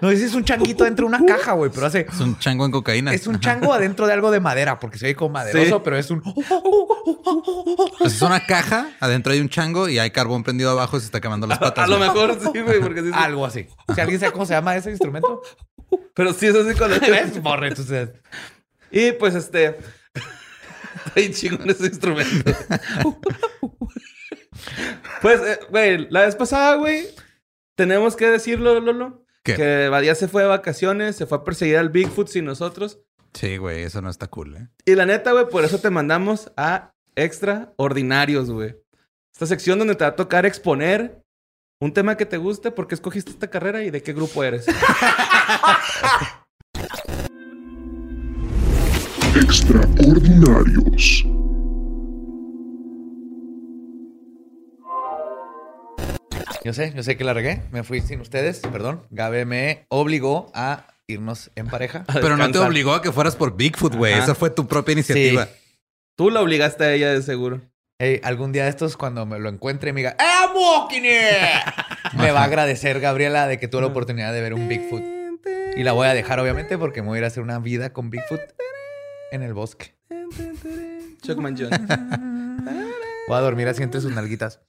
No, 0.00 0.10
ese 0.10 0.26
es 0.26 0.34
un 0.34 0.44
changuito 0.44 0.84
dentro 0.84 1.08
de 1.08 1.14
una 1.16 1.24
caja, 1.26 1.52
güey, 1.52 1.70
pero 1.72 1.86
hace... 1.86 2.06
Es 2.10 2.20
un 2.20 2.38
chango 2.38 2.64
en 2.64 2.72
cocaína. 2.72 3.12
Es 3.12 3.26
un 3.26 3.38
chango 3.40 3.72
adentro 3.72 4.06
de 4.06 4.12
algo 4.12 4.30
de 4.30 4.40
madera, 4.40 4.78
porque 4.78 4.98
se 4.98 5.06
ve 5.06 5.14
como 5.16 5.30
maderoso, 5.30 5.76
Sí. 5.76 5.80
pero 5.84 5.96
es 5.96 6.10
un... 6.10 6.22
Pues 7.98 8.14
es 8.14 8.22
una 8.22 8.44
caja, 8.46 8.88
adentro 9.00 9.32
hay 9.32 9.40
un 9.40 9.48
chango 9.48 9.88
y 9.88 9.98
hay 9.98 10.10
carbón 10.10 10.42
prendido 10.42 10.70
abajo 10.70 10.96
y 10.96 11.00
se 11.00 11.06
está 11.06 11.20
quemando 11.20 11.46
las 11.46 11.58
patas. 11.58 11.84
A 11.84 11.86
lo 11.88 11.96
güey. 11.98 12.08
mejor 12.08 12.38
sí, 12.52 12.60
güey, 12.60 12.80
porque 12.80 13.02
sí. 13.02 13.10
Algo 13.12 13.44
así. 13.46 13.66
Si 13.94 14.00
alguien 14.00 14.18
sabe 14.20 14.32
cómo 14.32 14.46
se 14.46 14.54
llama 14.54 14.76
ese 14.76 14.90
instrumento, 14.90 15.42
Pero 16.20 16.34
sí 16.34 16.48
es 16.48 16.54
así 16.54 16.76
cuando. 16.76 16.96
es 17.06 17.42
borre, 17.42 17.68
entonces. 17.68 18.10
Y 18.90 19.12
pues 19.12 19.34
este. 19.34 19.78
Está 21.06 21.32
chingón 21.32 21.70
ese 21.70 21.86
instrumento. 21.86 22.52
pues, 25.22 25.40
eh, 25.40 25.60
güey, 25.70 26.10
la 26.10 26.26
vez 26.26 26.36
pasada, 26.36 26.74
güey, 26.74 27.06
tenemos 27.74 28.16
que 28.16 28.26
decirlo, 28.26 28.78
Lolo. 28.80 29.24
¿Qué? 29.42 29.54
Que 29.54 29.88
Badía 29.88 30.14
se 30.14 30.28
fue 30.28 30.42
de 30.42 30.48
vacaciones, 30.48 31.16
se 31.16 31.24
fue 31.24 31.38
a 31.38 31.44
perseguir 31.44 31.78
al 31.78 31.88
Bigfoot 31.88 32.28
sin 32.28 32.44
nosotros. 32.44 33.00
Sí, 33.32 33.56
güey, 33.56 33.84
eso 33.84 34.02
no 34.02 34.10
está 34.10 34.26
cool, 34.26 34.56
¿eh? 34.56 34.68
Y 34.84 34.96
la 34.96 35.06
neta, 35.06 35.32
güey, 35.32 35.48
por 35.48 35.64
eso 35.64 35.78
te 35.78 35.88
mandamos 35.88 36.52
a 36.54 36.92
Extraordinarios, 37.16 38.50
güey. 38.50 38.76
Esta 39.32 39.46
sección 39.46 39.78
donde 39.78 39.94
te 39.94 40.04
va 40.04 40.10
a 40.10 40.16
tocar 40.16 40.44
exponer 40.44 41.19
un 41.82 41.92
tema 41.94 42.16
que 42.18 42.26
te 42.26 42.36
guste, 42.36 42.70
por 42.70 42.86
qué 42.86 42.94
escogiste 42.94 43.30
esta 43.30 43.48
carrera 43.48 43.82
y 43.82 43.90
de 43.90 44.02
qué 44.02 44.12
grupo 44.12 44.44
eres. 44.44 44.66
Extraordinarios. 49.34 51.24
Yo 56.62 56.74
sé, 56.74 56.92
yo 56.94 57.02
sé 57.02 57.16
que 57.16 57.24
la 57.24 57.32
regué. 57.32 57.62
Me 57.72 57.82
fui 57.82 58.02
sin 58.02 58.20
ustedes, 58.20 58.60
perdón. 58.60 59.06
Gabe 59.08 59.46
me 59.46 59.86
obligó 59.88 60.50
a 60.52 60.86
irnos 61.06 61.50
en 61.54 61.68
pareja. 61.68 62.04
Pero 62.12 62.36
no 62.36 62.50
te 62.50 62.58
obligó 62.58 62.92
a 62.92 63.00
que 63.00 63.10
fueras 63.10 63.36
por 63.36 63.56
Bigfoot, 63.56 63.94
güey. 63.94 64.12
Esa 64.12 64.34
fue 64.34 64.50
tu 64.50 64.68
propia 64.68 64.92
iniciativa. 64.92 65.48
Tú 66.14 66.28
la 66.28 66.42
obligaste 66.42 66.84
a 66.84 66.92
ella 66.92 67.10
de 67.14 67.22
seguro. 67.22 67.62
Hey, 68.02 68.18
algún 68.24 68.50
día 68.50 68.64
de 68.64 68.70
estos, 68.70 68.96
cuando 68.96 69.26
me 69.26 69.38
lo 69.38 69.50
encuentre 69.50 69.90
y 69.90 69.92
me 69.92 70.00
diga, 70.00 70.16
¡I'm 70.18 70.56
walking 70.56 71.02
here", 71.02 71.60
Me 72.16 72.30
va 72.30 72.40
a 72.40 72.44
agradecer, 72.44 72.98
Gabriela, 72.98 73.46
de 73.46 73.58
que 73.58 73.68
tuve 73.68 73.82
la 73.82 73.88
oportunidad 73.88 74.32
de 74.32 74.40
ver 74.40 74.54
un 74.54 74.68
Bigfoot. 74.68 75.02
Y 75.76 75.82
la 75.82 75.92
voy 75.92 76.06
a 76.06 76.14
dejar, 76.14 76.40
obviamente, 76.40 76.78
porque 76.78 77.02
me 77.02 77.08
voy 77.08 77.16
a 77.16 77.18
ir 77.18 77.24
a 77.24 77.26
hacer 77.26 77.42
una 77.42 77.58
vida 77.58 77.92
con 77.92 78.08
Bigfoot 78.08 78.40
en 79.32 79.42
el 79.42 79.52
bosque. 79.52 79.94
Chuckman 81.20 81.54
John. 81.58 81.68
Voy 83.28 83.36
a 83.36 83.40
dormir 83.40 83.68
así 83.68 83.82
entre 83.82 84.00
sus 84.00 84.12
nalguitas. 84.12 84.62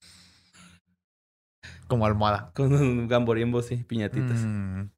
Como 1.88 2.06
almohada. 2.06 2.52
Con 2.54 3.08
gamborimbos 3.08 3.72
y 3.72 3.78
piñatitas. 3.78 4.42
Mm. 4.42 4.90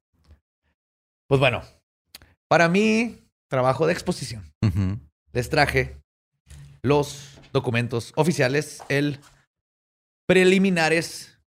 Pues 1.28 1.38
bueno, 1.38 1.62
para 2.48 2.68
mi 2.68 3.28
trabajo 3.48 3.86
de 3.86 3.92
exposición, 3.92 4.50
les 5.32 5.48
traje 5.48 6.00
los 6.82 7.33
documentos 7.54 8.12
oficiales, 8.16 8.82
el 8.90 9.20
preliminares 10.26 11.40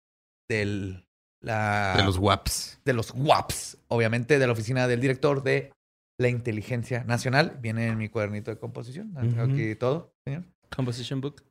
del, 0.50 1.06
la, 1.42 1.94
De 1.98 2.04
los 2.04 2.18
WAPs. 2.18 2.80
de 2.86 2.94
los 2.94 3.12
WAPs, 3.14 3.78
obviamente 3.90 4.40
de 4.40 4.48
la 4.48 4.54
oficina 4.54 4.88
del 4.88 5.02
director 5.02 5.44
de 5.44 5.72
la 6.20 6.30
inteligencia 6.30 7.04
nacional. 7.04 7.60
Viene 7.62 7.90
en 7.90 7.98
mi 7.98 8.10
cuadernito 8.10 8.50
de 8.50 8.58
composición. 8.58 9.14
Aquí 9.38 9.76
todo, 9.76 10.16
señor. 10.26 10.46
Composition 10.76 11.22
Book. 11.22 11.44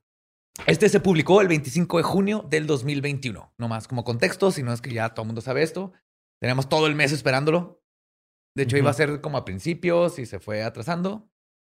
Este 0.66 0.88
se 0.88 1.00
publicó 1.00 1.42
el 1.42 1.48
25 1.48 1.98
de 1.98 2.02
junio 2.02 2.46
del 2.48 2.66
2021. 2.66 3.52
No 3.58 3.68
más 3.68 3.86
como 3.86 4.04
contexto, 4.04 4.50
sino 4.50 4.72
es 4.72 4.80
que 4.80 4.92
ya 4.92 5.10
todo 5.10 5.24
el 5.24 5.26
mundo 5.28 5.42
sabe 5.42 5.62
esto. 5.62 5.92
Tenemos 6.40 6.68
todo 6.68 6.86
el 6.86 6.94
mes 6.94 7.12
esperándolo. 7.12 7.82
De 8.56 8.62
hecho, 8.62 8.78
iba 8.78 8.90
a 8.90 8.94
ser 8.94 9.20
como 9.20 9.36
a 9.36 9.44
principios 9.44 10.18
y 10.18 10.24
se 10.24 10.40
fue 10.40 10.62
atrasando, 10.62 11.28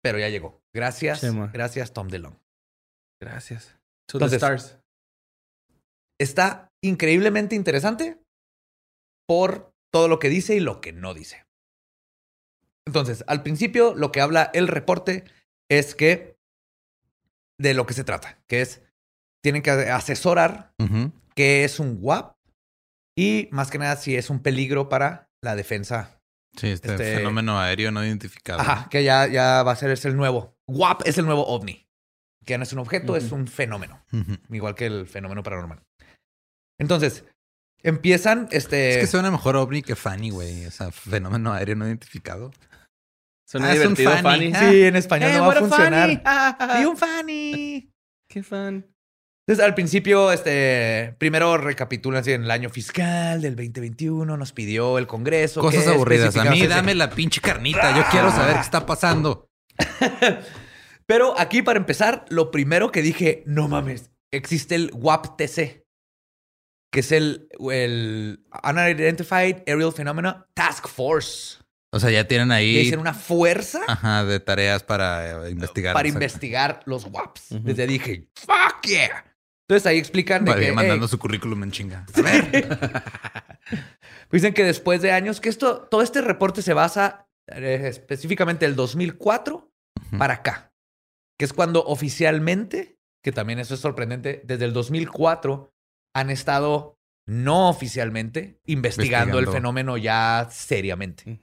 pero 0.02 0.18
ya 0.18 0.30
llegó. 0.30 0.64
Gracias, 0.74 1.22
gracias 1.52 1.92
Tom 1.92 2.08
DeLong. 2.08 2.39
Gracias. 3.22 3.76
To 4.08 4.18
Entonces- 4.18 4.40
the 4.40 4.46
stars. 4.46 4.76
Está 6.20 6.70
increíblemente 6.84 7.56
interesante 7.56 8.20
por 9.28 9.74
todo 9.92 10.08
lo 10.08 10.20
que 10.20 10.30
dice 10.30 10.56
y 10.56 10.60
lo 10.60 10.82
que 10.82 10.92
no 10.92 11.14
dice. 11.14 11.46
Entonces, 12.86 13.24
al 13.28 13.44
principio, 13.44 13.94
lo 13.96 14.12
que 14.12 14.22
habla 14.22 14.50
el 14.54 14.68
reporte 14.68 15.24
es 15.70 15.96
que 15.96 16.38
de 17.60 17.74
lo 17.74 17.86
que 17.86 17.94
se 17.94 18.04
trata, 18.04 18.42
que 18.48 18.62
es, 18.62 18.82
tienen 19.44 19.62
que 19.62 19.72
asesorar 19.72 20.74
Ujú. 20.80 21.12
qué 21.36 21.64
es 21.64 21.80
un 21.80 21.98
WAP 22.02 22.36
y 23.18 23.48
más 23.52 23.70
que 23.70 23.78
nada 23.78 23.96
si 23.96 24.16
es 24.16 24.30
un 24.30 24.42
peligro 24.42 24.90
para 24.90 25.30
la 25.42 25.56
defensa. 25.56 26.22
Sí, 26.58 26.68
este, 26.68 26.92
Este- 26.92 27.16
fenómeno 27.18 27.60
aéreo 27.60 27.92
no 27.92 28.04
identificado. 28.04 28.60
Ajá, 28.60 28.90
que 28.90 29.04
ya, 29.04 29.28
ya 29.28 29.62
va 29.64 29.74
a 29.74 29.76
ser 29.76 29.92
es 29.92 30.04
el 30.06 30.16
nuevo. 30.18 30.58
WAP 30.68 31.06
es 31.06 31.18
el 31.18 31.26
nuevo 31.26 31.46
ovni. 31.48 31.88
Que 32.50 32.54
ya 32.54 32.58
no 32.58 32.64
es 32.64 32.74
un 32.74 32.80
objeto, 32.80 33.16
es 33.16 33.32
un 33.32 33.46
fenómeno. 33.46 34.04
Igual 34.50 34.74
que 34.74 34.88
el 34.88 35.06
fenómeno 35.06 35.44
paranormal. 35.44 35.84
Entonces, 36.80 37.24
empiezan 37.84 38.48
este. 38.50 38.90
Es 38.90 38.98
que 38.98 39.06
suena 39.06 39.30
mejor 39.30 39.56
ovni 39.56 39.84
que 39.84 39.96
Fanny, 39.96 40.32
güey. 40.32 40.66
O 40.66 40.72
sea, 40.72 40.92
fenómeno 40.92 41.54
aéreo 41.54 41.76
no 41.76 41.86
identificado. 41.86 42.50
Suena 43.48 43.68
Ah, 43.68 43.74
es 43.76 43.86
un 43.86 43.94
divertido, 43.94 44.24
Fanny. 44.24 44.52
Fanny. 44.52 44.72
Sí, 44.72 44.82
en 44.84 44.96
español 44.96 45.30
Eh, 45.30 45.38
no 45.38 45.46
va 45.46 45.54
a 45.54 45.56
funcionar. 45.58 46.24
Fanny. 46.58 46.82
Y 46.82 46.86
un 46.86 46.98
Fanny. 46.98 47.92
Qué 48.28 48.42
fan. 48.42 48.88
Entonces, 49.48 49.64
al 49.64 49.76
principio, 49.76 50.32
este, 50.32 51.16
primero 51.20 51.56
recapitulan 51.60 52.22
así 52.22 52.32
en 52.32 52.46
el 52.46 52.52
año 52.52 52.72
fiscal 52.72 53.44
del 53.44 53.56
2021, 53.56 54.38
nos 54.38 54.54
pidió 54.54 54.98
el 54.98 55.06
Congreso. 55.06 55.62
Cosas 55.62 55.86
aburridas. 55.86 56.36
A 56.36 56.46
mí 56.46 56.66
dame 56.66 56.96
la 56.96 57.12
pinche 57.12 57.42
carnita. 57.42 57.96
Yo 57.96 58.04
quiero 58.10 58.32
saber 58.32 58.56
qué 58.56 58.62
está 58.62 58.88
pasando. 58.88 59.48
Pero 61.10 61.34
aquí, 61.40 61.64
para 61.64 61.80
empezar, 61.80 62.26
lo 62.30 62.52
primero 62.52 62.92
que 62.92 63.02
dije, 63.02 63.42
no 63.48 63.68
mames, 63.68 64.12
existe 64.30 64.76
el 64.76 64.92
WAP-TC, 64.92 65.84
que 66.92 67.00
es 67.00 67.12
el, 67.12 67.50
el 67.72 68.46
Unidentified 68.64 69.64
Aerial 69.66 69.92
Phenomena 69.92 70.46
Task 70.54 70.88
Force. 70.88 71.58
O 71.92 72.00
sea, 72.00 72.12
ya 72.12 72.28
tienen 72.28 72.52
ahí 72.52 72.78
dicen 72.78 73.00
una 73.00 73.16
fuerza 73.16 73.82
ajá, 73.88 74.24
de 74.24 74.40
tareas 74.40 74.84
para 74.84 75.48
eh, 75.48 75.50
investigar. 75.50 75.96
para 75.96 76.08
investigar 76.08 76.82
los 76.86 77.06
WAPs. 77.06 77.54
Ujú. 77.54 77.64
Desde 77.64 77.88
dije, 77.88 78.28
fuck 78.36 78.86
yeah. 78.86 79.26
Entonces 79.68 79.88
ahí 79.88 79.98
explican 79.98 80.46
de 80.46 80.52
Vale, 80.52 80.66
que, 80.68 80.72
mandando 80.74 81.08
hey, 81.08 81.10
su 81.10 81.18
currículum 81.18 81.64
en 81.64 81.72
chinga. 81.72 82.06
A 82.14 82.22
ver. 82.22 82.68
Dicen 84.32 84.54
que 84.54 84.64
después 84.64 85.02
de 85.02 85.12
años, 85.12 85.42
que 85.42 85.50
esto, 85.50 85.88
todo 85.90 86.04
este 86.04 86.22
reporte 86.22 86.62
se 86.62 86.74
basa 86.74 87.28
eh, 87.48 87.82
específicamente 87.86 88.68
del 88.68 88.76
2004 88.76 89.56
Ujú. 89.56 90.18
para 90.20 90.36
acá, 90.36 90.69
que 91.40 91.46
es 91.46 91.54
cuando 91.54 91.86
oficialmente, 91.86 93.00
que 93.24 93.32
también 93.32 93.60
eso 93.60 93.74
es 93.74 93.80
sorprendente, 93.80 94.42
desde 94.44 94.66
el 94.66 94.74
2004 94.74 95.72
han 96.14 96.30
estado 96.30 96.98
no 97.28 97.70
oficialmente 97.70 98.60
investigando, 98.66 99.40
el 99.40 99.48
fenómeno 99.48 99.98
ya 99.98 100.50
seriamente. 100.52 101.40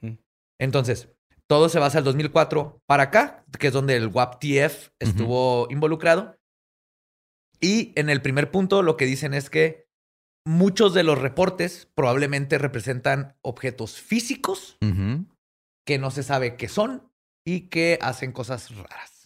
Entonces, 0.59 1.09
todo 1.47 1.69
se 1.69 1.79
basa 1.79 1.97
del 1.97 2.05
2004 2.05 2.81
para 2.85 3.03
acá, 3.03 3.45
que 3.57 3.67
es 3.67 3.73
donde 3.73 3.95
el 3.95 4.09
WAP-TF 4.09 4.91
estuvo 4.99 5.67
involucrado. 5.71 6.37
Y 7.59 7.93
en 7.95 8.09
el 8.09 8.21
primer 8.21 8.51
punto 8.51 8.83
lo 8.83 8.97
que 8.97 9.05
dicen 9.05 9.33
es 9.33 9.49
que 9.49 9.87
muchos 10.45 10.93
de 10.93 11.03
los 11.03 11.17
reportes 11.17 11.89
probablemente 11.95 12.57
representan 12.57 13.35
objetos 13.41 13.99
físicos 13.99 14.77
que 15.85 15.97
no 15.97 16.11
se 16.11 16.21
sabe 16.21 16.55
qué 16.55 16.67
son 16.67 17.11
y 17.45 17.69
que 17.69 17.97
hacen 18.01 18.31
cosas 18.33 18.75
raras. 18.75 19.16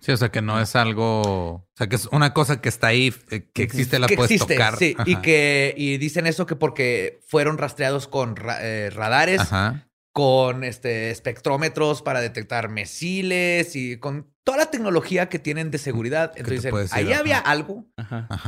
Sí, 0.00 0.12
o 0.12 0.16
sea, 0.16 0.30
que 0.30 0.40
no 0.42 0.58
es 0.60 0.76
algo. 0.76 1.20
O 1.22 1.68
sea, 1.76 1.86
que 1.88 1.96
es 1.96 2.06
una 2.06 2.32
cosa 2.32 2.60
que 2.60 2.68
está 2.70 2.86
ahí, 2.88 3.14
eh, 3.30 3.48
que 3.52 3.62
existe, 3.62 3.98
la 3.98 4.06
que 4.06 4.16
puedes 4.16 4.30
existe, 4.30 4.54
tocar. 4.54 4.76
sí. 4.76 4.96
Y 5.06 5.16
que 5.16 5.74
y 5.76 5.98
dicen 5.98 6.26
eso 6.26 6.46
que 6.46 6.56
porque 6.56 7.20
fueron 7.26 7.58
rastreados 7.58 8.08
con 8.08 8.36
ra- 8.36 8.58
eh, 8.62 8.88
radares, 8.90 9.40
Ajá. 9.42 9.88
con 10.14 10.64
este 10.64 11.10
espectrómetros 11.10 12.00
para 12.02 12.20
detectar 12.20 12.68
misiles 12.70 13.76
y 13.76 13.98
con 13.98 14.32
toda 14.42 14.58
la 14.58 14.70
tecnología 14.70 15.28
que 15.28 15.38
tienen 15.38 15.70
de 15.70 15.78
seguridad. 15.78 16.32
Entonces 16.36 16.64
dicen, 16.72 16.88
ahí 16.92 17.12
ajá. 17.12 17.20
había 17.20 17.38
algo 17.38 17.86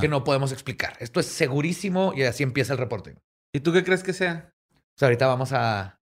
que 0.01 0.09
no 0.09 0.25
podemos 0.25 0.53
explicar. 0.53 0.97
Esto 1.01 1.21
es 1.21 1.27
segurísimo 1.27 2.15
y 2.17 2.23
así 2.23 2.43
empieza 2.43 2.73
el 2.73 2.79
reporte. 2.79 3.15
¿Y 3.55 3.61
tú 3.61 3.73
qué 3.73 3.85
crees 3.85 4.03
que 4.03 4.13
sea? 4.15 4.53
O 4.75 4.99
sea, 4.99 5.09
ahorita 5.09 5.27
vamos 5.27 5.53
a, 5.53 6.01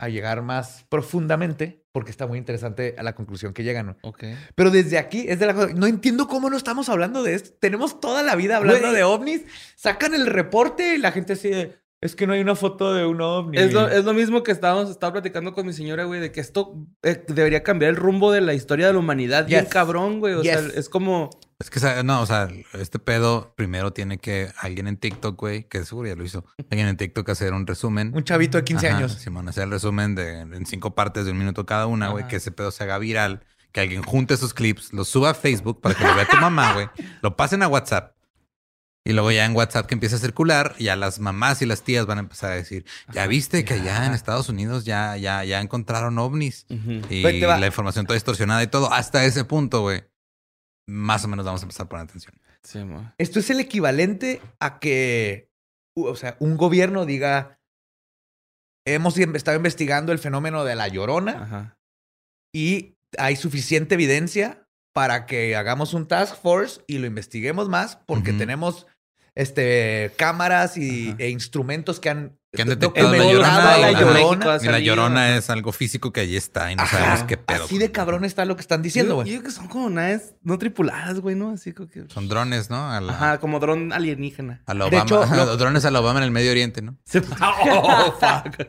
a 0.00 0.08
llegar 0.08 0.42
más 0.42 0.84
profundamente 0.88 1.84
porque 1.92 2.10
está 2.10 2.26
muy 2.26 2.38
interesante 2.38 2.94
a 2.98 3.02
la 3.02 3.14
conclusión 3.14 3.52
que 3.52 3.62
llegan. 3.64 3.86
¿no? 3.86 3.96
Ok. 4.02 4.24
Pero 4.54 4.70
desde 4.70 4.98
aquí 4.98 5.26
es 5.28 5.38
de 5.38 5.46
la 5.46 5.54
cosa. 5.54 5.72
No 5.74 5.86
entiendo 5.86 6.26
cómo 6.28 6.48
no 6.50 6.56
estamos 6.56 6.88
hablando 6.88 7.22
de 7.22 7.34
esto. 7.34 7.50
Tenemos 7.60 8.00
toda 8.00 8.22
la 8.22 8.34
vida 8.36 8.56
hablando 8.56 8.82
Güey. 8.82 8.94
de 8.94 9.02
ovnis. 9.04 9.42
Sacan 9.76 10.14
el 10.14 10.26
reporte 10.26 10.94
y 10.94 10.98
la 10.98 11.12
gente 11.12 11.34
así 11.34 11.48
de. 11.50 11.78
Es 12.00 12.16
que 12.16 12.26
no 12.26 12.32
hay 12.32 12.40
una 12.40 12.54
foto 12.56 12.94
de 12.94 13.04
un 13.04 13.20
ovni. 13.20 13.58
Es 13.58 13.74
lo, 13.74 13.86
es 13.88 14.04
lo 14.06 14.14
mismo 14.14 14.42
que 14.42 14.52
estábamos, 14.52 14.88
estaba 14.88 15.12
platicando 15.12 15.52
con 15.52 15.66
mi 15.66 15.74
señora, 15.74 16.04
güey, 16.04 16.18
de 16.18 16.32
que 16.32 16.40
esto 16.40 16.74
eh, 17.02 17.22
debería 17.28 17.62
cambiar 17.62 17.90
el 17.90 17.96
rumbo 17.96 18.32
de 18.32 18.40
la 18.40 18.54
historia 18.54 18.86
de 18.86 18.94
la 18.94 18.98
humanidad. 19.00 19.46
Bien 19.46 19.64
Yes. 19.64 19.68
cabrón, 19.70 20.18
güey. 20.18 20.32
O 20.32 20.42
sea, 20.42 20.60
es 20.74 20.88
como... 20.88 21.28
Es 21.60 21.68
que, 21.68 22.02
no, 22.04 22.22
o 22.22 22.26
sea, 22.26 22.48
este 22.72 22.98
pedo 22.98 23.52
primero 23.54 23.92
tiene 23.92 24.16
que 24.16 24.50
alguien 24.58 24.88
en 24.88 24.96
TikTok, 24.96 25.38
güey, 25.38 25.64
que 25.64 25.84
seguro 25.84 26.08
ya 26.08 26.16
lo 26.16 26.24
hizo, 26.24 26.42
alguien 26.70 26.88
en 26.88 26.96
TikTok 26.96 27.28
hacer 27.28 27.52
un 27.52 27.66
resumen. 27.66 28.12
Un 28.14 28.24
chavito 28.24 28.56
de 28.56 28.64
15 28.64 28.88
Ajá, 28.88 28.96
años. 28.96 29.12
Simón, 29.12 29.46
hacer 29.46 29.64
el 29.64 29.70
resumen 29.70 30.14
de 30.14 30.40
en 30.40 30.64
cinco 30.64 30.94
partes 30.94 31.26
de 31.26 31.32
un 31.32 31.38
minuto 31.38 31.66
cada 31.66 31.86
una, 31.86 32.08
güey, 32.08 32.26
que 32.28 32.36
ese 32.36 32.50
pedo 32.50 32.70
se 32.70 32.84
haga 32.84 32.96
viral, 32.96 33.44
que 33.72 33.80
alguien 33.80 34.02
junte 34.02 34.32
esos 34.32 34.54
clips, 34.54 34.94
los 34.94 35.08
suba 35.08 35.30
a 35.30 35.34
Facebook 35.34 35.82
para 35.82 35.94
que 35.94 36.02
lo 36.02 36.14
vea 36.14 36.26
tu 36.26 36.38
mamá, 36.38 36.72
güey, 36.72 36.88
lo 37.20 37.36
pasen 37.36 37.62
a 37.62 37.68
WhatsApp. 37.68 38.16
Y 39.04 39.12
luego 39.12 39.30
ya 39.30 39.44
en 39.44 39.54
WhatsApp 39.54 39.86
que 39.86 39.94
empieza 39.94 40.16
a 40.16 40.18
circular, 40.18 40.74
ya 40.78 40.96
las 40.96 41.20
mamás 41.20 41.60
y 41.60 41.66
las 41.66 41.82
tías 41.82 42.06
van 42.06 42.18
a 42.18 42.20
empezar 42.22 42.52
a 42.52 42.54
decir, 42.54 42.86
ya 43.12 43.26
viste 43.26 43.64
que 43.64 43.74
allá 43.74 44.06
en 44.06 44.12
Estados 44.12 44.48
Unidos 44.48 44.84
ya, 44.86 45.16
ya, 45.18 45.44
ya 45.44 45.60
encontraron 45.60 46.18
ovnis. 46.18 46.66
Y 47.10 47.22
la 47.22 47.66
información 47.66 48.06
toda 48.06 48.14
distorsionada 48.14 48.62
y 48.62 48.66
todo. 48.66 48.92
Hasta 48.92 49.24
ese 49.24 49.44
punto, 49.44 49.82
güey. 49.82 50.04
Más 50.90 51.24
o 51.24 51.28
menos 51.28 51.46
vamos 51.46 51.62
a 51.62 51.64
empezar 51.64 51.86
a 51.86 51.88
poner 51.88 52.04
atención. 52.04 52.34
Sí. 52.62 52.80
Esto 53.16 53.38
es 53.38 53.48
el 53.50 53.60
equivalente 53.60 54.42
a 54.58 54.80
que, 54.80 55.48
o 55.94 56.16
sea, 56.16 56.36
un 56.40 56.56
gobierno 56.56 57.06
diga, 57.06 57.60
hemos 58.84 59.16
estado 59.16 59.56
investigando 59.56 60.10
el 60.12 60.18
fenómeno 60.18 60.64
de 60.64 60.74
la 60.74 60.88
llorona 60.88 61.42
Ajá. 61.42 61.78
y 62.52 62.96
hay 63.18 63.36
suficiente 63.36 63.94
evidencia 63.94 64.66
para 64.92 65.26
que 65.26 65.54
hagamos 65.54 65.94
un 65.94 66.08
task 66.08 66.36
force 66.36 66.82
y 66.88 66.98
lo 66.98 67.06
investiguemos 67.06 67.68
más 67.68 67.96
porque 68.06 68.32
tenemos 68.32 68.86
este 69.36 70.12
cámaras 70.16 70.76
y, 70.76 71.14
e 71.18 71.28
instrumentos 71.30 72.00
que 72.00 72.10
han, 72.10 72.39
Que 72.52 72.62
han 72.62 72.68
detectado 72.68 73.12
la 73.12 73.18
llorona. 73.18 73.78
la 73.78 73.90
y- 73.92 73.94
llorona. 73.94 74.58
Y 74.60 74.66
la 74.66 74.78
llorona 74.80 75.36
es 75.36 75.50
algo 75.50 75.70
físico 75.70 76.12
que 76.12 76.20
ahí 76.20 76.34
está 76.34 76.72
y 76.72 76.76
no 76.76 76.82
Ajá. 76.82 76.98
sabemos 76.98 77.22
qué 77.28 77.36
pedo. 77.36 77.64
Así 77.66 77.78
de 77.78 77.92
cabrón 77.92 78.24
está 78.24 78.44
lo 78.44 78.56
que 78.56 78.62
están 78.62 78.82
diciendo, 78.82 79.14
güey. 79.14 79.30
yo 79.32 79.40
que 79.42 79.52
son 79.52 79.68
como 79.68 79.88
naves 79.88 80.34
no 80.42 80.58
tripuladas, 80.58 81.20
güey, 81.20 81.36
¿no? 81.36 81.50
Así 81.50 81.72
como 81.72 81.88
que... 81.88 82.06
Son 82.08 82.28
drones, 82.28 82.68
¿no? 82.68 82.90
A 82.90 83.00
la, 83.00 83.12
Ajá, 83.12 83.38
como 83.38 83.60
dron 83.60 83.92
alienígena. 83.92 84.62
a 84.66 84.74
la 84.74 84.86
De 84.86 84.96
Obama. 84.96 85.02
hecho, 85.04 85.22
Ajá, 85.22 85.36
lo- 85.36 85.56
drones 85.56 85.84
a 85.84 85.92
la 85.92 86.00
Obama 86.00 86.18
en 86.18 86.24
el 86.24 86.30
Medio 86.32 86.50
Oriente, 86.50 86.82
¿no? 86.82 86.96
Sí. 87.04 87.20
Oh, 87.40 88.12
fuck. 88.18 88.66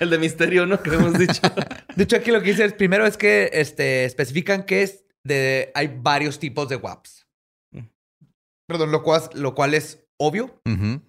El 0.00 0.10
de 0.10 0.18
misterio, 0.18 0.66
¿no? 0.66 0.82
Que 0.82 0.90
hemos 0.94 1.16
dicho. 1.16 1.40
De 1.94 2.02
hecho, 2.02 2.16
aquí 2.16 2.32
lo 2.32 2.42
que 2.42 2.50
dice 2.50 2.64
es, 2.64 2.72
primero 2.72 3.06
es 3.06 3.16
que 3.16 3.48
este, 3.52 4.04
especifican 4.06 4.64
que 4.64 4.82
es 4.82 5.04
de, 5.22 5.70
hay 5.76 5.96
varios 6.00 6.40
tipos 6.40 6.68
de 6.68 6.76
WAPs. 6.76 7.26
Mm. 7.72 7.86
Perdón, 8.66 8.90
lo 8.90 9.02
cual, 9.04 9.22
lo 9.34 9.54
cual 9.54 9.74
es 9.74 10.04
obvio. 10.18 10.60
Ujú. 10.66 11.00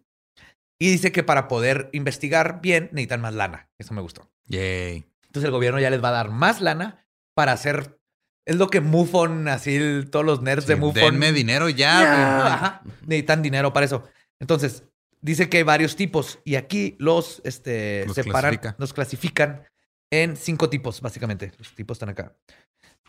Y 0.79 0.89
dice 0.91 1.11
que 1.11 1.23
para 1.23 1.47
poder 1.47 1.89
investigar 1.93 2.59
bien 2.61 2.89
necesitan 2.91 3.21
más 3.21 3.33
lana. 3.33 3.69
Eso 3.77 3.93
me 3.93 4.01
gustó. 4.01 4.29
Yay. 4.47 5.05
Entonces 5.27 5.45
el 5.45 5.51
gobierno 5.51 5.79
ya 5.79 5.89
les 5.89 6.03
va 6.03 6.09
a 6.09 6.13
dar 6.13 6.29
más 6.29 6.61
lana 6.61 7.05
para 7.33 7.51
hacer... 7.53 7.97
Es 8.45 8.57
lo 8.57 8.67
que 8.69 8.79
MUFON, 8.79 9.47
así 9.47 9.75
el- 9.75 10.09
todos 10.11 10.23
los 10.25 10.41
nerds 10.41 10.67
de 10.67 10.75
MUFON... 10.75 11.01
denme 11.13 11.31
dinero 11.31 11.67
ya, 11.69 12.53
ajá. 12.53 12.81
Necesitan 13.07 13.41
dinero 13.41 13.73
para 13.73 13.85
eso. 13.87 14.03
Entonces, 14.39 14.83
dice 15.21 15.49
que 15.49 15.57
hay 15.57 15.63
varios 15.63 15.95
tipos 15.95 16.39
y 16.43 16.55
aquí 16.55 16.95
los 16.99 17.41
este, 17.43 18.03
Los 18.05 18.15
separan, 18.15 18.51
clasifica. 18.51 18.75
los 18.77 18.93
clasifican 18.93 19.63
en 20.11 20.37
cinco 20.37 20.69
tipos, 20.69 21.01
básicamente. 21.01 21.53
Los 21.57 21.73
tipos 21.73 21.95
están 21.95 22.09
acá. 22.09 22.35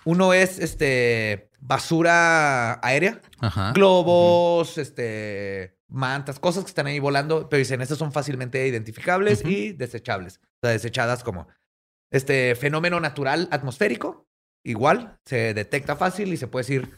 Uno 0.05 0.33
es 0.33 0.59
este 0.59 1.51
basura 1.61 2.81
aérea, 2.83 3.21
Ajá. 3.41 3.73
globos, 3.73 4.79
este 4.79 5.76
mantas, 5.89 6.39
cosas 6.41 6.65
que 6.65 6.69
están 6.69 6.87
ahí 6.87 6.99
volando, 6.99 7.49
pero 7.49 7.59
dicen, 7.59 7.81
estos 7.81 7.99
son 7.99 8.13
fácilmente 8.13 8.67
identificables 8.67 9.45
y 9.45 9.73
desechables. 9.73 10.39
O 10.39 10.67
sea, 10.67 10.71
desechadas 10.71 11.23
como 11.23 11.49
este 12.13 12.55
fenómeno 12.57 13.01
natural 13.01 13.49
atmosférico, 13.51 14.27
igual, 14.65 15.19
se 15.25 15.55
detecta 15.55 15.97
fácil 15.97 16.33
y 16.33 16.37
se 16.37 16.49
puede 16.49 16.63
decir, 16.65 16.91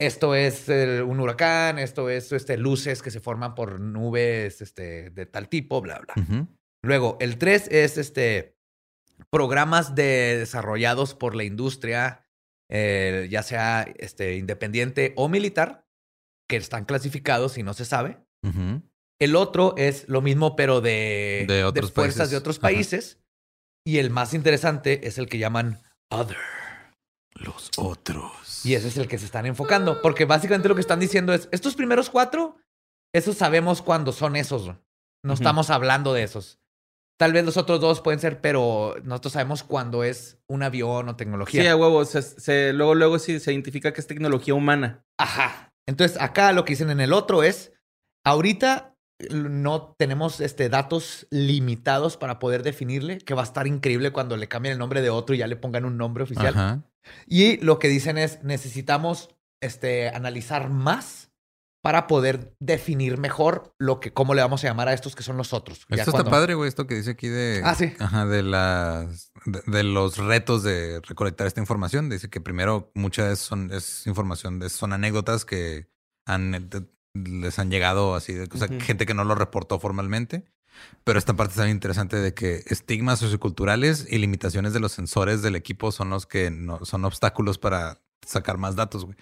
esto 0.00 0.34
es 0.34 0.68
el- 0.68 1.02
un 1.02 1.18
huracán, 1.20 1.78
esto 1.78 2.08
es 2.10 2.30
este, 2.32 2.56
luces 2.56 3.02
que 3.02 3.10
se 3.10 3.20
forman 3.20 3.54
por 3.54 3.80
nubes 3.80 4.60
este, 4.60 5.10
de 5.10 5.26
tal 5.26 5.48
tipo, 5.48 5.80
bla, 5.80 5.98
bla. 6.00 6.14
Luego, 6.82 7.16
el 7.20 7.38
3 7.38 7.68
es 7.72 7.98
este 7.98 8.54
programas 9.30 9.94
de, 9.96 10.36
desarrollados 10.38 11.14
por 11.14 11.34
la 11.34 11.42
industria, 11.44 12.24
eh, 12.70 13.26
ya 13.30 13.42
sea 13.42 13.82
este, 13.98 14.36
independiente 14.36 15.12
o 15.16 15.28
militar, 15.28 15.87
que 16.48 16.56
están 16.56 16.84
clasificados 16.84 17.58
y 17.58 17.62
no 17.62 17.74
se 17.74 17.84
sabe. 17.84 18.18
El 19.20 19.36
otro 19.36 19.74
es 19.76 20.08
lo 20.08 20.20
mismo, 20.22 20.54
pero 20.56 20.80
de, 20.80 21.44
De 21.48 21.64
otros 21.64 21.92
fuerzas 21.92 22.16
países. 22.18 22.30
de 22.30 22.36
otros 22.36 22.56
Ajá. 22.56 22.62
países. 22.62 23.20
Y 23.86 23.98
el 23.98 24.10
más 24.10 24.34
interesante 24.34 25.06
es 25.08 25.18
el 25.18 25.28
que 25.28 25.38
llaman 25.38 25.80
Other. 26.10 26.36
Los 27.34 27.70
otros. 27.76 28.64
Y 28.64 28.74
ese 28.74 28.88
es 28.88 28.96
el 28.96 29.08
que 29.08 29.18
se 29.18 29.24
están 29.26 29.46
enfocando. 29.46 30.00
Porque 30.02 30.24
básicamente 30.24 30.68
lo 30.68 30.74
que 30.74 30.80
están 30.80 31.00
diciendo 31.00 31.32
es, 31.32 31.48
estos 31.52 31.74
primeros 31.74 32.10
cuatro, 32.10 32.56
esos 33.14 33.36
sabemos 33.36 33.82
cuándo 33.82 34.12
son 34.12 34.36
esos. 34.36 34.70
No 35.24 35.34
estamos 35.34 35.70
hablando 35.70 36.12
de 36.14 36.22
esos. 36.22 36.58
Tal 37.18 37.32
vez 37.32 37.44
los 37.44 37.56
otros 37.56 37.80
dos 37.80 38.00
pueden 38.00 38.20
ser, 38.20 38.40
pero 38.40 38.94
nosotros 39.02 39.32
sabemos 39.32 39.64
cuándo 39.64 40.04
es 40.04 40.38
un 40.48 40.62
avión 40.62 41.08
o 41.08 41.16
tecnología. 41.16 41.62
Sí, 41.62 41.66
a 41.68 41.76
huevo. 41.76 42.04
Se, 42.04 42.22
se- 42.22 42.72
luego, 42.72 42.94
luego 42.94 43.18
sí 43.18 43.40
se 43.40 43.52
identifica 43.52 43.92
que 43.92 44.00
es 44.00 44.06
tecnología 44.06 44.54
humana. 44.54 45.04
Ajá. 45.18 45.67
Entonces, 45.88 46.20
acá 46.20 46.52
lo 46.52 46.66
que 46.66 46.72
dicen 46.74 46.90
en 46.90 47.00
el 47.00 47.14
otro 47.14 47.42
es, 47.42 47.72
ahorita 48.22 48.94
no 49.30 49.94
tenemos 49.98 50.38
este, 50.40 50.68
datos 50.68 51.26
limitados 51.30 52.18
para 52.18 52.38
poder 52.38 52.62
definirle, 52.62 53.16
que 53.16 53.32
va 53.32 53.40
a 53.40 53.46
estar 53.46 53.66
increíble 53.66 54.12
cuando 54.12 54.36
le 54.36 54.48
cambien 54.48 54.74
el 54.74 54.78
nombre 54.78 55.00
de 55.00 55.08
otro 55.08 55.34
y 55.34 55.38
ya 55.38 55.46
le 55.46 55.56
pongan 55.56 55.86
un 55.86 55.96
nombre 55.96 56.24
oficial. 56.24 56.48
Ajá. 56.48 56.82
Y 57.26 57.56
lo 57.64 57.78
que 57.78 57.88
dicen 57.88 58.18
es, 58.18 58.44
necesitamos 58.44 59.30
este, 59.62 60.10
analizar 60.10 60.68
más 60.68 61.27
para 61.88 62.06
poder 62.06 62.54
definir 62.60 63.16
mejor 63.16 63.72
lo 63.78 63.98
que, 63.98 64.12
cómo 64.12 64.34
le 64.34 64.42
vamos 64.42 64.62
a 64.62 64.66
llamar 64.66 64.88
a 64.88 64.92
estos 64.92 65.16
que 65.16 65.22
son 65.22 65.38
los 65.38 65.54
otros. 65.54 65.86
Ya 65.88 66.02
Esto 66.02 66.10
cuando- 66.12 66.28
está 66.28 66.36
padre, 66.38 66.52
güey, 66.52 66.68
esto 66.68 66.86
que 66.86 66.94
dice 66.96 67.12
aquí 67.12 67.28
de... 67.28 67.62
Ah, 67.64 67.74
sí. 67.74 67.94
Ajá, 67.98 68.26
de 68.26 68.42
las... 68.42 69.32
De, 69.46 69.62
de 69.66 69.82
los 69.84 70.18
retos 70.18 70.62
de 70.62 71.00
recolectar 71.00 71.46
esta 71.46 71.60
información. 71.60 72.10
Dice 72.10 72.28
que 72.28 72.42
primero 72.42 72.92
muchas 72.94 73.38
son, 73.38 73.72
es 73.72 74.06
información, 74.06 74.58
de, 74.58 74.68
son 74.68 74.92
anécdotas 74.92 75.46
que 75.46 75.88
han, 76.26 76.68
les 77.14 77.58
han 77.58 77.70
llegado 77.70 78.14
así, 78.14 78.34
de, 78.34 78.50
o 78.52 78.58
sea, 78.58 78.68
gente 78.80 79.06
que 79.06 79.14
no 79.14 79.24
lo 79.24 79.34
reportó 79.34 79.80
formalmente. 79.80 80.44
Pero 81.04 81.18
esta 81.18 81.32
parte 81.32 81.52
está 81.52 81.64
bien 81.64 81.76
interesante 81.78 82.16
de 82.18 82.34
que 82.34 82.64
estigmas 82.66 83.18
socioculturales 83.18 84.06
y 84.10 84.18
limitaciones 84.18 84.74
de 84.74 84.80
los 84.80 84.92
sensores 84.92 85.40
del 85.40 85.56
equipo 85.56 85.90
son 85.90 86.10
los 86.10 86.26
que 86.26 86.50
no, 86.50 86.84
son 86.84 87.06
obstáculos 87.06 87.56
para 87.56 88.02
sacar 88.26 88.58
más 88.58 88.76
datos, 88.76 89.06
güey. 89.06 89.16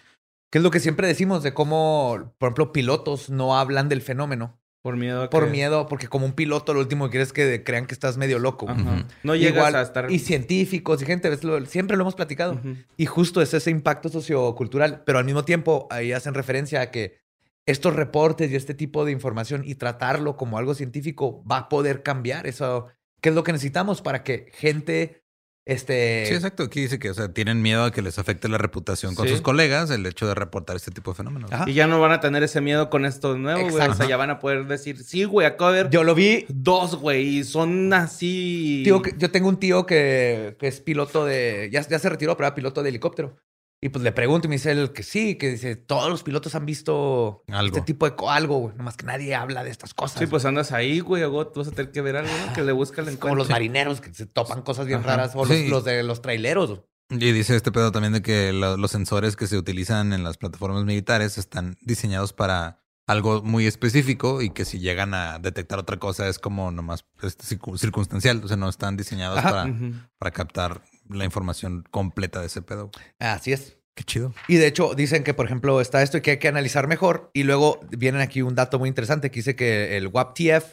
Que 0.51 0.59
es 0.59 0.65
lo 0.65 0.71
que 0.71 0.81
siempre 0.81 1.07
decimos 1.09 1.43
de 1.43 1.53
cómo, 1.55 2.35
por 2.39 2.49
ejemplo, 2.49 2.73
pilotos 2.73 3.31
no 3.31 3.59
hablan 3.59 3.89
del 3.89 4.03
fenómeno. 4.03 4.61
Por 4.83 4.97
miedo 4.97 5.25
a 5.25 5.31
Por 5.31 5.47
que- 5.47 5.51
miedo, 5.51 5.89
porque 5.89 6.07
como 6.07 6.27
un 6.27 6.35
piloto 6.35 6.73
lo 6.73 6.79
último 6.79 7.07
que 7.07 7.11
quieres 7.13 7.29
es 7.29 7.33
que 7.33 7.65
crean 7.65 7.87
que 7.87 7.95
estás 7.95 8.17
medio 8.19 8.39
loco. 8.39 8.71
Ajá. 8.71 9.05
No 9.25 9.35
llegas 9.35 9.57
Igual, 9.57 9.75
a 9.75 9.83
estar... 9.83 10.11
Y 10.13 10.21
científicos 10.21 11.03
y 11.03 11.07
gente, 11.07 11.29
ves, 11.29 11.43
lo- 11.43 11.65
siempre 11.67 11.97
lo 11.97 12.05
hemos 12.05 12.15
platicado. 12.15 12.61
Y 12.97 13.07
justo 13.07 13.43
es 13.43 13.53
ese 13.53 13.73
impacto 13.73 14.09
sociocultural, 14.09 15.03
pero 15.05 15.19
al 15.19 15.25
mismo 15.25 15.45
tiempo 15.45 15.89
ahí 15.91 16.13
hacen 16.13 16.35
referencia 16.35 16.81
a 16.83 16.91
que 16.93 17.19
estos 17.67 17.97
reportes 17.97 18.53
y 18.53 18.55
este 18.55 18.75
tipo 18.75 19.05
de 19.05 19.11
información 19.11 19.63
y 19.65 19.75
tratarlo 19.75 20.37
como 20.37 20.57
algo 20.57 20.73
científico 20.75 21.43
va 21.51 21.57
a 21.57 21.69
poder 21.69 22.05
cambiar 22.05 22.47
eso. 22.47 22.87
¿Qué 23.21 23.31
es 23.31 23.35
lo 23.35 23.43
que 23.43 23.51
necesitamos 23.51 24.03
para 24.03 24.23
que 24.23 24.53
gente, 24.55 25.25
este... 25.67 26.25
Sí, 26.27 26.35
exacto. 26.35 26.63
Aquí 26.63 26.81
dice 26.81 26.99
que 26.99 27.11
o 27.11 27.15
sea, 27.15 27.29
tienen 27.33 27.61
miedo 27.61 27.85
a 27.85 27.91
que 27.93 28.01
les 28.01 28.19
afecte 28.19 28.49
la 28.49 28.57
reputación 28.57 29.15
con 29.15 29.27
Sí. 29.27 29.33
sus 29.33 29.43
colegas 29.43 29.91
el 29.91 30.07
hecho 30.07 30.27
de 30.27 30.35
reportar 30.35 30.77
este 30.77 30.91
tipo 30.93 31.11
de 31.11 31.17
fenómenos. 31.17 31.53
Ajá. 31.53 31.65
Y 31.69 31.75
ya 31.75 31.87
no 31.87 32.01
van 32.01 32.13
a 32.13 32.21
tener 32.21 32.43
ese 32.43 32.61
miedo 32.61 32.89
con 32.89 33.05
esto 33.05 33.37
nuevo, 33.37 33.61
güey. 33.61 33.75
O 33.75 33.77
Exacto. 33.77 33.97
sea, 33.99 34.09
ya 34.09 34.17
van 34.17 34.31
a 34.31 34.39
poder 34.39 34.67
decir, 34.67 35.03
sí, 35.05 35.25
güey, 35.25 35.47
acabo 35.47 35.73
de 35.73 35.83
ver 35.83 35.91
Yo 35.93 36.05
lo 36.05 36.15
vi 36.15 36.47
dos, 36.49 36.97
güey, 36.97 37.39
y 37.41 37.45
son 37.45 37.93
así... 37.93 38.83
Tío, 38.85 39.03
yo 39.19 39.31
tengo 39.31 39.49
un 39.49 39.59
tío 39.59 39.85
que, 39.85 40.57
que 40.59 40.69
es 40.69 40.81
piloto 40.81 41.25
de. 41.27 41.69
Ya, 41.73 41.87
ya 41.87 41.99
se 41.99 42.09
retiró, 42.09 42.37
pero 42.37 42.47
era 42.47 42.55
piloto 42.55 42.83
de 42.83 42.89
helicóptero. 42.89 43.37
Y 43.81 43.91
pues 43.91 44.03
le 44.03 44.11
pregunto 44.11 44.47
y 44.47 44.49
me 44.49 44.55
dice 44.57 44.73
él 44.73 44.93
que 44.93 45.03
sí, 45.03 45.37
que 45.37 45.51
dice: 45.51 45.77
Todos 45.77 46.09
los 46.09 46.23
pilotos 46.23 46.55
han 46.55 46.65
visto 46.65 47.45
Algo. 47.49 47.77
este 47.77 47.83
tipo 47.87 48.07
de 48.09 48.17
co- 48.17 48.31
algo, 48.31 48.59
güey. 48.59 48.75
Nomás 48.77 48.97
que 48.97 49.05
nadie 49.05 49.35
habla 49.35 49.63
de 49.65 49.71
estas 49.71 49.93
cosas. 49.93 50.19
Sí, 50.19 50.27
pues 50.27 50.45
andas 50.47 50.73
ahí, 50.73 51.01
güey, 51.01 51.23
o 51.25 51.47
tú 51.49 51.61
vas 51.61 51.69
a 51.69 51.73
tener 51.73 51.93
que 51.93 52.01
ver 52.01 52.17
algo, 52.17 52.31
¿no? 52.47 52.53
Que 52.55 52.63
le 52.63 52.73
busca 52.73 53.03
el 53.03 53.09
Es 53.09 53.17
como 53.19 53.35
los 53.35 53.47
encuentro. 53.47 53.55
marineros 53.55 54.01
que 54.01 54.15
se 54.15 54.27
topan 54.27 54.63
cosas 54.63 54.87
bien 54.87 55.01
Ajá. 55.01 55.09
raras. 55.17 55.33
O 55.37 55.45
los, 55.45 55.57
Sí. 55.57 55.69
los 55.69 55.85
de 55.85 56.03
los 56.03 56.23
traileros. 56.23 56.83
Y 57.11 57.19
dice 57.33 57.55
este 57.55 57.71
pedo 57.71 57.93
también 57.93 58.15
de 58.15 58.23
que 58.23 58.53
lo- 58.53 58.77
los 58.79 58.91
sensores 58.91 59.37
que 59.37 59.47
se 59.47 59.57
utilizan 59.59 60.13
en 60.15 60.25
las 60.25 60.39
plataformas 60.39 60.85
militares 60.85 61.37
están 61.39 61.77
diseñados 61.83 62.33
para 62.33 62.83
algo 63.07 63.43
muy 63.43 63.67
específico 63.67 64.43
y 64.43 64.51
que 64.51 64.65
si 64.65 64.81
llegan 64.81 65.15
a 65.15 65.39
detectar 65.39 65.79
otra 65.79 65.99
cosa 65.99 66.27
es 66.29 66.41
como 66.41 66.73
nomás 66.73 67.05
este, 67.23 67.45
circu- 67.45 67.79
circunstancial. 67.79 68.41
O 68.43 68.49
sea, 68.49 68.57
no 68.57 68.69
están 68.69 68.97
diseñados 68.97 69.41
para, 69.43 69.67
para 70.19 70.31
captar 70.33 70.83
la 71.11 71.25
información 71.25 71.85
completa 71.91 72.41
de 72.41 72.47
ese 72.47 72.63
pedo. 72.63 72.91
Así 73.19 73.53
es. 73.53 73.77
Qué 73.95 74.05
chido. 74.05 74.35
Y 74.47 74.57
de 74.57 74.67
hecho 74.67 74.95
dicen 74.95 75.25
que, 75.25 75.33
por 75.33 75.47
ejemplo, 75.47 75.81
está 75.81 76.03
esto 76.03 76.19
y 76.19 76.21
que 76.21 76.33
hay 76.33 76.39
que 76.39 76.49
analizar 76.49 76.87
mejor. 76.87 77.31
Y 77.33 77.45
luego 77.45 77.81
vienen 77.91 78.21
aquí 78.21 78.43
un 78.43 78.55
dato 78.55 78.79
muy 78.79 78.89
interesante 78.91 79.31
que 79.31 79.37
dice 79.41 79.57
que 79.57 79.97
el 79.97 80.09
WAP-TF 80.13 80.65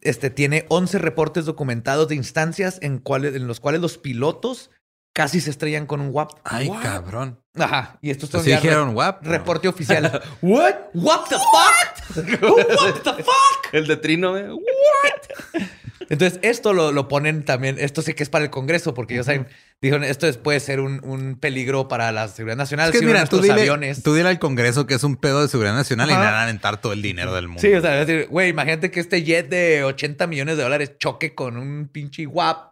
este, 0.00 0.30
tiene 0.30 0.64
11 0.70 0.98
reportes 0.98 1.44
documentados 1.44 2.08
de 2.08 2.14
instancias 2.14 2.78
en, 2.80 2.98
cuales, 2.98 3.34
en 3.34 3.46
los 3.46 3.60
cuales 3.60 3.82
los 3.82 3.98
pilotos 3.98 4.70
casi 5.12 5.40
se 5.42 5.50
estrellan 5.50 5.84
con 5.86 6.00
un 6.00 6.08
WAP. 6.14 6.30
Ay, 6.44 6.70
cabrón. 6.82 7.42
Ajá. 7.58 7.98
Y 8.00 8.08
estos 8.10 8.30
son 8.30 8.40
Así 8.40 8.50
ya 8.50 8.56
dijeron, 8.56 8.88
re- 8.88 8.94
guap. 8.94 9.26
reporte 9.26 9.68
oficial. 9.68 10.22
¿What? 10.40 10.74
¿What 10.94 11.24
the 11.28 11.36
fuck? 11.36 12.16
¿What 12.42 13.02
the 13.02 13.22
fuck? 13.22 13.72
El 13.72 13.86
de 13.86 13.96
Trino, 13.98 14.38
eh. 14.38 14.48
Entonces, 16.10 16.38
esto 16.42 16.74
lo, 16.74 16.92
lo 16.92 17.08
ponen 17.08 17.44
también, 17.44 17.76
esto 17.78 18.02
sí 18.02 18.12
que 18.14 18.22
es 18.22 18.28
para 18.28 18.44
el 18.44 18.50
Congreso, 18.50 18.92
porque 18.92 19.14
ellos 19.14 19.26
saben, 19.26 19.46
dijeron, 19.80 20.04
esto 20.04 20.26
es- 20.26 20.36
puede 20.36 20.60
ser 20.60 20.80
un, 20.80 21.00
un 21.04 21.36
peligro 21.38 21.88
para 21.88 22.10
la 22.12 22.28
seguridad 22.28 22.56
nacional. 22.58 22.88
Es 22.88 22.92
que 22.92 22.98
si 22.98 23.06
mira, 23.06 23.24
tú 23.26 23.40
dile, 23.40 23.52
aviones. 23.54 24.02
tú 24.02 24.12
dile 24.14 24.28
al 24.28 24.38
Congreso 24.38 24.86
que 24.86 24.94
es 24.94 25.04
un 25.04 25.16
pedo 25.16 25.40
de 25.40 25.48
seguridad 25.48 25.74
nacional 25.74 26.08
y 26.10 26.12
Ajá. 26.12 26.20
le 26.20 26.26
van 26.26 26.34
a 26.34 26.42
aventar 26.42 26.80
todo 26.80 26.92
el 26.92 27.00
dinero 27.00 27.32
del 27.34 27.46
mundo. 27.48 27.62
Sí, 27.62 27.72
o 27.72 27.80
sea, 27.80 28.00
es 28.00 28.06
decir, 28.06 28.26
güey, 28.28 28.50
imagínate 28.50 28.90
que 28.90 29.00
este 29.00 29.22
jet 29.22 29.48
de 29.48 29.84
80 29.84 30.26
millones 30.26 30.56
de 30.56 30.64
dólares 30.64 30.98
choque 30.98 31.34
con 31.34 31.56
un 31.56 31.88
pinche 31.88 32.26
WAP. 32.26 32.70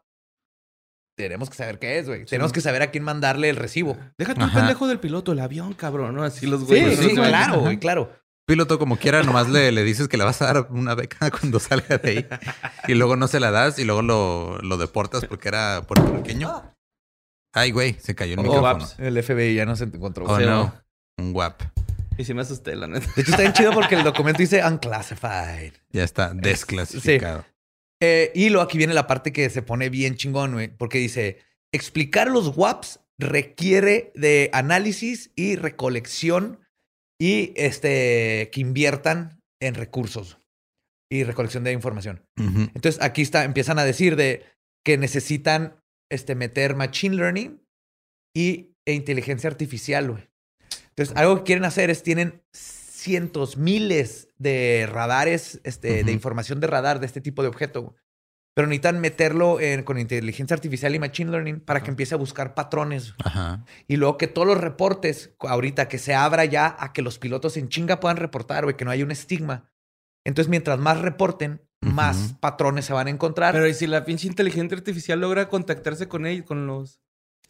Tenemos 1.16 1.51
que 1.51 1.57
saber 1.57 1.78
qué 1.80 1.99
es, 1.99 2.07
güey. 2.07 2.24
Tenemos 2.26 2.53
que 2.53 2.61
saber 2.61 2.80
a 2.82 2.91
quién 2.93 3.03
mandarle 3.03 3.49
el 3.51 3.57
recibo. 3.57 3.97
Déjate 4.18 4.43
un 4.45 4.53
pendejo 4.53 4.86
del 4.86 5.01
piloto, 5.01 5.32
el 5.32 5.41
avión, 5.41 5.74
cabrón, 5.74 6.14
¿no? 6.14 6.22
Así 6.22 6.47
los 6.47 6.61
Sí, 6.61 6.66
güeyes. 6.66 6.99
sí, 6.99 7.09
se 7.11 7.14
claro, 7.14 7.61
güey, 7.61 7.78
claro. 7.78 8.12
Piloto 8.49 8.78
como 8.78 8.96
quiera, 8.96 9.22
nomás 9.22 9.51
le, 9.51 9.70
le 9.72 9.84
dices 9.84 10.09
que 10.09 10.16
le 10.16 10.24
vas 10.24 10.40
a 10.40 10.46
dar 10.53 10.68
una 10.70 10.94
beca 10.94 11.30
cuando 11.38 11.61
salga 11.61 11.99
de 11.99 12.11
ahí. 12.11 12.26
Y 12.88 12.94
luego 12.94 13.14
no 13.14 13.28
se 13.28 13.40
la 13.40 13.51
das 13.51 13.78
y 13.78 13.84
luego 13.84 14.01
lo, 14.01 14.59
lo 14.62 14.78
deportas 14.78 15.26
porque 15.26 15.49
era 15.49 15.82
puertorriqueño. 15.86 16.74
Ay, 17.53 17.72
güey, 17.72 17.99
se 18.01 18.14
cayó 18.14 18.32
el 18.32 18.38
Oh, 18.38 18.42
micrófono. 18.44 18.84
waps. 18.84 18.96
El 18.99 19.22
FBI 19.22 19.55
ya 19.55 19.66
no 19.66 19.76
se 19.76 19.84
encontró. 19.84 20.24
Oh, 20.24 20.38
no. 20.40 20.74
Un 21.18 21.34
guap. 21.34 21.61
Y 22.16 22.24
sí 22.24 22.32
me 22.32 22.40
asusté, 22.40 22.74
la 22.74 22.86
neta. 22.88 23.07
De 23.14 23.20
hecho, 23.22 23.30
está 23.32 23.42
bien 23.42 23.53
chido 23.53 23.72
porque 23.72 23.94
el 23.96 24.03
documento 24.03 24.38
dice 24.38 24.64
unclassified. 24.64 25.74
Ya 25.90 26.03
está 26.05 26.32
desclasificado. 26.32 27.44
Eh, 28.01 28.32
y 28.34 28.49
luego 28.49 28.64
aquí 28.64 28.78
viene 28.78 28.94
la 28.94 29.07
parte 29.07 29.30
que 29.30 29.51
se 29.51 29.61
pone 29.61 29.90
bien 29.90 30.16
chingón, 30.16 30.55
güey, 30.55 30.68
porque 30.68 30.99
dice, 30.99 31.38
explicar 31.70 32.28
los 32.28 32.57
WAPs 32.57 33.01
requiere 33.18 34.11
de 34.14 34.49
análisis 34.55 35.32
y 35.36 35.57
recolección 35.57 36.61
y 37.20 37.52
este, 37.56 38.50
que 38.52 38.60
inviertan 38.60 39.40
en 39.60 39.74
recursos 39.74 40.38
y 41.10 41.24
recolección 41.24 41.64
de 41.64 41.72
información. 41.72 42.22
Entonces 42.36 43.00
aquí 43.02 43.22
está, 43.22 43.44
empiezan 43.44 43.78
a 43.78 43.84
decir 43.84 44.14
de 44.16 44.44
que 44.84 44.98
necesitan 44.98 45.80
este, 46.10 46.34
meter 46.34 46.76
machine 46.76 47.16
learning 47.16 47.60
y, 48.36 48.74
e 48.86 48.92
inteligencia 48.92 49.50
artificial, 49.50 50.10
güey. 50.10 50.28
Entonces, 50.90 51.16
algo 51.16 51.38
que 51.38 51.44
quieren 51.44 51.64
hacer 51.64 51.90
es, 51.90 52.02
tienen 52.02 52.42
cientos, 52.52 53.56
miles 53.56 54.28
de 54.36 54.88
radares, 54.90 55.60
este, 55.62 56.02
de 56.02 56.12
información 56.12 56.58
de 56.60 56.66
radar 56.66 56.98
de 56.98 57.06
este 57.06 57.20
tipo 57.20 57.42
de 57.42 57.48
objeto. 57.48 57.94
Pero 58.55 58.66
necesitan 58.66 59.01
meterlo 59.01 59.61
en- 59.61 59.84
con 59.84 59.99
inteligencia 59.99 60.55
artificial 60.55 60.94
y 60.94 60.99
machine 60.99 61.30
learning 61.30 61.61
para 61.61 61.82
que 61.82 61.90
empiece 61.90 62.14
a 62.14 62.18
buscar 62.18 62.55
patrones. 62.55 63.14
Ajá. 63.24 63.64
Y 63.86 63.96
luego 63.96 64.16
que 64.18 64.26
todos 64.26 64.49
los 64.49 64.59
reportes, 64.59 65.34
ahorita 65.40 65.88
que 65.88 65.99
se 65.99 66.14
abra 66.14 66.44
ya 66.44 66.76
a 66.78 66.92
que 66.92 67.03
los 67.03 67.18
pilotos 67.18 67.57
en 67.57 67.68
chinga 67.68 68.01
puedan 68.01 68.16
reportar, 68.16 68.64
güey, 68.64 68.76
que 68.76 68.84
no 68.84 68.90
haya 68.90 69.05
un 69.05 69.12
estigma. 69.12 69.70
Entonces, 70.24 70.51
mientras 70.51 70.78
más 70.78 71.01
reporten, 71.01 71.62
más 71.80 72.34
patrones 72.40 72.84
se 72.86 72.92
van 72.92 73.07
a 73.07 73.11
encontrar. 73.11 73.55
Pero 73.55 73.68
¿y 73.68 73.74
si 73.74 73.86
la 73.86 74.05
pinche 74.05 74.26
inteligencia 74.26 74.76
artificial 74.76 75.20
logra 75.20 75.49
contactarse 75.49 76.09
con 76.09 76.26
ellos, 76.26 76.44
con 76.44 76.66
los... 76.66 77.01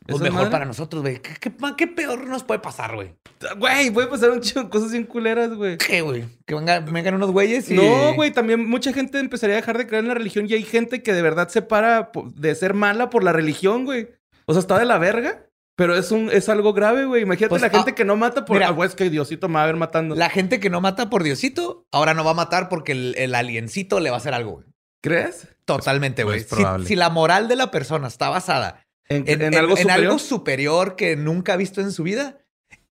Pues 0.06 0.22
¿Esas 0.22 0.32
mejor 0.32 0.50
para 0.50 0.64
nosotros, 0.64 1.02
güey. 1.02 1.20
¿Qué, 1.20 1.34
qué, 1.38 1.52
qué 1.76 1.86
peor 1.86 2.26
nos 2.26 2.42
puede 2.42 2.60
pasar, 2.60 2.94
güey? 2.94 3.14
Güey, 3.58 3.90
puede 3.90 4.06
pasar 4.08 4.30
un 4.30 4.40
chingo 4.40 4.62
de 4.64 4.70
cosas 4.70 4.90
bien 4.92 5.04
culeras, 5.04 5.52
güey. 5.54 5.76
¿Qué, 5.76 6.00
güey? 6.00 6.24
Que 6.46 6.54
venga- 6.54 6.80
vengan 6.80 7.14
unos 7.14 7.30
güeyes 7.30 7.70
y... 7.70 7.74
No, 7.74 8.14
güey, 8.14 8.30
también 8.32 8.66
mucha 8.68 8.92
gente 8.94 9.18
empezaría 9.18 9.56
a 9.56 9.60
dejar 9.60 9.76
de 9.76 9.86
creer 9.86 10.04
en 10.04 10.08
la 10.08 10.14
religión 10.14 10.46
y 10.48 10.54
hay 10.54 10.62
gente 10.62 11.02
que 11.02 11.12
de 11.12 11.20
verdad 11.22 11.48
se 11.48 11.60
para 11.60 12.10
de 12.34 12.54
ser 12.54 12.72
mala 12.74 13.10
por 13.10 13.22
la 13.22 13.32
religión, 13.32 13.84
güey. 13.84 14.08
O 14.46 14.54
sea, 14.54 14.60
está 14.60 14.78
de 14.78 14.86
la 14.86 14.96
verga, 14.96 15.44
pero 15.76 15.94
es 15.94 16.10
un 16.10 16.30
es 16.32 16.48
algo 16.48 16.72
grave, 16.72 17.04
güey. 17.04 17.22
Imagínate 17.22 17.50
Pues, 17.50 17.60
la 17.62 17.68
gente 17.70 17.90
ah, 17.90 17.94
que 17.94 18.06
no 18.06 18.16
mata 18.16 18.46
por 18.46 18.56
mira. 18.56 18.68
ah, 18.68 18.72
güey, 18.72 18.88
es 18.88 18.94
que 18.94 19.10
Diosito 19.10 19.48
me 19.48 19.56
va 19.56 19.64
a 19.64 19.66
ver 19.66 19.76
matando. 19.76 20.14
La 20.14 20.30
gente 20.30 20.58
que 20.58 20.70
no 20.70 20.80
mata 20.80 21.10
por 21.10 21.22
Diosito, 21.22 21.86
ahora 21.92 22.14
no 22.14 22.24
va 22.24 22.30
a 22.30 22.34
matar 22.34 22.70
porque 22.70 22.92
el, 22.92 23.14
el 23.18 23.34
aliencito 23.34 24.00
le 24.00 24.08
va 24.08 24.16
a 24.16 24.20
hacer 24.20 24.32
algo, 24.32 24.52
güey. 24.52 24.66
¿Crees? 25.02 25.48
Totalmente, 25.66 26.24
güey. 26.24 26.38
Pues, 26.38 26.48
Si- 26.48 26.54
probable. 26.56 26.86
si, 26.86 26.96
la 26.96 27.10
moral 27.10 27.46
de 27.46 27.56
la 27.56 27.70
persona 27.70 28.08
está 28.08 28.30
basada 28.30 28.82
En, 29.08 29.24
en, 29.28 29.42
en 29.42 29.54
en- 29.54 29.58
algo 29.58 29.72
en 29.72 29.82
superior. 29.82 30.06
algo 30.06 30.18
superior 30.18 30.96
que 30.96 31.16
nunca 31.16 31.54
ha 31.54 31.56
visto 31.56 31.80
en 31.80 31.92
su 31.92 32.02
vida, 32.02 32.38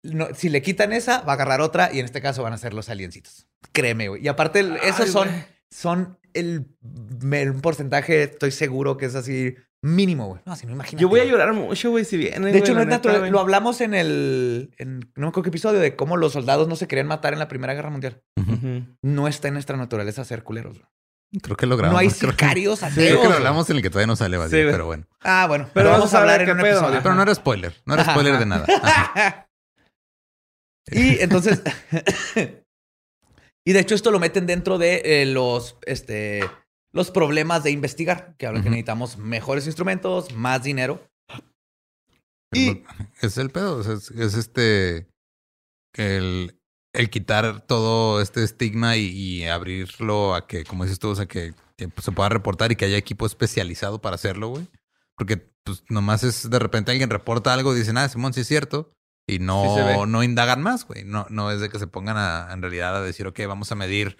no- 0.04 0.28
si 0.36 0.50
le 0.50 0.62
quitan 0.62 0.92
esa, 0.94 1.22
va 1.22 1.34
a 1.34 1.36
agarrar 1.36 1.62
otra 1.62 1.90
y 1.94 2.00
en 2.00 2.06
este 2.06 2.22
caso 2.22 2.44
van 2.44 2.54
a 2.54 2.58
ser 2.58 2.74
los 2.74 2.90
aliencitos. 2.90 3.48
Créeme, 3.72 4.10
güey. 4.10 4.24
Y 4.24 4.28
aparte, 4.28 4.60
el- 4.60 4.78
esos 4.78 5.02
Ay, 5.02 5.08
son, 5.12 5.30
son 5.70 6.18
el, 6.34 6.66
el- 7.32 7.52
un 7.52 7.62
porcentaje, 7.62 8.24
estoy 8.24 8.52
seguro 8.52 8.98
que 8.98 9.06
es 9.06 9.16
así 9.16 9.56
mínimo, 9.84 10.28
güey. 10.28 10.42
No, 10.46 10.56
si 10.56 10.66
no, 10.68 10.74
imagínate. 10.74 11.02
Yo 11.02 11.08
voy 11.10 11.22
a 11.22 11.26
llorar 11.26 11.54
mucho, 11.54 11.90
güey, 11.92 12.04
si 12.06 12.18
viene. 12.18 12.52
De 12.52 12.60
hecho, 12.60 12.74
no 12.74 12.82
es 12.82 12.88
natural. 12.88 13.30
Lo 13.32 13.40
hablamos 13.40 13.80
en 13.82 13.94
el. 13.94 14.74
En, 14.78 15.00
no 15.00 15.08
me 15.16 15.28
acuerdo 15.30 15.44
qué 15.44 15.50
episodio 15.50 15.80
de 15.80 15.96
cómo 15.96 16.18
los 16.18 16.34
soldados 16.34 16.68
no 16.68 16.76
se 16.76 16.88
querían 16.88 17.08
matar 17.08 17.34
en 17.34 17.40
la 17.40 17.48
Primera 17.48 17.74
Guerra 17.74 17.90
Mundial. 17.90 18.22
No 19.02 19.28
está 19.28 19.48
en 19.48 19.54
nuestra 19.56 19.78
naturaleza 19.78 20.24
ser 20.26 20.44
culeros. 20.44 20.78
güey. 20.80 20.90
Creo 21.42 21.56
que 21.56 21.66
lo 21.66 21.78
grabamos. 21.78 21.94
No 21.94 22.00
hay 22.00 22.10
Creo 22.10 22.32
que- 22.32 22.36
sicarios 22.46 22.80
Creo 22.80 22.90
ateos. 22.92 23.22
que 23.22 23.28
lo 23.30 23.36
hablamos 23.36 23.70
en 23.70 23.76
el 23.78 23.82
que 23.82 23.90
todavía 23.90 24.08
no 24.08 24.16
sale, 24.16 24.38
Badía, 24.38 24.50
Sí, 24.66 24.70
pero 24.72 24.86
bueno. 24.86 25.06
Ah, 25.22 25.46
bueno. 25.48 25.66
Pero 25.66 25.74
Pero 25.74 25.86
vamos 25.92 26.00
vamos 26.12 26.14
a 26.14 26.20
hablar 26.20 26.42
en 26.42 26.50
un 26.52 26.58
pedo. 26.58 26.78
episodio. 26.80 27.00
Pero 27.04 27.16
no 27.16 27.22
era 27.22 27.36
spoiler. 27.36 27.82
No 27.86 27.94
era 27.94 28.04
Ajá, 28.04 28.12
spoiler 28.12 28.38
de 28.40 28.46
nada. 28.46 28.66
Ajá. 28.84 29.48
y 30.92 31.20
entonces. 31.22 31.62
y 33.66 33.74
de 33.74 33.80
hecho, 33.80 33.96
esto 33.96 34.12
lo 34.12 34.20
meten 34.20 34.46
dentro 34.46 34.78
de 34.78 35.02
eh, 35.06 35.26
los. 35.26 35.78
Este. 35.86 36.42
Los 36.94 37.10
problemas 37.10 37.64
de 37.64 37.72
investigar, 37.72 38.36
que 38.38 38.46
hablan 38.48 38.64
que 38.64 38.68
Ujú. 38.68 38.74
necesitamos 38.74 39.18
mejores 39.18 39.66
instrumentos, 39.68 40.34
más 40.34 40.62
dinero. 40.64 41.08
Y- 42.54 42.84
Es 43.22 43.38
el 43.38 43.50
pedo. 43.52 43.80
es 43.82 44.12
este. 44.12 45.08
El, 45.94 46.60
el 46.94 47.10
quitar 47.10 47.62
todo 47.62 48.22
este 48.22 48.44
estigma 48.44 48.98
y, 48.98 49.06
y 49.08 49.46
abrirlo 49.46 50.36
a 50.36 50.48
que, 50.48 50.64
como 50.64 50.84
dices 50.84 51.00
tú, 51.00 51.10
o 51.10 51.16
sea, 51.16 51.26
que, 51.26 51.54
pues, 51.78 52.06
se 52.06 52.12
pueda 52.12 52.30
reportar 52.30 52.72
y 52.72 52.76
que 52.76 52.86
haya 52.86 52.98
equipo 52.98 53.26
especializado 53.26 54.02
para 54.02 54.16
hacerlo, 54.16 54.50
güey. 54.50 54.68
Porque, 55.16 55.38
pues, 55.64 55.84
nomás 55.90 56.24
es 56.24 56.50
de 56.50 56.60
repente 56.60 56.92
alguien 56.92 57.10
reporta 57.10 57.54
algo 57.54 57.74
y 57.74 57.80
dicen, 57.80 57.98
ah, 57.98 58.10
Simón, 58.10 58.34
sí 58.34 58.42
es 58.42 58.48
cierto. 58.48 58.94
Y 59.28 59.40
no, 59.40 60.06
no 60.06 60.24
indagan 60.24 60.62
más, 60.62 60.86
güey. 60.86 61.06
No, 61.06 61.26
no 61.30 61.52
es 61.52 61.62
de 61.62 61.70
que 61.70 61.80
se 61.80 61.88
pongan 61.88 62.18
a, 62.18 62.50
en 62.52 62.62
realidad 62.62 62.98
a 62.98 63.02
decir, 63.02 63.28
ok, 63.28 63.40
vamos 63.48 63.72
a 63.72 63.76
medir 63.76 64.18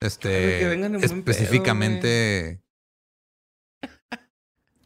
este 0.00 0.28
que 0.28 0.76
pedo, 0.76 0.98
específicamente. 0.98 2.62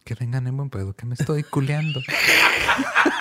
que 0.04 0.14
vengan 0.14 0.46
en 0.46 0.56
buen 0.56 0.70
pedo, 0.70 0.94
que 0.94 1.06
me 1.06 1.14
estoy 1.14 1.44
culeando. 1.44 2.00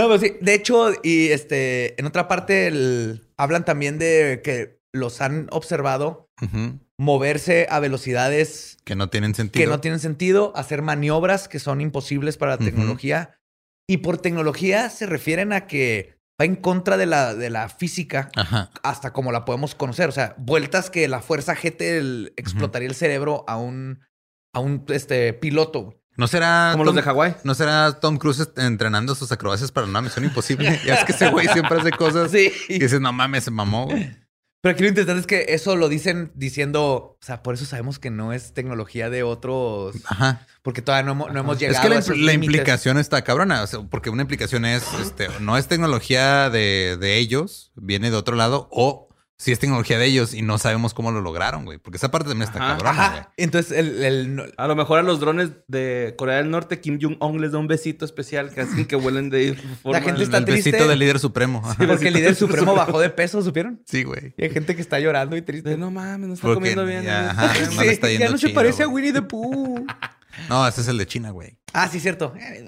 No, 0.00 0.08
pero 0.08 0.18
sí. 0.20 0.36
De 0.40 0.54
hecho, 0.54 0.92
y 1.02 1.28
este, 1.28 1.98
en 2.00 2.06
otra 2.06 2.26
parte, 2.28 2.66
el- 2.68 3.28
hablan 3.36 3.64
también 3.64 3.98
de 3.98 4.40
que 4.42 4.80
los 4.92 5.20
han 5.20 5.46
observado 5.52 6.28
moverse 6.98 7.66
a 7.70 7.80
velocidades 7.80 8.78
Que 8.84 8.94
no 8.96 9.08
tienen 9.10 9.34
sentido. 9.34 9.62
que 9.64 9.70
no 9.70 9.80
tienen 9.80 10.00
sentido, 10.00 10.52
hacer 10.56 10.82
maniobras 10.82 11.48
que 11.48 11.58
son 11.58 11.80
imposibles 11.80 12.36
para 12.36 12.52
la 12.52 12.58
tecnología. 12.58 13.38
Y 13.88 13.98
por 13.98 14.18
tecnología 14.18 14.88
se 14.90 15.06
refieren 15.06 15.52
a 15.52 15.66
que 15.66 16.16
va 16.40 16.44
en 16.44 16.56
contra 16.56 16.96
de 16.96 17.06
la, 17.06 17.34
de 17.34 17.50
la 17.50 17.68
física 17.68 18.30
Ajá. 18.36 18.70
hasta 18.82 19.12
como 19.12 19.32
la 19.32 19.44
podemos 19.44 19.74
conocer. 19.74 20.08
O 20.08 20.12
sea, 20.12 20.34
vueltas 20.38 20.90
que 20.90 21.08
la 21.08 21.20
fuerza 21.20 21.54
G 21.56 21.74
el- 21.80 22.32
explotaría 22.36 22.88
el 22.88 22.94
cerebro 22.94 23.44
a 23.48 23.56
un, 23.58 24.00
a 24.54 24.60
un 24.60 24.84
este, 24.88 25.32
piloto. 25.34 25.99
¿No 26.20 26.26
será 26.28 26.68
Como 26.72 26.84
los 26.84 26.92
Tom- 26.92 26.96
de 26.96 27.02
Hawái. 27.02 27.36
¿No 27.44 27.54
será 27.54 27.98
Tom 27.98 28.18
Cruise 28.18 28.46
entrenando 28.56 29.14
sus 29.14 29.32
acrobacias 29.32 29.72
para 29.72 29.86
una 29.86 30.02
misión 30.02 30.24
imposible? 30.24 30.78
ya 30.86 30.94
es 30.96 31.04
que 31.04 31.12
ese 31.12 31.30
güey 31.30 31.48
siempre 31.48 31.80
hace 31.80 31.90
cosas 31.92 32.30
Sí. 32.30 32.52
y 32.68 32.78
dices, 32.78 33.00
no 33.00 33.12
mames, 33.12 33.44
se 33.44 33.50
mamó, 33.50 33.86
güey. 33.86 34.14
Pero 34.62 34.74
aquí 34.74 34.82
lo 34.82 34.90
interesante 34.90 35.20
es 35.22 35.26
que 35.26 35.54
eso 35.54 35.74
lo 35.74 35.88
dicen 35.88 36.32
diciendo, 36.34 37.16
o 37.18 37.18
sea, 37.22 37.42
por 37.42 37.54
eso 37.54 37.64
sabemos 37.64 37.98
que 37.98 38.10
no 38.10 38.34
es 38.34 38.52
tecnología 38.52 39.08
de 39.08 39.22
otros, 39.22 39.96
Ajá. 40.06 40.46
porque 40.62 40.82
todavía 40.82 41.06
no, 41.06 41.12
hemos- 41.12 41.32
no 41.32 41.40
hemos 41.40 41.58
llegado 41.58 41.76
Es 41.78 41.82
que 41.82 41.88
la, 41.88 41.96
a 41.96 41.98
esos 42.00 42.18
la 42.18 42.34
implicación 42.34 42.98
está 42.98 43.22
cabrona, 43.22 43.62
o 43.62 43.66
sea, 43.66 43.80
porque 43.88 44.10
una 44.10 44.20
implicación 44.20 44.66
es, 44.66 44.84
este, 45.00 45.28
no 45.40 45.56
es 45.56 45.66
tecnología 45.66 46.50
de, 46.50 46.98
de 47.00 47.16
ellos, 47.16 47.72
viene 47.74 48.10
de 48.10 48.16
otro 48.18 48.36
lado, 48.36 48.68
o 48.70 49.08
sí 49.42 49.52
es 49.52 49.58
tecnología 49.58 49.98
de 49.98 50.04
ellos 50.04 50.34
y 50.34 50.42
no 50.42 50.58
sabemos 50.58 50.92
cómo 50.92 51.10
lo 51.12 51.22
lograron, 51.22 51.64
güey. 51.64 51.78
Porque 51.78 51.96
esa 51.96 52.10
parte 52.10 52.28
también 52.28 52.46
está 52.48 52.58
Ajá. 52.62 52.76
cabrona, 52.76 53.08
güey. 53.08 53.20
Ajá. 53.20 53.32
Entonces, 53.38 53.72
el, 53.72 54.04
el- 54.04 54.54
A 54.58 54.66
lo 54.66 54.76
mejor 54.76 54.98
a 54.98 55.02
los 55.02 55.18
drones 55.18 55.50
de 55.66 56.14
Corea 56.18 56.36
del 56.36 56.50
Norte, 56.50 56.80
Kim 56.80 56.98
Jong-un 57.00 57.40
les 57.40 57.52
da 57.52 57.58
un 57.58 57.66
besito 57.66 58.04
especial 58.04 58.50
que 58.52 58.60
hacen 58.60 58.84
que 58.84 58.96
vuelen 58.96 59.30
de 59.30 59.54
forma... 59.82 60.00
gente 60.02 60.16
El, 60.18 60.22
está 60.24 60.36
el 60.36 60.44
besito 60.44 60.70
triste. 60.76 60.88
del 60.88 60.98
líder 60.98 61.18
supremo. 61.18 61.62
Ajá. 61.64 61.86
porque 61.86 62.08
el 62.08 62.14
líder 62.14 62.34
supremo 62.34 62.74
bajó 62.74 63.00
de 63.00 63.08
peso, 63.08 63.40
¿supieron? 63.42 63.82
Sí, 63.86 64.04
güey. 64.04 64.34
Y 64.36 64.44
hay 64.44 64.50
gente 64.50 64.76
que 64.76 64.82
está 64.82 65.00
llorando 65.00 65.36
y 65.36 65.42
triste. 65.42 65.70
De, 65.70 65.78
no 65.78 65.90
mames, 65.90 66.28
no 66.28 66.34
está 66.34 66.42
Porque 66.46 66.56
comiendo 66.56 66.84
bien. 66.84 67.04
ya, 67.04 67.22
¿no? 67.22 67.30
ajá. 67.30 67.54
Sí. 67.54 67.76
no 67.76 67.82
está 67.82 68.06
ya 68.08 68.18
yendo 68.18 68.32
no 68.32 68.38
se 68.38 68.50
parece 68.50 68.82
a. 68.82 68.88
Winnie 68.88 69.12
the 69.12 69.22
Pooh. 69.22 69.86
No, 70.48 70.66
ese 70.66 70.80
es 70.80 70.88
el 70.88 70.96
de 70.96 71.06
China, 71.06 71.30
güey. 71.30 71.58
ah, 71.72 71.88
sí, 71.88 71.98
cierto. 72.00 72.32
Eh, 72.38 72.64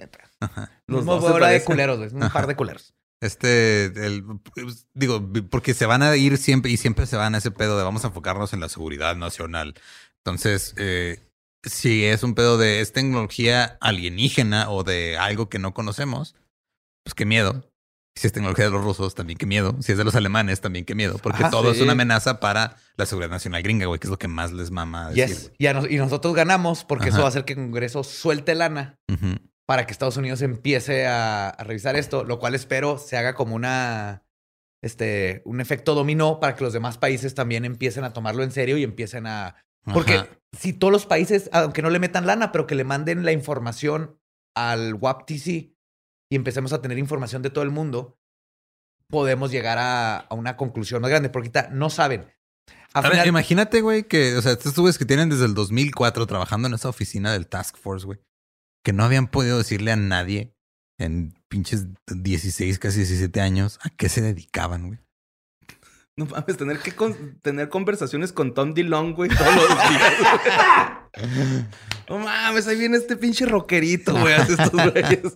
Los 0.87 1.05
Los 1.07 1.23
dos 1.23 1.39
se 1.41 1.47
de 1.47 1.65
culeros, 1.65 1.99
güey. 1.99 2.11
Un 2.13 2.29
par 2.31 2.47
de 2.47 2.57
culeros. 2.57 2.93
Este, 3.23 3.85
el, 4.05 4.25
pues, 4.55 4.87
digo, 4.95 5.27
porque 5.49 5.75
se 5.75 5.87
van 5.87 6.03
a 6.03 6.15
ir 6.17 6.37
siempre 6.39 6.71
y 6.73 6.77
siempre 6.77 7.07
se 7.07 7.17
van 7.17 7.35
a 7.35 7.39
ese 7.39 7.53
pedo 7.53 7.79
de 7.79 7.85
vamos 7.85 8.05
a 8.05 8.09
enfocarnos 8.09 8.53
en 8.53 8.59
la 8.61 8.69
seguridad 8.69 9.15
nacional. 9.17 9.75
Entonces, 10.19 10.75
eh, 10.77 11.21
si 11.65 12.05
es 12.05 12.25
un 12.25 12.35
pedo 12.35 12.59
de 12.59 12.81
es 12.81 12.93
tecnología 12.93 13.79
alienígena 13.81 14.69
o 14.71 14.83
de 14.83 15.17
algo 15.19 15.49
que 15.49 15.61
no 15.61 15.73
conocemos, 15.73 16.35
pues 17.05 17.15
qué 17.15 17.25
miedo. 17.25 17.69
Si 18.17 18.27
es 18.27 18.33
tecnología 18.33 18.67
de 18.67 18.73
los 18.73 18.83
rusos, 18.85 19.15
también 19.15 19.39
qué 19.39 19.47
miedo. 19.47 19.75
Si 19.81 19.93
es 19.93 19.99
de 19.99 20.05
los 20.05 20.15
alemanes, 20.17 20.61
también 20.61 20.85
qué 20.85 20.95
miedo. 20.95 21.17
Porque 21.23 21.45
Ajá, 21.45 21.51
todo 21.51 21.71
sí. 21.71 21.77
es 21.79 21.83
una 21.83 21.93
amenaza 21.93 22.41
para 22.41 22.77
la 22.97 23.07
seguridad 23.07 23.31
nacional 23.31 23.63
gringa, 23.63 23.87
güey, 23.87 24.01
que 24.01 24.09
es 24.09 24.11
lo 24.11 24.19
que 24.19 24.29
más 24.29 24.53
les 24.53 24.71
mama 24.73 25.11
decir. 25.11 25.29
Yes. 25.29 25.53
Y, 25.59 25.67
a 25.69 25.73
nos- 25.75 25.89
y 25.91 25.97
nosotros 25.97 26.35
ganamos 26.35 26.85
porque 26.85 27.05
Ajá. 27.05 27.11
eso 27.15 27.19
va 27.21 27.27
a 27.27 27.29
hacer 27.29 27.45
que 27.45 27.55
el 27.55 27.61
Congreso 27.61 28.03
suelte 28.05 28.55
lana. 28.55 28.97
Ujú. 29.11 29.37
Para 29.73 29.87
que 29.87 29.93
Estados 29.93 30.19
Unidos 30.19 30.43
empiece 30.43 31.07
a, 31.07 31.49
a 31.49 31.65
revisar 31.65 31.97
esto, 31.97 32.25
lo 32.25 32.39
cual 32.39 32.55
espero 32.55 32.99
se 32.99 33.17
haga 33.17 33.33
como 33.35 33.55
una 33.57 34.23
este 34.83 35.41
un 35.47 35.63
efecto 35.63 35.95
dominó 35.95 36.41
para 36.41 36.55
que 36.57 36.63
los 36.63 36.75
demás 36.75 36.99
países 36.99 37.35
también 37.35 37.65
empiecen 37.65 38.05
a 38.05 38.13
tomarlo 38.13 38.43
en 38.43 38.51
serio 38.53 38.77
y 38.77 38.83
empiecen 38.83 39.27
a 39.27 39.57
porque 39.95 40.15
Ajá. 40.17 40.29
si 40.55 40.75
todos 40.75 40.93
los 40.93 41.07
países 41.07 41.49
aunque 41.55 41.81
no 41.81 41.89
le 41.89 42.01
metan 42.01 42.27
lana, 42.27 42.53
pero 42.53 42.67
que 42.67 42.75
le 42.75 42.85
manden 42.85 43.25
la 43.25 43.33
información 43.33 44.21
al 44.55 44.93
WAPTC 44.93 45.47
y 45.47 45.75
empecemos 46.37 46.75
a 46.75 46.83
tener 46.83 46.99
información 46.99 47.41
de 47.41 47.49
todo 47.49 47.65
el 47.65 47.71
mundo, 47.71 48.19
podemos 49.09 49.51
llegar 49.51 49.79
a, 49.79 50.19
a 50.19 50.35
una 50.35 50.59
conclusión 50.59 51.01
más 51.01 51.11
grande, 51.11 51.31
porque 51.31 51.51
no 51.71 51.89
saben. 51.89 52.27
A 52.93 52.99
Ahora, 52.99 53.11
final- 53.13 53.27
imagínate, 53.29 53.81
güey, 53.81 54.03
que, 54.05 54.37
o 54.37 54.43
sea, 54.43 54.53
estos 54.53 54.75
güeyes 54.77 54.99
que 54.99 55.07
tienen 55.07 55.31
desde 55.31 55.47
el 55.47 55.55
2004 55.55 56.27
trabajando 56.27 56.69
en 56.69 56.75
esa 56.75 56.91
oficina 56.91 57.33
del 57.33 57.47
Task 57.47 57.77
Force, 57.79 58.05
güey, 58.05 58.19
que 58.85 58.93
no 58.93 59.05
habían 59.05 59.29
podido 59.29 59.59
decirle 59.59 59.93
a 59.93 59.97
nadie 59.97 60.55
en 60.99 61.35
pinches 61.49 61.87
16, 62.07 62.79
casi 62.79 62.99
17 62.99 63.41
años 63.41 63.79
a 63.83 63.91
qué 63.91 64.09
se 64.09 64.21
dedicaban, 64.23 64.89
güey. 64.89 64.99
No 66.17 66.27
mames, 66.27 66.57
tener 66.59 66.79
que 66.81 66.93
con- 66.93 67.41
tener 67.41 67.69
conversaciones 67.71 68.33
con 68.33 68.53
Tom 68.55 68.75
DeLong, 68.75 69.15
güey, 69.15 69.31
todos 69.31 69.55
los 69.55 69.69
días. 69.89 70.15
güey. 71.35 71.65
no 72.09 72.19
mames, 72.19 72.67
ahí 72.67 72.79
viene 72.79 72.99
este 72.99 73.17
pinche 73.17 73.47
rockerito, 73.47 74.13
güey, 74.19 74.35
hace 74.35 74.53
estos 74.53 74.71
güeyes. 74.93 75.35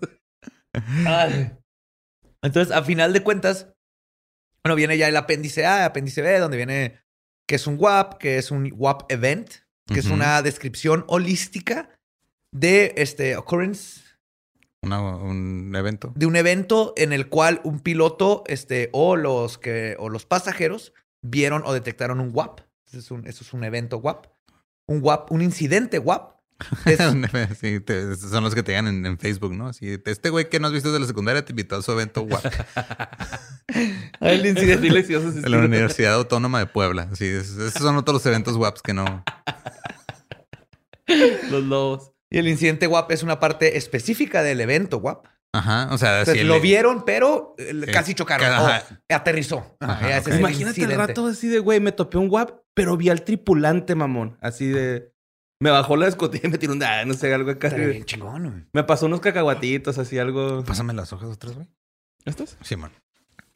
Ay. 1.07 1.53
Entonces, 2.42 2.74
a 2.74 2.82
final 2.84 3.12
de 3.14 3.22
cuentas, 3.22 3.68
bueno, 4.62 4.76
viene 4.76 4.99
ya 4.99 5.09
el 5.09 5.16
apéndice 5.16 5.64
A, 5.64 5.86
apéndice 5.86 6.20
B, 6.20 6.38
donde 6.38 6.59
viene 6.59 7.01
que 7.49 7.55
es 7.55 7.66
un 7.66 7.76
WAP, 7.78 8.18
que 8.18 8.36
es 8.36 8.51
un 8.51 8.70
WAP 8.76 9.11
event, 9.11 9.51
que 9.86 10.01
es 10.01 10.07
una 10.07 10.42
descripción 10.42 11.05
holística 11.07 11.88
de 12.59 12.95
este 12.97 13.37
occurrence 13.37 14.01
Una- 14.83 15.01
un 15.01 15.75
evento. 15.77 16.13
de 16.17 16.27
un 16.27 16.37
evento 16.37 16.93
en 16.97 17.13
el 17.13 17.29
cual 17.29 17.61
un 17.65 17.81
piloto 17.81 18.45
este 18.47 18.89
o 18.93 19.17
los 19.17 19.59
que 19.59 19.97
o 19.99 20.09
los 20.09 20.25
pasajeros 20.27 20.93
vieron 21.23 21.63
o 21.67 21.73
detectaron 21.73 22.21
un 22.21 22.31
WAP. 22.33 22.61
Eso 22.87 22.99
es 22.99 23.11
un, 23.11 23.27
eso 23.27 23.43
es 23.45 23.53
un 23.53 23.65
evento 23.65 23.99
WAP. 23.99 24.27
Un 24.89 25.01
WAP, 25.03 25.33
un 25.33 25.43
incidente 25.43 25.99
WAP. 25.99 26.37
Es- 26.87 27.59
Sí, 27.61 27.81
te- 27.81 28.17
son 28.17 28.43
los 28.45 28.55
que 28.55 28.63
te 28.63 28.73
llegan 28.73 28.87
en, 28.87 29.05
en 29.05 29.19
Facebook, 29.19 29.53
¿no? 29.55 29.67
Así, 29.69 29.99
este 30.07 30.31
güey 30.31 30.49
que 30.49 30.59
no 30.61 30.69
has 30.69 30.73
visto 30.73 30.89
desde 30.91 31.01
la 31.01 31.07
secundaria 31.07 31.45
te 31.45 31.53
invitó 31.53 31.77
a 31.77 31.83
su 31.83 31.93
evento 31.93 32.23
guap, 32.23 32.43
el 34.21 34.47
incidente 34.47 34.87
de 35.43 35.51
la. 35.51 35.59
Universidad 35.59 36.15
Autónoma 36.15 36.61
de 36.61 36.67
Puebla. 36.67 37.09
Así, 37.13 37.27
es- 37.27 37.51
esos 37.57 37.83
son 37.83 37.97
otros 37.97 38.23
los 38.25 38.57
guaps 38.57 38.81
que 38.81 38.95
no. 38.95 39.23
Los 41.51 41.63
lobos. 41.65 42.13
Y 42.37 42.39
el 42.39 42.49
incidente 42.49 42.87
WAP 42.87 43.12
es 43.12 43.22
una 43.22 43.41
parte 43.41 43.78
específica 43.78 44.43
del 44.43 44.61
evento 44.61 44.99
WAP. 44.99 45.26
Ajá, 45.55 45.89
o 45.91 45.97
sea, 45.97 46.18
Entonces, 46.18 46.43
si 46.43 46.47
lo 46.47 46.57
el- 46.57 46.61
vieron, 46.61 47.07
pero 47.07 47.55
eh, 47.57 47.87
casi 47.91 48.12
chocaron. 48.14 48.47
ajá. 48.47 49.01
aterrizó. 49.09 49.74
Ajá, 49.80 50.18
el 50.18 50.39
Imagínate 50.41 50.82
el 50.82 50.95
rato 50.97 51.28
así 51.28 51.49
de, 51.49 51.61
güey, 51.61 51.80
me 51.80 51.93
topé 51.93 52.18
un 52.18 52.28
guap, 52.28 52.61
pero 52.74 52.95
vi 52.99 53.09
al 53.09 53.22
tripulante, 53.22 53.95
mamón. 53.95 54.37
Así 54.43 54.66
de... 54.66 55.14
Me 55.62 55.70
bajó 55.70 55.97
la 55.97 56.09
escotilla 56.09 56.49
y 56.49 56.51
me 56.51 56.59
tiró 56.59 56.74
un... 56.74 56.82
ah, 56.82 57.07
no 57.07 57.14
sé, 57.14 57.32
algo 57.32 57.53
acá. 57.53 57.70
Bien 57.70 58.05
chingón, 58.05 58.51
güey. 58.51 58.64
Me 58.74 58.84
pasó 58.84 59.07
unos 59.07 59.20
cacahuatitos, 59.20 59.97
así 59.97 60.18
algo... 60.18 60.62
Pásame 60.62 60.93
las 60.93 61.14
hojas 61.14 61.30
otras, 61.30 61.55
güey. 61.55 61.68
¿Estos? 62.26 62.59
Sí, 62.61 62.76
man. 62.76 62.93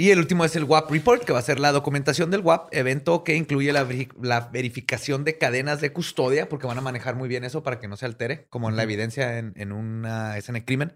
Y 0.01 0.13
el 0.13 0.19
último 0.19 0.47
es 0.47 0.57
el 0.57 0.65
WAP 0.65 0.91
Report, 0.93 1.25
que 1.25 1.35
va 1.35 1.41
a 1.41 1.43
ser 1.43 1.61
la 1.61 1.73
documentación 1.73 2.31
del 2.31 2.41
WAP, 2.41 2.75
evento 2.75 3.23
que 3.23 3.35
incluye 3.35 3.71
la, 3.71 3.87
la 4.23 4.49
verificación 4.49 5.25
de 5.25 5.37
cadenas 5.37 5.83
de 5.83 5.93
custodia, 5.93 6.49
porque 6.49 6.67
van 6.67 6.79
a 6.79 6.81
manejar 6.81 7.17
muy 7.17 7.29
bien 7.29 7.45
eso 7.45 7.63
para 7.63 7.79
que 7.79 7.87
no 7.87 7.99
se 7.99 8.07
altere, 8.07 8.47
como 8.49 8.71
en 8.71 8.77
la 8.77 8.83
evidencia 8.83 9.37
en, 9.37 9.53
en 9.57 9.73
una 9.73 10.39
escena 10.39 10.61
de 10.61 10.65
crimen. 10.65 10.95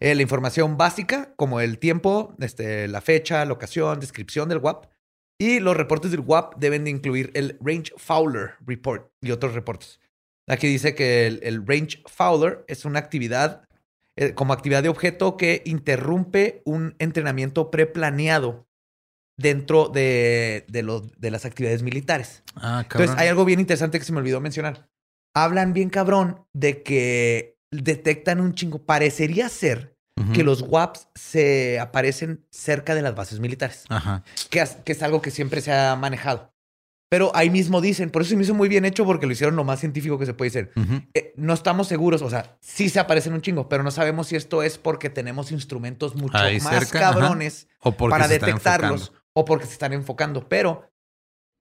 Eh, 0.00 0.14
la 0.14 0.22
información 0.22 0.78
básica, 0.78 1.34
como 1.36 1.60
el 1.60 1.78
tiempo, 1.78 2.34
este, 2.40 2.88
la 2.88 3.02
fecha, 3.02 3.44
locación, 3.44 4.00
descripción 4.00 4.48
del 4.48 4.60
WAP. 4.60 4.86
Y 5.38 5.60
los 5.60 5.76
reportes 5.76 6.10
del 6.10 6.20
WAP 6.20 6.54
deben 6.56 6.84
de 6.84 6.90
incluir 6.90 7.32
el 7.34 7.58
Range 7.60 7.92
Fowler 7.98 8.52
Report 8.64 9.12
y 9.20 9.32
otros 9.32 9.52
reportes. 9.52 10.00
Aquí 10.48 10.68
dice 10.68 10.94
que 10.94 11.26
el, 11.26 11.40
el 11.42 11.66
Range 11.66 12.02
Fowler 12.06 12.64
es 12.66 12.86
una 12.86 12.98
actividad 12.98 13.68
eh, 14.16 14.34
como 14.34 14.52
actividad 14.52 14.82
de 14.82 14.88
objeto 14.88 15.36
que 15.36 15.62
interrumpe 15.64 16.62
un 16.64 16.94
entrenamiento 16.98 17.70
preplaneado 17.70 18.66
dentro 19.38 19.88
de, 19.88 20.64
de, 20.68 20.82
lo- 20.82 21.00
de 21.00 21.30
las 21.30 21.44
actividades 21.44 21.82
militares. 21.82 22.42
Ah, 22.56 22.84
cabrón. 22.88 23.04
Entonces, 23.08 23.16
hay 23.18 23.28
algo 23.28 23.44
bien 23.44 23.60
interesante 23.60 23.98
que 23.98 24.04
se 24.04 24.12
me 24.12 24.18
olvidó 24.18 24.40
mencionar. 24.40 24.88
Hablan 25.34 25.72
bien 25.72 25.88
cabrón 25.88 26.44
de 26.52 26.82
que 26.82 27.56
detectan 27.72 28.40
un 28.40 28.54
chingo. 28.54 28.84
Parecería 28.84 29.48
ser 29.48 29.96
que 30.34 30.44
los 30.44 30.60
WAPs 30.62 31.08
se 31.14 31.80
aparecen 31.80 32.46
cerca 32.50 32.94
de 32.94 33.00
las 33.02 33.14
bases 33.16 33.40
militares, 33.40 33.84
Ajá. 33.88 34.22
que 34.50 34.60
es, 34.60 34.72
que 34.84 34.92
es 34.92 35.02
algo 35.02 35.20
que 35.22 35.30
siempre 35.30 35.62
se 35.62 35.72
ha 35.72 35.96
manejado. 35.96 36.52
Pero 37.12 37.30
ahí 37.34 37.50
mismo 37.50 37.82
dicen, 37.82 38.08
por 38.08 38.22
eso 38.22 38.30
se 38.30 38.36
me 38.36 38.42
hizo 38.42 38.54
muy 38.54 38.70
bien 38.70 38.86
hecho 38.86 39.04
porque 39.04 39.26
lo 39.26 39.32
hicieron 39.32 39.54
lo 39.54 39.64
más 39.64 39.80
científico 39.80 40.18
que 40.18 40.24
se 40.24 40.32
puede 40.32 40.48
hacer. 40.48 40.72
Eh, 41.12 41.34
no 41.36 41.52
estamos 41.52 41.86
seguros, 41.86 42.22
o 42.22 42.30
sea, 42.30 42.56
sí 42.62 42.88
se 42.88 43.00
aparecen 43.00 43.34
un 43.34 43.42
chingo, 43.42 43.68
pero 43.68 43.82
no 43.82 43.90
sabemos 43.90 44.28
si 44.28 44.36
esto 44.36 44.62
es 44.62 44.78
porque 44.78 45.10
tenemos 45.10 45.52
instrumentos 45.52 46.14
mucho 46.16 46.38
Ahí 46.38 46.58
más 46.60 46.72
cerca, 46.72 47.00
cabrones 47.00 47.68
O 47.80 47.92
para 47.92 48.28
detectarlos 48.28 49.12
o 49.34 49.44
porque 49.44 49.66
se 49.66 49.74
están 49.74 49.92
enfocando. 49.92 50.48
Pero 50.48 50.88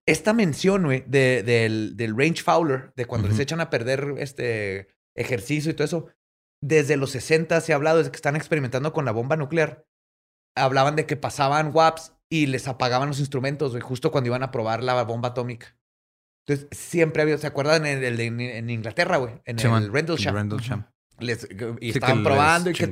esta 0.07 0.31
mención, 0.31 0.83
güey, 0.85 1.03
de- 1.05 1.43
del, 1.43 1.97
del 1.97 2.17
range 2.17 2.43
fowler, 2.43 2.93
de 2.95 3.05
cuando 3.05 3.27
les 3.27 3.37
echan 3.39 3.59
a 3.59 3.69
perder 3.69 4.13
este 4.19 4.87
ejercicio 5.17 5.69
y 5.69 5.73
todo 5.73 5.83
eso, 5.83 6.05
desde 6.63 6.95
los 6.95 7.11
60 7.11 7.59
se 7.59 7.73
ha 7.73 7.75
hablado, 7.75 7.97
desde 7.97 8.11
que 8.11 8.15
están 8.15 8.37
experimentando 8.37 8.93
con 8.93 9.03
la 9.03 9.11
bomba 9.11 9.35
nuclear, 9.35 9.85
hablaban 10.55 10.95
de 10.95 11.05
que 11.05 11.17
pasaban 11.17 11.71
WAPs 11.73 12.13
y 12.31 12.47
les 12.47 12.67
apagaban 12.67 13.09
los 13.09 13.19
instrumentos, 13.19 13.71
güey, 13.71 13.81
justo 13.81 14.09
cuando 14.11 14.29
iban 14.29 14.41
a 14.41 14.49
probar 14.51 14.81
la 14.83 15.03
bomba 15.03 15.29
atómica. 15.29 15.75
Entonces, 16.47 16.67
siempre 16.71 17.21
había, 17.21 17.37
¿se 17.37 17.45
acuerdan 17.45 17.85
en, 17.85 18.03
el- 18.03 18.19
en- 18.19 18.39
en 18.39 18.69
Inglaterra, 18.69 19.17
güey? 19.17 19.33
En 19.45 19.59
Sí, 19.59 19.67
el 19.67 19.91
Rendlesham. 19.91 20.33
Rendlesham. 20.33 20.85
Les- 21.19 21.43
y 21.43 21.47
Sí, 21.47 21.55
que 21.55 21.87
estaban 21.89 22.23
probando 22.23 22.71
y 22.71 22.73
que, 22.73 22.89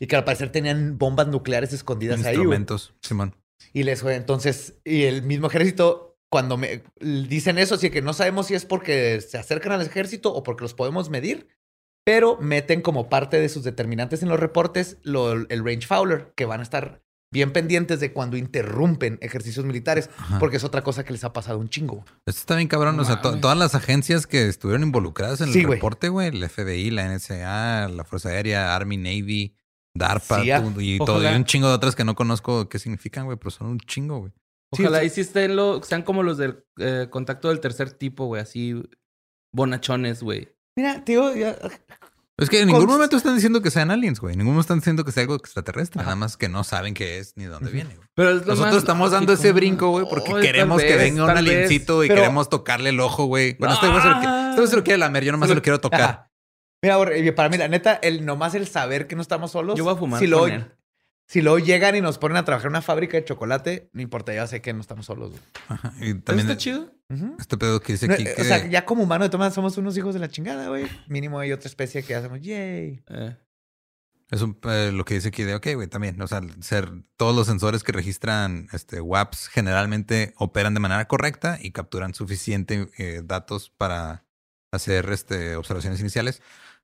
y 0.00 0.14
al 0.14 0.24
parecer 0.24 0.52
tenían 0.52 0.98
bombas 0.98 1.28
nucleares 1.28 1.72
escondidas 1.72 2.22
ahí, 2.26 2.34
instrumentos. 2.34 2.92
Simón. 3.00 3.34
Y 3.72 3.84
les 3.84 4.02
fue 4.02 4.16
entonces, 4.16 4.74
y 4.84 5.04
el 5.04 5.22
mismo 5.22 5.46
ejército, 5.46 6.18
cuando 6.30 6.56
me 6.58 6.82
dicen 7.00 7.58
eso, 7.58 7.76
así 7.76 7.88
que 7.90 8.02
no 8.02 8.12
sabemos 8.12 8.48
si 8.48 8.54
es 8.54 8.66
porque 8.66 9.20
se 9.22 9.38
acercan 9.38 9.72
al 9.72 9.80
ejército 9.82 10.34
o 10.34 10.42
porque 10.42 10.62
los 10.64 10.74
podemos 10.74 11.08
medir, 11.08 11.48
pero 12.04 12.36
meten 12.38 12.82
como 12.82 13.08
parte 13.08 13.40
de 13.40 13.48
sus 13.48 13.64
determinantes 13.64 14.22
en 14.22 14.28
los 14.28 14.40
reportes 14.40 14.98
lo- 15.02 15.32
el 15.32 15.64
range 15.64 15.86
fowler, 15.86 16.32
que 16.36 16.44
van 16.44 16.60
a 16.60 16.64
estar 16.64 17.02
bien 17.32 17.52
pendientes 17.52 18.00
de 18.00 18.12
cuando 18.12 18.36
interrumpen 18.36 19.18
ejercicios 19.22 19.64
militares, 19.64 20.10
Ajá. 20.18 20.38
porque 20.38 20.56
es 20.56 20.64
otra 20.64 20.82
cosa 20.82 21.04
que 21.04 21.12
les 21.12 21.22
ha 21.24 21.32
pasado 21.32 21.58
un 21.58 21.68
chingo. 21.68 22.04
Esto 22.26 22.40
está 22.40 22.56
bien 22.56 22.68
cabrón. 22.68 22.96
No 22.96 23.02
o 23.02 23.04
sea, 23.04 23.20
to- 23.22 23.38
todas 23.38 23.56
las 23.56 23.74
agencias 23.74 24.26
que 24.26 24.48
estuvieron 24.48 24.82
involucradas 24.82 25.40
en 25.40 25.52
Sí, 25.52 25.60
el 25.60 25.66
güey. 25.66 25.78
reporte, 25.78 26.08
güey, 26.08 26.28
el 26.28 26.42
FBI, 26.48 26.90
la 26.90 27.04
NSA, 27.06 27.88
la 27.88 28.04
Fuerza 28.04 28.30
Aérea, 28.30 28.74
Army, 28.74 28.96
Navy, 28.96 29.54
DARPA 29.96 30.44
y 30.44 30.98
todo. 30.98 31.22
Y 31.22 31.34
un 31.34 31.44
chingo 31.44 31.68
de 31.68 31.74
otras 31.74 31.94
que 31.94 32.04
no 32.04 32.14
conozco 32.16 32.68
qué 32.68 32.78
significan, 32.78 33.26
güey, 33.26 33.36
pero 33.38 33.50
son 33.50 33.68
un 33.68 33.78
chingo, 33.80 34.18
güey. 34.20 34.32
Sí, 34.72 34.82
Ojalá 34.82 34.98
sea- 34.98 35.06
y 35.06 35.10
sí 35.10 35.20
estén 35.20 35.56
lo, 35.56 35.82
sean 35.82 36.02
como 36.02 36.22
los 36.22 36.36
del 36.38 36.64
eh, 36.78 37.06
contacto 37.10 37.48
del 37.48 37.60
tercer 37.60 37.92
tipo, 37.92 38.26
güey. 38.26 38.42
Así 38.42 38.80
bonachones, 39.52 40.22
güey. 40.22 40.48
Mira, 40.76 41.04
tío, 41.04 41.34
ya- 41.34 41.56
Es 42.40 42.50
que 42.50 42.60
en 42.60 42.66
ningún 42.68 42.86
momento 42.86 43.16
están 43.16 43.34
diciendo 43.34 43.60
que 43.62 43.70
sean 43.70 43.90
aliens, 43.90 44.18
güey. 44.20 44.32
En 44.32 44.38
ningún 44.38 44.54
momento 44.54 44.62
están 44.62 44.78
diciendo 44.78 45.04
que 45.04 45.12
sea 45.12 45.22
algo 45.22 45.34
extraterrestre. 45.36 46.02
Nada 46.02 46.16
más 46.16 46.36
que 46.36 46.48
no 46.48 46.64
saben 46.64 46.94
qué 46.94 47.18
es 47.18 47.34
ni 47.36 47.44
de 47.44 47.50
dónde 47.50 47.70
viene, 47.70 47.94
güey. 47.94 48.08
Pero 48.14 48.30
es 48.30 48.34
lo 48.36 48.40
Nosotros 48.40 48.60
más 48.72 48.74
estamos 48.76 49.10
dando 49.10 49.32
ese 49.32 49.52
brinco, 49.52 49.90
güey, 49.90 50.06
porque 50.08 50.32
queremos 50.40 50.80
que 50.82 50.96
venga 50.96 51.22
un 51.24 51.28
vez. 51.28 51.36
aliencito 51.38 52.02
y 52.04 52.08
Pero- 52.08 52.22
queremos 52.22 52.48
tocarle 52.48 52.90
el 52.90 53.00
ojo, 53.00 53.24
güey. 53.26 53.56
Bueno, 53.58 53.74
este 53.74 53.88
güey 53.88 54.00
se, 54.00 54.08
lo 54.08 54.18
quiere- 54.20 54.64
este 54.64 54.76
lo 54.76 54.84
quiere 54.84 54.98
lamer, 54.98 55.24
yo 55.24 55.32
nomás 55.32 55.48
se 55.48 55.54
lo 55.54 55.62
quiero 55.62 55.80
tocar. 55.80 56.00
Ajá. 56.00 56.30
Mira, 56.82 57.34
para 57.34 57.48
mí, 57.50 57.58
la 57.58 57.68
neta, 57.68 57.94
el, 58.02 58.24
nomás 58.24 58.54
el 58.54 58.66
saber 58.66 59.06
que 59.06 59.14
no 59.14 59.22
estamos 59.22 59.50
solos. 59.50 59.76
Yo 59.76 59.84
voy 59.84 59.92
a 59.92 59.96
fumar 59.96 60.18
Si 60.18 60.24
él. 60.24 60.30
Si 61.30 61.42
luego 61.42 61.60
llegan 61.60 61.94
y 61.94 62.00
nos 62.00 62.18
ponen 62.18 62.38
a 62.38 62.44
trabajar 62.44 62.66
en 62.66 62.72
una 62.72 62.82
fábrica 62.82 63.16
de 63.16 63.24
chocolate, 63.24 63.88
no 63.92 64.02
importa, 64.02 64.34
ya 64.34 64.48
sé 64.48 64.60
que 64.60 64.72
no 64.72 64.80
estamos 64.80 65.06
solos. 65.06 65.30
güey. 65.30 65.42
Ajá. 65.68 65.94
Y 66.00 66.10
¿Eso 66.10 66.20
también 66.24 66.50
está 66.50 66.60
chido? 66.60 66.92
Este 67.38 67.56
pedo 67.56 67.78
que 67.80 67.92
dice 67.92 68.08
No, 68.08 68.14
aquí 68.14 68.24
eh, 68.26 68.34
que... 68.34 68.42
O 68.42 68.44
sea, 68.44 68.66
ya 68.66 68.84
como 68.84 69.04
humano 69.04 69.22
de 69.22 69.30
todas 69.30 69.54
somos 69.54 69.78
unos 69.78 69.96
hijos 69.96 70.12
de 70.12 70.18
la 70.18 70.28
chingada, 70.28 70.66
güey. 70.66 70.88
Mínimo 71.06 71.38
hay 71.38 71.52
otra 71.52 71.68
especie 71.68 72.02
que 72.02 72.16
hacemos, 72.16 72.40
yay. 72.40 73.04
Eh. 73.08 73.36
Es 74.28 74.42
un, 74.42 74.58
eh, 74.64 74.90
lo 74.92 75.04
que 75.04 75.14
dice 75.14 75.28
aquí 75.28 75.44
de, 75.44 75.54
ok, 75.54 75.68
güey, 75.76 75.86
también, 75.86 76.20
o 76.20 76.26
sea, 76.26 76.40
ser, 76.62 76.90
todos 77.16 77.36
los 77.36 77.46
sensores 77.46 77.84
que 77.84 77.92
registran 77.92 78.66
este, 78.72 79.00
WAPs 79.00 79.46
generalmente 79.46 80.34
operan 80.36 80.74
de 80.74 80.80
manera 80.80 81.06
correcta 81.06 81.60
y 81.62 81.70
capturan 81.70 82.12
suficiente 82.12 82.90
eh, 82.98 83.22
datos 83.24 83.70
para 83.70 84.24
hacer 84.72 85.08
este, 85.10 85.54
observaciones 85.54 86.00
iniciales. 86.00 86.42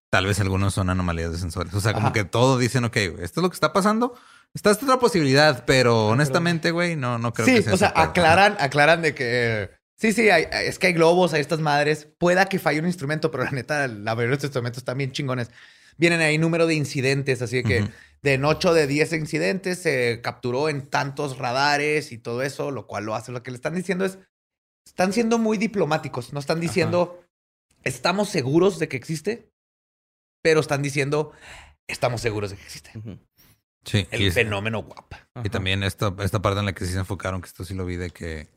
Tal 0.08 0.24
vez 0.24 0.38
algunos 0.38 0.72
son 0.72 0.88
anomalías 0.88 1.32
de 1.32 1.38
sensores. 1.38 1.74
O 1.74 1.80
sea, 1.80 1.94
como 1.94 2.06
Ajá. 2.06 2.12
que 2.12 2.24
todo 2.24 2.58
dicen, 2.58 2.84
ok, 2.84 2.96
esto 2.96 3.40
es 3.40 3.42
lo 3.42 3.50
que 3.50 3.54
está 3.54 3.72
pasando. 3.72 4.14
Está 4.54 4.70
esta 4.70 4.86
otra 4.86 4.98
posibilidad, 4.98 5.64
pero 5.66 6.08
honestamente, 6.08 6.70
güey, 6.70 6.96
no, 6.96 7.18
no 7.18 7.32
creo 7.32 7.46
que 7.46 7.56
Sí, 7.58 7.62
sea 7.62 7.74
o 7.74 7.76
sea, 7.76 7.92
aclaran, 7.94 8.56
aclaran 8.58 9.02
de 9.02 9.14
que. 9.14 9.70
Sí, 9.98 10.12
sí, 10.12 10.28
hay- 10.30 10.46
es 10.66 10.78
que 10.78 10.88
hay 10.88 10.92
globos, 10.92 11.32
hay 11.34 11.40
estas 11.40 11.60
madres. 11.60 12.08
Pueda 12.18 12.46
que 12.46 12.58
falle 12.58 12.80
un 12.80 12.86
instrumento, 12.86 13.30
pero 13.30 13.44
la 13.44 13.50
neta, 13.50 13.86
la 13.86 14.14
mayoría 14.14 14.28
de 14.30 14.34
estos 14.34 14.48
instrumentos 14.48 14.78
están 14.78 14.98
bien 14.98 15.12
chingones. 15.12 15.50
Vienen 15.98 16.20
ahí 16.20 16.36
número 16.36 16.66
de 16.66 16.74
incidentes, 16.74 17.40
así 17.40 17.62
que 17.62 17.88
de 18.22 18.34
en 18.34 18.44
8 18.44 18.74
de 18.74 18.86
10 18.86 19.12
incidentes 19.14 19.78
se 19.78 20.20
capturó 20.22 20.68
en 20.68 20.86
tantos 20.86 21.38
radares 21.38 22.12
y 22.12 22.18
todo 22.18 22.42
eso, 22.42 22.70
lo 22.70 22.86
cual 22.86 23.04
lo 23.04 23.14
hace. 23.14 23.32
Lo 23.32 23.42
que 23.42 23.50
le 23.50 23.56
están 23.56 23.74
diciendo 23.74 24.04
es, 24.04 24.18
están 24.86 25.12
siendo 25.14 25.38
muy 25.38 25.56
diplomáticos, 25.56 26.32
no 26.34 26.40
están 26.40 26.60
diciendo, 26.60 27.24
estamos 27.82 28.28
seguros 28.28 28.78
de 28.78 28.88
que 28.88 28.96
existe, 28.98 29.50
pero 30.42 30.60
están 30.60 30.82
diciendo, 30.82 31.32
estamos 31.88 32.20
seguros 32.20 32.50
de 32.50 32.56
que 32.56 32.62
existe. 32.64 32.90
Sí, 33.86 34.06
El 34.10 34.20
y, 34.22 34.26
es- 34.26 34.34
fenómeno 34.34 34.82
guapa. 34.82 35.28
y 35.36 35.38
Ajá. 35.38 35.48
también 35.48 35.82
esta, 35.82 36.12
esta 36.20 36.42
parte 36.42 36.60
en 36.60 36.66
la 36.66 36.72
que 36.74 36.84
sí 36.84 36.92
se 36.92 36.98
enfocaron, 36.98 37.40
que 37.40 37.46
esto 37.46 37.64
sí 37.64 37.72
lo 37.72 37.86
vi, 37.86 37.96
de 37.96 38.10
que 38.10 38.48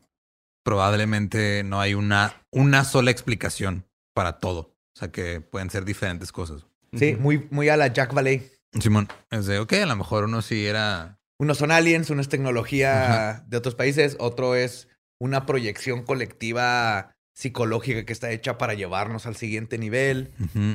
probablemente 0.64 1.62
no 1.64 1.80
hay 1.80 1.94
una, 1.94 2.42
una 2.50 2.84
sola 2.84 3.10
explicación 3.10 3.86
para 4.14 4.38
todo. 4.38 4.76
O 4.94 4.98
sea, 4.98 5.10
que 5.10 5.40
pueden 5.40 5.70
ser 5.70 5.84
diferentes 5.84 6.32
cosas. 6.32 6.66
Sí, 6.92 7.16
muy, 7.18 7.48
muy 7.50 7.68
a 7.68 7.76
la 7.76 7.86
Jack 7.88 8.12
Valley. 8.12 8.50
Simón, 8.80 9.08
es 9.30 9.46
de, 9.46 9.58
ok, 9.60 9.72
a 9.74 9.86
lo 9.86 9.96
mejor 9.96 10.24
uno 10.24 10.42
sí 10.42 10.66
era... 10.66 11.18
Unos 11.38 11.58
son 11.58 11.70
aliens, 11.70 12.10
uno 12.10 12.20
es 12.20 12.28
tecnología 12.28 13.30
Ajá. 13.30 13.44
de 13.46 13.56
otros 13.56 13.74
países, 13.74 14.16
otro 14.18 14.54
es 14.56 14.88
una 15.18 15.46
proyección 15.46 16.02
colectiva 16.02 17.14
psicológica 17.34 18.04
que 18.04 18.12
está 18.12 18.30
hecha 18.30 18.58
para 18.58 18.74
llevarnos 18.74 19.24
al 19.26 19.36
siguiente 19.36 19.78
nivel. 19.78 20.32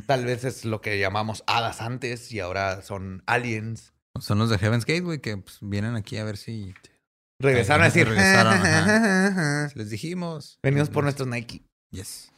Tal 0.07 0.25
vez 0.25 0.43
es 0.43 0.65
lo 0.65 0.81
que 0.81 0.97
llamamos 0.97 1.43
hadas 1.45 1.81
antes 1.81 2.31
y 2.31 2.39
ahora 2.39 2.81
son 2.81 3.21
aliens. 3.27 3.93
Son 4.20 4.39
los 4.39 4.49
de 4.49 4.57
Heaven's 4.57 4.86
Gate, 4.86 5.01
güey, 5.01 5.20
que 5.20 5.38
pues, 5.38 5.57
vienen 5.61 5.95
aquí 5.95 6.18
a 6.18 6.24
ver 6.24 6.38
si, 6.38 6.74
Regresaron 7.39 7.82
a 7.82 7.86
decir, 7.86 8.07
regresaron, 8.07 9.72
les 9.76 9.89
dijimos. 9.89 10.59
venimos 10.63 10.89
por 10.89 11.03
nuestros 11.03 11.28
Nike. 11.28 11.66
Yes. 11.91 12.32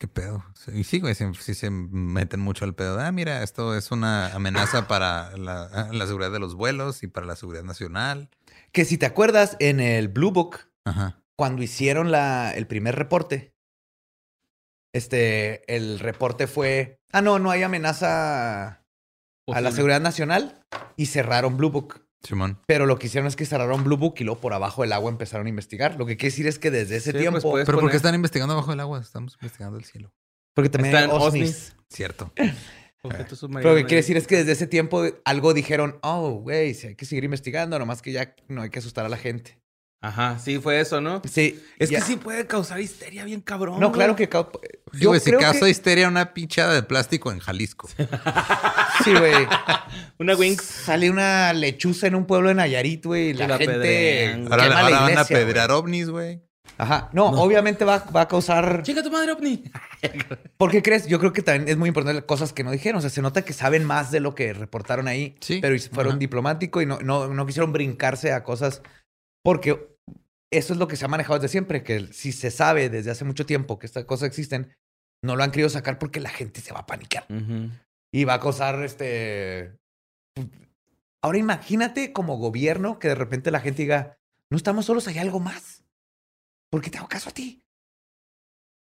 ¿Qué 0.00 0.08
pedo? 0.08 0.44
Y 0.72 0.84
sí, 0.84 1.00
güey, 1.00 1.14
sí, 1.14 1.24
sí 1.38 1.54
se 1.54 1.70
meten 1.70 2.40
mucho 2.40 2.64
al 2.64 2.74
pedo. 2.74 2.98
Ah, 3.00 3.12
mira, 3.12 3.42
esto 3.42 3.76
es 3.76 3.90
una 3.90 4.34
amenaza 4.34 4.88
para 4.88 5.36
la, 5.36 5.64
ah, 5.72 5.88
la 5.92 6.06
seguridad 6.06 6.32
de 6.32 6.40
los 6.40 6.54
vuelos 6.54 7.02
y 7.02 7.06
para 7.06 7.26
la 7.26 7.36
seguridad 7.36 7.64
nacional. 7.64 8.30
Que 8.72 8.84
si 8.84 8.98
te 8.98 9.06
acuerdas, 9.06 9.56
en 9.60 9.80
el 9.80 10.08
Blue 10.08 10.32
Book, 10.32 10.60
Ajá. 10.84 11.22
cuando 11.36 11.62
hicieron 11.62 12.10
la, 12.10 12.52
el 12.52 12.66
primer 12.66 12.96
reporte, 12.96 13.54
este, 14.92 15.74
el 15.74 15.98
reporte 15.98 16.46
fue, 16.46 16.98
ah, 17.12 17.20
no, 17.20 17.38
no 17.38 17.50
hay 17.50 17.62
amenaza 17.62 18.83
a 19.48 19.60
la 19.60 19.72
seguridad 19.72 20.00
nacional 20.00 20.60
y 20.96 21.06
cerraron 21.06 21.56
Blue 21.56 21.70
Book. 21.70 22.06
Simón. 22.22 22.58
Pero 22.66 22.86
lo 22.86 22.98
que 22.98 23.08
hicieron 23.08 23.28
es 23.28 23.36
que 23.36 23.44
cerraron 23.44 23.84
Blue 23.84 23.98
Book 23.98 24.14
y 24.18 24.24
luego 24.24 24.40
por 24.40 24.54
abajo 24.54 24.80
del 24.82 24.92
agua 24.94 25.10
empezaron 25.10 25.46
a 25.46 25.50
investigar. 25.50 25.96
Lo 25.98 26.06
que 26.06 26.16
quiere 26.16 26.30
decir 26.30 26.46
es 26.46 26.58
que 26.58 26.70
desde 26.70 26.96
ese 26.96 27.12
Sí, 27.12 27.18
tiempo. 27.18 27.40
pues, 27.40 27.66
Pero 27.66 27.76
¿por 27.76 27.82
poner- 27.84 27.90
qué 27.90 27.96
están 27.98 28.14
investigando 28.14 28.56
bajo 28.56 28.72
el 28.72 28.80
agua? 28.80 29.00
Estamos 29.00 29.34
investigando 29.34 29.78
el 29.78 29.84
cielo. 29.84 30.12
porque 30.54 30.70
también 30.70 30.94
hay 30.96 31.02
Están 31.04 31.20
OSNIs. 31.20 31.42
OSNIs. 31.50 31.76
Cierto. 31.90 32.32
Objetos 33.02 33.38
submarinos 33.40 33.62
Pero 33.64 33.74
lo 33.74 33.80
que 33.82 33.86
quiere 33.86 34.00
decir 34.00 34.16
es 34.16 34.26
que 34.26 34.36
desde 34.36 34.52
ese 34.52 34.66
tiempo 34.66 35.02
algo 35.26 35.52
dijeron, 35.52 35.98
oh, 36.02 36.30
güey, 36.40 36.72
sí, 36.72 36.86
hay 36.86 36.94
que 36.94 37.04
seguir 37.04 37.24
investigando, 37.24 37.78
nomás 37.78 38.00
que 38.00 38.12
ya 38.12 38.34
no 38.48 38.62
hay 38.62 38.70
que 38.70 38.78
asustar 38.78 39.04
a 39.04 39.08
la 39.10 39.18
gente. 39.18 39.58
Ajá, 40.00 40.38
sí, 40.38 40.58
fue 40.58 40.80
eso, 40.80 41.00
¿no? 41.00 41.22
Sí. 41.30 41.62
Es 41.78 41.88
ya- 41.88 41.98
que 42.00 42.04
sí 42.04 42.16
puede 42.16 42.46
causar 42.46 42.78
histeria 42.80 43.24
bien 43.24 43.40
cabrón. 43.40 43.80
No, 43.80 43.88
güey. 43.88 43.92
claro 43.98 44.16
que. 44.16 44.24
Sí, 44.92 45.00
Yo 45.00 45.08
güey, 45.08 45.20
si 45.20 45.32
causa 45.32 45.60
que- 45.60 45.70
histeria 45.70 46.08
una 46.08 46.34
pinchada 46.34 46.74
de 46.74 46.82
plástico 46.82 47.32
en 47.32 47.38
Jalisco. 47.38 47.88
Sí, 49.02 49.12
güey. 49.12 49.32
Una 50.18 50.36
Winx. 50.36 50.62
Sale 50.62 51.10
una 51.10 51.52
lechuza 51.52 52.06
en 52.06 52.14
un 52.14 52.26
pueblo 52.26 52.48
de 52.50 52.54
Nayarit, 52.54 53.04
güey. 53.04 53.30
y 53.30 53.32
La, 53.34 53.48
la 53.48 53.58
gente. 53.58 54.34
Ahora, 54.50 54.68
la 54.68 54.82
van 55.00 55.18
a 55.18 55.24
güey. 55.24 55.26
pedrear 55.26 55.70
ovnis, 55.72 56.10
güey. 56.10 56.40
Ajá. 56.76 57.08
No, 57.12 57.26
obviamente 57.26 57.84
va, 57.84 57.98
va 58.14 58.22
a 58.22 58.28
causar. 58.28 58.82
Chica 58.82 59.02
tu 59.02 59.10
madre, 59.10 59.32
ovni. 59.32 59.64
¿Por 60.58 60.70
qué 60.70 60.82
crees? 60.82 61.06
Yo 61.06 61.18
creo 61.18 61.32
que 61.32 61.42
también 61.42 61.68
es 61.68 61.76
muy 61.76 61.88
importante 61.88 62.14
las 62.14 62.24
cosas 62.24 62.52
que 62.52 62.62
no 62.64 62.70
dijeron. 62.72 62.98
O 62.98 63.00
sea, 63.00 63.10
se 63.10 63.22
nota 63.22 63.42
que 63.42 63.52
saben 63.52 63.84
más 63.84 64.10
de 64.10 64.20
lo 64.20 64.34
que 64.34 64.52
reportaron 64.52 65.08
ahí. 65.08 65.34
Sí. 65.40 65.60
Pero 65.62 65.76
fueron 65.92 66.18
diplomáticos 66.18 66.82
y 66.82 66.86
no, 66.86 66.98
no, 67.00 67.28
no 67.28 67.46
quisieron 67.46 67.72
brincarse 67.72 68.32
a 68.32 68.42
cosas. 68.44 68.82
Porque 69.44 69.98
eso 70.50 70.72
es 70.72 70.78
lo 70.78 70.88
que 70.88 70.96
se 70.96 71.04
ha 71.04 71.08
manejado 71.08 71.38
desde 71.38 71.52
siempre. 71.52 71.84
Que 71.84 72.12
si 72.12 72.32
se 72.32 72.50
sabe 72.50 72.88
desde 72.88 73.10
hace 73.10 73.24
mucho 73.24 73.46
tiempo 73.46 73.78
que 73.78 73.86
estas 73.86 74.04
cosas 74.04 74.28
existen, 74.28 74.74
no 75.22 75.36
lo 75.36 75.44
han 75.44 75.50
querido 75.50 75.68
sacar 75.68 75.98
porque 75.98 76.20
la 76.20 76.30
gente 76.30 76.60
se 76.60 76.72
va 76.72 76.80
a 76.80 76.86
panicar. 76.86 77.26
Ujú. 77.28 77.70
Y 78.12 78.24
va 78.24 78.34
a 78.34 78.40
causar 78.40 78.82
este. 78.82 79.76
Ahora 81.22 81.38
imagínate 81.38 82.12
como 82.12 82.38
gobierno 82.38 82.98
que 82.98 83.08
de 83.08 83.14
repente 83.14 83.50
la 83.50 83.60
gente 83.60 83.82
diga: 83.82 84.18
No 84.50 84.56
estamos 84.56 84.86
solos, 84.86 85.06
hay 85.08 85.18
algo 85.18 85.40
más. 85.40 85.84
¿Por 86.70 86.80
qué 86.80 86.90
te 86.90 86.98
hago 86.98 87.08
caso 87.08 87.30
a 87.30 87.32
ti? 87.32 87.62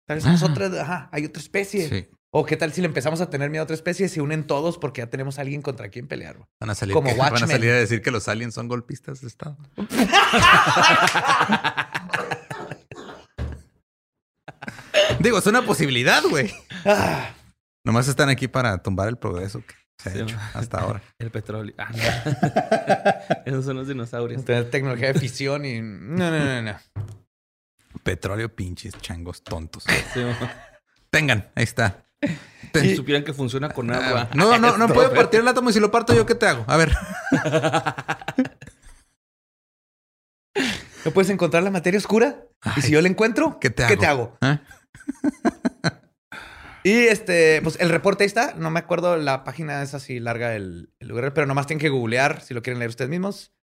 Tal 0.07 0.17
vez 0.17 0.25
Ajá. 0.25 0.45
otra, 0.45 0.67
ajá, 0.81 1.09
hay 1.11 1.25
otra 1.25 1.41
especie. 1.41 1.89
Sí. 1.89 2.14
O 2.32 2.45
qué 2.45 2.57
tal 2.57 2.73
si 2.73 2.82
le 2.82 2.88
empezamos 2.88 3.21
a 3.21 3.30
tener 3.30 3.49
miedo 3.49 3.61
a 3.61 3.63
otra 3.63 3.76
especie 3.76 4.07
y 4.07 4.09
se 4.09 4.19
unen 4.21 4.45
todos 4.45 4.78
porque 4.78 4.99
ya 5.01 5.09
tenemos 5.09 5.38
a 5.38 5.41
alguien 5.41 5.61
contra 5.61 5.88
quien 5.89 6.07
pelear. 6.07 6.36
güey? 6.38 6.47
Van 6.59 6.69
a 6.69 6.76
salir, 6.76 6.93
Como 6.93 7.09
que- 7.09 7.15
van 7.17 7.28
a 7.30 7.32
Watchmen. 7.32 7.49
salir 7.49 7.69
a 7.71 7.76
decir 7.76 8.01
que 8.01 8.11
los 8.11 8.28
aliens 8.28 8.53
son 8.53 8.67
golpistas 8.67 9.21
de 9.21 9.28
Estado. 9.28 9.57
Digo, 15.19 15.38
es 15.38 15.45
una 15.47 15.63
posibilidad, 15.65 16.23
güey. 16.23 16.51
Ah, 16.86 17.34
Nomás 17.84 18.07
están 18.07 18.30
aquí 18.30 18.47
para 18.47 18.78
tumbar 18.82 19.07
el 19.07 19.17
progreso 19.17 19.61
que 19.65 19.76
se 20.01 20.09
ha 20.09 20.11
Sí, 20.13 20.19
hecho 20.19 20.38
hasta 20.53 20.80
ahora. 20.80 21.01
El 21.19 21.32
petróleo. 21.32 21.73
Ah, 21.78 21.91
no. 21.91 23.34
Esos 23.45 23.65
son 23.65 23.78
los 23.78 23.88
dinosaurios. 23.88 24.43
tener 24.43 24.69
tecnología 24.69 25.13
de 25.13 25.19
fisión 25.19 25.65
y. 25.65 25.82
No, 25.82 26.32
no, 26.32 26.39
no, 26.39 26.61
no. 26.61 26.80
Petróleo, 28.03 28.53
pinches 28.55 28.95
changos 28.99 29.43
tontos. 29.43 29.84
Sí. 30.13 30.21
Tengan, 31.09 31.49
ahí 31.55 31.63
está. 31.63 32.04
Si 32.73 32.95
supieran 32.95 33.23
que 33.23 33.34
funciona 33.34 33.69
con 33.69 33.89
agua. 33.91 34.28
Ah, 34.32 34.36
No, 34.36 34.57
no, 34.59 34.78
no 34.78 34.88
puedo 34.89 35.13
partir 35.13 35.39
el 35.39 35.47
átomo 35.47 35.69
y 35.69 35.73
si 35.73 35.80
lo 35.80 35.91
parto 35.91 36.13
yo, 36.13 36.26
¿qué 36.26 36.36
te 36.36 36.45
hago? 36.45 36.65
A 36.67 36.78
ver. 36.78 36.91
¿No 41.05 41.11
puedes 41.11 41.30
encontrar 41.30 41.63
la 41.63 41.71
materia 41.71 41.97
oscura? 41.99 42.43
y 42.78 42.82
si 42.82 42.91
yo 42.91 43.01
la 43.01 43.07
encuentro, 43.07 43.59
¿qué 43.59 43.69
te 43.69 43.84
hago? 43.84 43.89
¿Qué 43.93 43.97
te 43.97 44.05
hago? 44.05 44.38
¿Eh? 44.41 44.59
Y 46.84 47.07
este, 47.07 47.61
pues 47.63 47.80
el 47.80 47.89
reporte 47.89 48.23
ahí 48.23 48.28
está. 48.28 48.53
No 48.53 48.69
me 48.69 48.78
acuerdo, 48.78 49.17
la 49.17 49.43
página 49.43 49.82
es 49.82 49.95
así 49.95 50.19
larga 50.19 50.55
el, 50.55 50.93
el 50.99 51.11
URL, 51.11 51.34
pero 51.34 51.47
nomás 51.47 51.65
tienen 51.65 51.82
que 51.82 51.89
googlear 51.89 52.41
si 52.41 52.53
lo 52.53 52.61
quieren 52.61 52.78
leer 52.78 52.89
ustedes 52.89 53.09
mismos. 53.09 53.55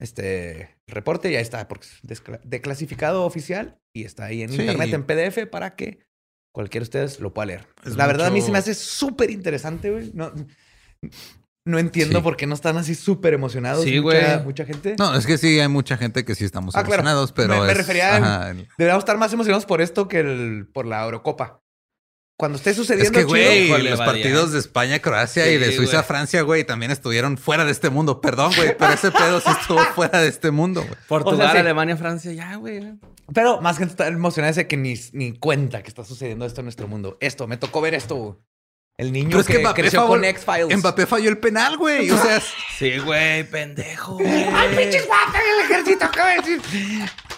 Este 0.00 0.78
reporte 0.86 1.28
y 1.32 1.34
ahí 1.34 1.42
está, 1.42 1.66
porque 1.66 1.88
es 2.08 2.22
declasificado 2.44 3.24
oficial 3.24 3.80
y 3.92 4.04
está 4.04 4.26
ahí 4.26 4.44
en 4.44 4.50
Sí. 4.50 4.60
internet 4.60 4.92
en 4.94 5.02
PDF 5.04 5.50
para 5.50 5.74
que 5.74 6.06
cualquiera 6.52 6.82
de 6.82 6.86
ustedes 6.88 7.20
lo 7.20 7.32
pueda 7.34 7.46
leer. 7.46 7.66
Es 7.84 7.96
la 7.96 8.06
verdad, 8.06 8.26
a 8.26 8.30
mí 8.30 8.40
se 8.42 8.50
me 8.52 8.58
hace 8.58 8.74
súper 8.74 9.30
interesante, 9.30 9.90
güey. 9.90 10.10
No, 10.14 10.32
no 11.64 11.78
entiendo 11.78 12.18
Sí. 12.18 12.22
por 12.22 12.36
qué 12.36 12.46
no 12.46 12.54
están 12.54 12.76
así 12.76 12.94
súper 12.94 13.34
emocionados. 13.34 13.84
Sí, 13.84 13.98
güey. 13.98 14.20
mucha 14.44 14.64
gente. 14.64 14.96
No, 14.98 15.14
es 15.16 15.26
que 15.26 15.38
sí, 15.38 15.58
hay 15.60 15.68
mucha 15.68 15.96
gente 15.96 16.24
que 16.24 16.34
sí 16.34 16.44
estamos 16.44 16.74
Ah, 16.76 16.82
claro. 16.82 17.02
emocionados, 17.02 17.32
pero. 17.32 17.64
Me- 17.64 17.72
refería 17.74 18.16
ajá, 18.16 18.50
el- 18.50 18.68
Deberíamos 18.78 19.02
estar 19.02 19.16
más 19.16 19.32
emocionados 19.32 19.64
por 19.64 19.80
esto 19.80 20.08
que 20.08 20.20
el- 20.20 20.66
por 20.72 20.86
la 20.86 21.04
Eurocopa. 21.04 21.61
Cuando 22.42 22.58
esté 22.58 22.70
Es 22.70 22.76
sucediendo 22.76 23.12
que, 23.12 23.18
chido, 23.20 23.28
güey, 23.28 23.66
híjole, 23.66 23.90
los 23.90 24.00
partidos 24.00 24.50
de 24.50 24.58
España, 24.58 24.98
Croacia 24.98 25.48
y 25.48 25.58
de 25.58 25.70
Suiza, 25.70 25.98
güey. 25.98 26.04
Francia, 26.08 26.42
güey, 26.42 26.64
también 26.64 26.90
estuvieron 26.90 27.38
fuera 27.38 27.64
de 27.64 27.70
este 27.70 27.88
mundo. 27.88 28.20
Perdón, 28.20 28.52
güey, 28.56 28.76
pero 28.76 28.94
ese 28.94 29.12
pedo 29.12 29.40
sí 29.40 29.48
estuvo 29.48 29.78
fuera 29.94 30.20
de 30.20 30.26
este 30.26 30.50
mundo, 30.50 30.82
güey. 30.82 30.96
Portugal, 31.06 31.38
O 31.38 31.42
sea, 31.44 31.52
sí. 31.52 31.58
Alemania, 31.58 31.96
Francia, 31.96 32.32
ya, 32.32 32.56
güey. 32.56 32.94
Pero 33.32 33.60
más 33.60 33.78
gente 33.78 33.92
está 33.92 34.08
emocionada 34.08 34.52
de 34.54 34.66
que 34.66 34.76
ni, 34.76 34.96
ni 35.12 35.38
cuenta 35.38 35.84
que 35.84 35.88
está 35.88 36.02
sucediendo 36.02 36.44
esto 36.44 36.62
en 36.62 36.64
nuestro 36.64 36.88
mundo. 36.88 37.16
Esto, 37.20 37.46
me 37.46 37.58
tocó 37.58 37.80
ver 37.80 37.94
esto. 37.94 38.40
El 38.98 39.12
niño 39.12 39.28
Pero 39.28 39.40
es 39.42 39.46
que, 39.46 39.52
que, 39.52 39.58
Mbappé, 39.60 39.80
creció 39.82 40.00
favor- 40.00 40.18
con 40.18 40.24
X-Files. 40.24 40.78
Mbappé 40.78 41.06
falló 41.06 41.28
el 41.30 41.38
penal, 41.38 41.76
güey. 41.76 42.10
O 42.10 42.20
sea, 42.20 42.42
Sí, 42.76 42.98
güey, 42.98 43.44
pendejo. 43.48 44.14
güey. 44.18 44.26
¡Ay, 44.52 44.76
pinches 44.76 45.06
Mbappé! 45.06 45.38
El 45.38 45.64
ejército 45.70 46.04
acaba 46.06 46.30
de 46.30 46.36
decir 46.38 46.60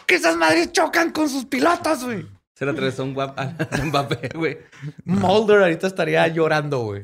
que 0.07 0.15
esas 0.15 0.35
madres 0.39 0.73
chocan 0.73 1.11
con 1.11 1.29
sus 1.29 1.45
pilotos, 1.45 2.05
güey. 2.05 2.27
Se 2.57 2.65
le 2.65 2.71
atravesó 2.71 3.03
un 3.05 3.15
guap 3.15 3.39
a 3.39 3.55
Mbappé, 3.85 4.29
güey. 4.35 4.59
Mulder 5.05 5.63
ahorita 5.63 5.87
estaría 5.89 6.27
llorando, 6.29 6.81
güey. 6.85 7.03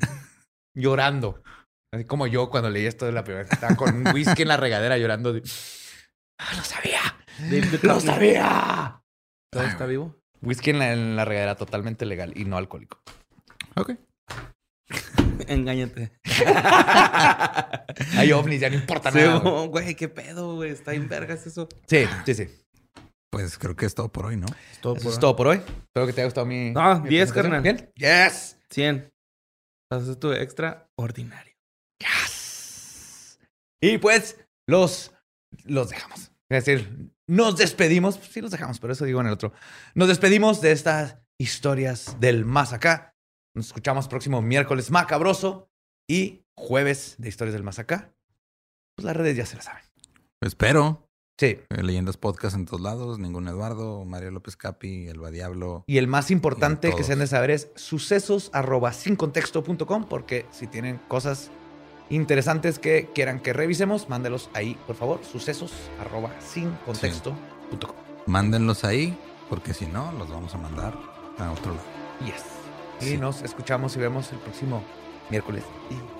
Llorando. 0.77 1.43
Así 1.93 2.05
como 2.05 2.27
yo 2.29 2.51
cuando 2.51 2.71
leí 2.71 2.87
esto 2.87 3.05
de 3.07 3.13
la 3.13 3.25
primera 3.25 3.43
vez. 3.45 3.53
Estaba 3.53 3.75
con 3.75 3.95
un 3.95 4.15
whisky 4.15 4.43
en 4.43 4.49
la 4.49 4.57
regadera 4.57 4.97
llorando. 4.97 5.33
de, 5.33 5.43
¡Ah, 6.39 6.53
¡Lo 6.57 6.63
sabía! 6.63 7.01
¡Lo 7.83 7.99
sabía! 8.01 9.03
¿Todavía 9.53 9.73
está 9.73 9.87
vivo? 9.87 10.17
Whisky 10.43 10.71
en 10.71 10.79
la, 10.79 10.93
en 10.93 11.17
la 11.17 11.25
regadera 11.25 11.57
totalmente 11.57 12.07
legal 12.07 12.33
y 12.37 12.45
no 12.45 12.57
alcohólico. 12.57 13.03
ok. 13.75 13.93
Engáñate. 15.49 16.13
Hay 18.17 18.31
ovnis, 18.33 18.61
ya 18.61 18.71
no 18.71 18.77
importa 18.77 19.11
Sí, 19.11 19.19
nada. 19.19 19.39
güey, 19.67 19.95
qué 19.97 20.09
pedo, 20.09 20.55
güey. 20.55 20.71
Está 20.71 20.95
en 20.95 21.09
vergas 21.09 21.47
eso. 21.47 21.69
Sí, 21.87 22.05
sí, 22.25 22.35
sí. 22.35 22.49
Pues 23.31 23.59
creo 23.59 23.77
que 23.77 23.87
es 23.87 23.95
todo 23.95 24.11
por 24.11 24.27
hoy, 24.27 24.37
¿no? 24.37 24.47
Todo 24.81 24.97
Eso 24.97 25.09
es 25.09 25.19
todo 25.19 25.37
por 25.37 25.47
hoy. 25.47 25.59
Espero 25.59 26.07
que 26.07 26.13
te 26.13 26.21
haya 26.21 26.27
gustado 26.27 26.47
mi. 26.47 26.73
No, 26.73 27.01
mi 27.01 27.09
10, 27.11 27.31
presentación. 27.31 27.43
carnal. 27.43 27.63
¿Bien? 27.63 27.93
¡Yes! 27.95 28.59
100. 28.71 29.13
Haces 29.93 30.19
tu 30.19 30.33
extraordinario. 30.33 31.55
Yes. 32.01 33.39
Y 33.81 33.99
pues 33.99 34.39
los, 34.69 35.13
los 35.65 35.91
dejamos. 35.91 36.33
Es 36.51 36.65
decir, 36.65 37.13
nos 37.29 37.57
despedimos. 37.57 38.17
Sí, 38.17 38.41
los 38.41 38.51
dejamos, 38.51 38.81
pero 38.81 38.93
eso 38.93 39.05
digo 39.05 39.21
en 39.21 39.29
el 39.29 39.33
otro. 39.33 39.53
Nos 39.95 40.09
despedimos 40.09 40.61
de 40.61 40.73
estas 40.73 41.19
historias 41.39 42.19
del 42.21 42.45
más 42.45 42.73
acá. 42.73 43.15
Nos 43.55 43.67
escuchamos 43.67 44.09
próximo 44.09 44.43
miércoles 44.43 44.91
macabroso 44.91 45.71
y 46.09 46.45
jueves 46.57 47.15
de 47.19 47.29
historias 47.29 47.55
del 47.55 47.63
más 47.63 47.79
acá. 47.79 48.13
Pues 48.97 49.07
las 49.07 49.17
redes 49.17 49.37
ya 49.37 49.47
se 49.47 49.57
las 49.57 49.67
saben. 49.67 49.85
Espero. 50.41 51.10
Sí. 51.41 51.59
Eh, 51.71 51.83
Leyendas 51.83 52.19
podcast 52.19 52.55
en 52.55 52.67
todos 52.67 52.83
lados. 52.83 53.19
Ningún 53.19 53.49
Eduardo, 53.49 54.05
Mario 54.05 54.31
López 54.31 54.57
Capi, 54.57 55.09
Elba 55.09 55.31
Diablo. 55.31 55.85
Y 55.87 55.97
el 55.97 56.07
más 56.07 56.31
importante 56.31 56.95
que 56.95 57.03
se 57.03 57.15
han 57.15 57.21
de 57.21 57.27
saber 57.27 57.51
es 57.51 57.71
sucesos 57.77 58.51
arroba 58.53 58.93
sincontexto.com 58.93 60.05
porque 60.05 60.45
si 60.51 60.67
tienen 60.67 61.01
cosas 61.09 61.51
interesantes 62.11 62.79
que 62.79 63.09
quieran 63.15 63.41
que 63.41 63.55
revisemos, 63.55 64.11
mándelos 64.11 64.51
ahí, 64.53 64.77
por 64.87 64.97
favor. 64.97 65.21
Sucesos 65.25 65.73
arroba 65.99 66.31
sincontexto.com. 66.41 67.97
Mándenlos 68.27 68.85
ahí, 68.85 69.17
porque 69.49 69.73
si 69.73 69.87
no, 69.87 70.13
los 70.13 70.29
vamos 70.29 70.55
a 70.55 70.59
mandar 70.59 70.93
a 71.39 71.53
otro 71.53 71.73
lado. 71.73 71.87
Yes. 72.27 72.45
Y 73.01 73.13
Sí. 73.13 73.17
nos 73.17 73.41
escuchamos 73.41 73.97
y 73.97 73.99
vemos 73.99 74.31
el 74.31 74.41
próximo 74.41 74.83
miércoles. 75.31 75.65
Y 75.89 76.20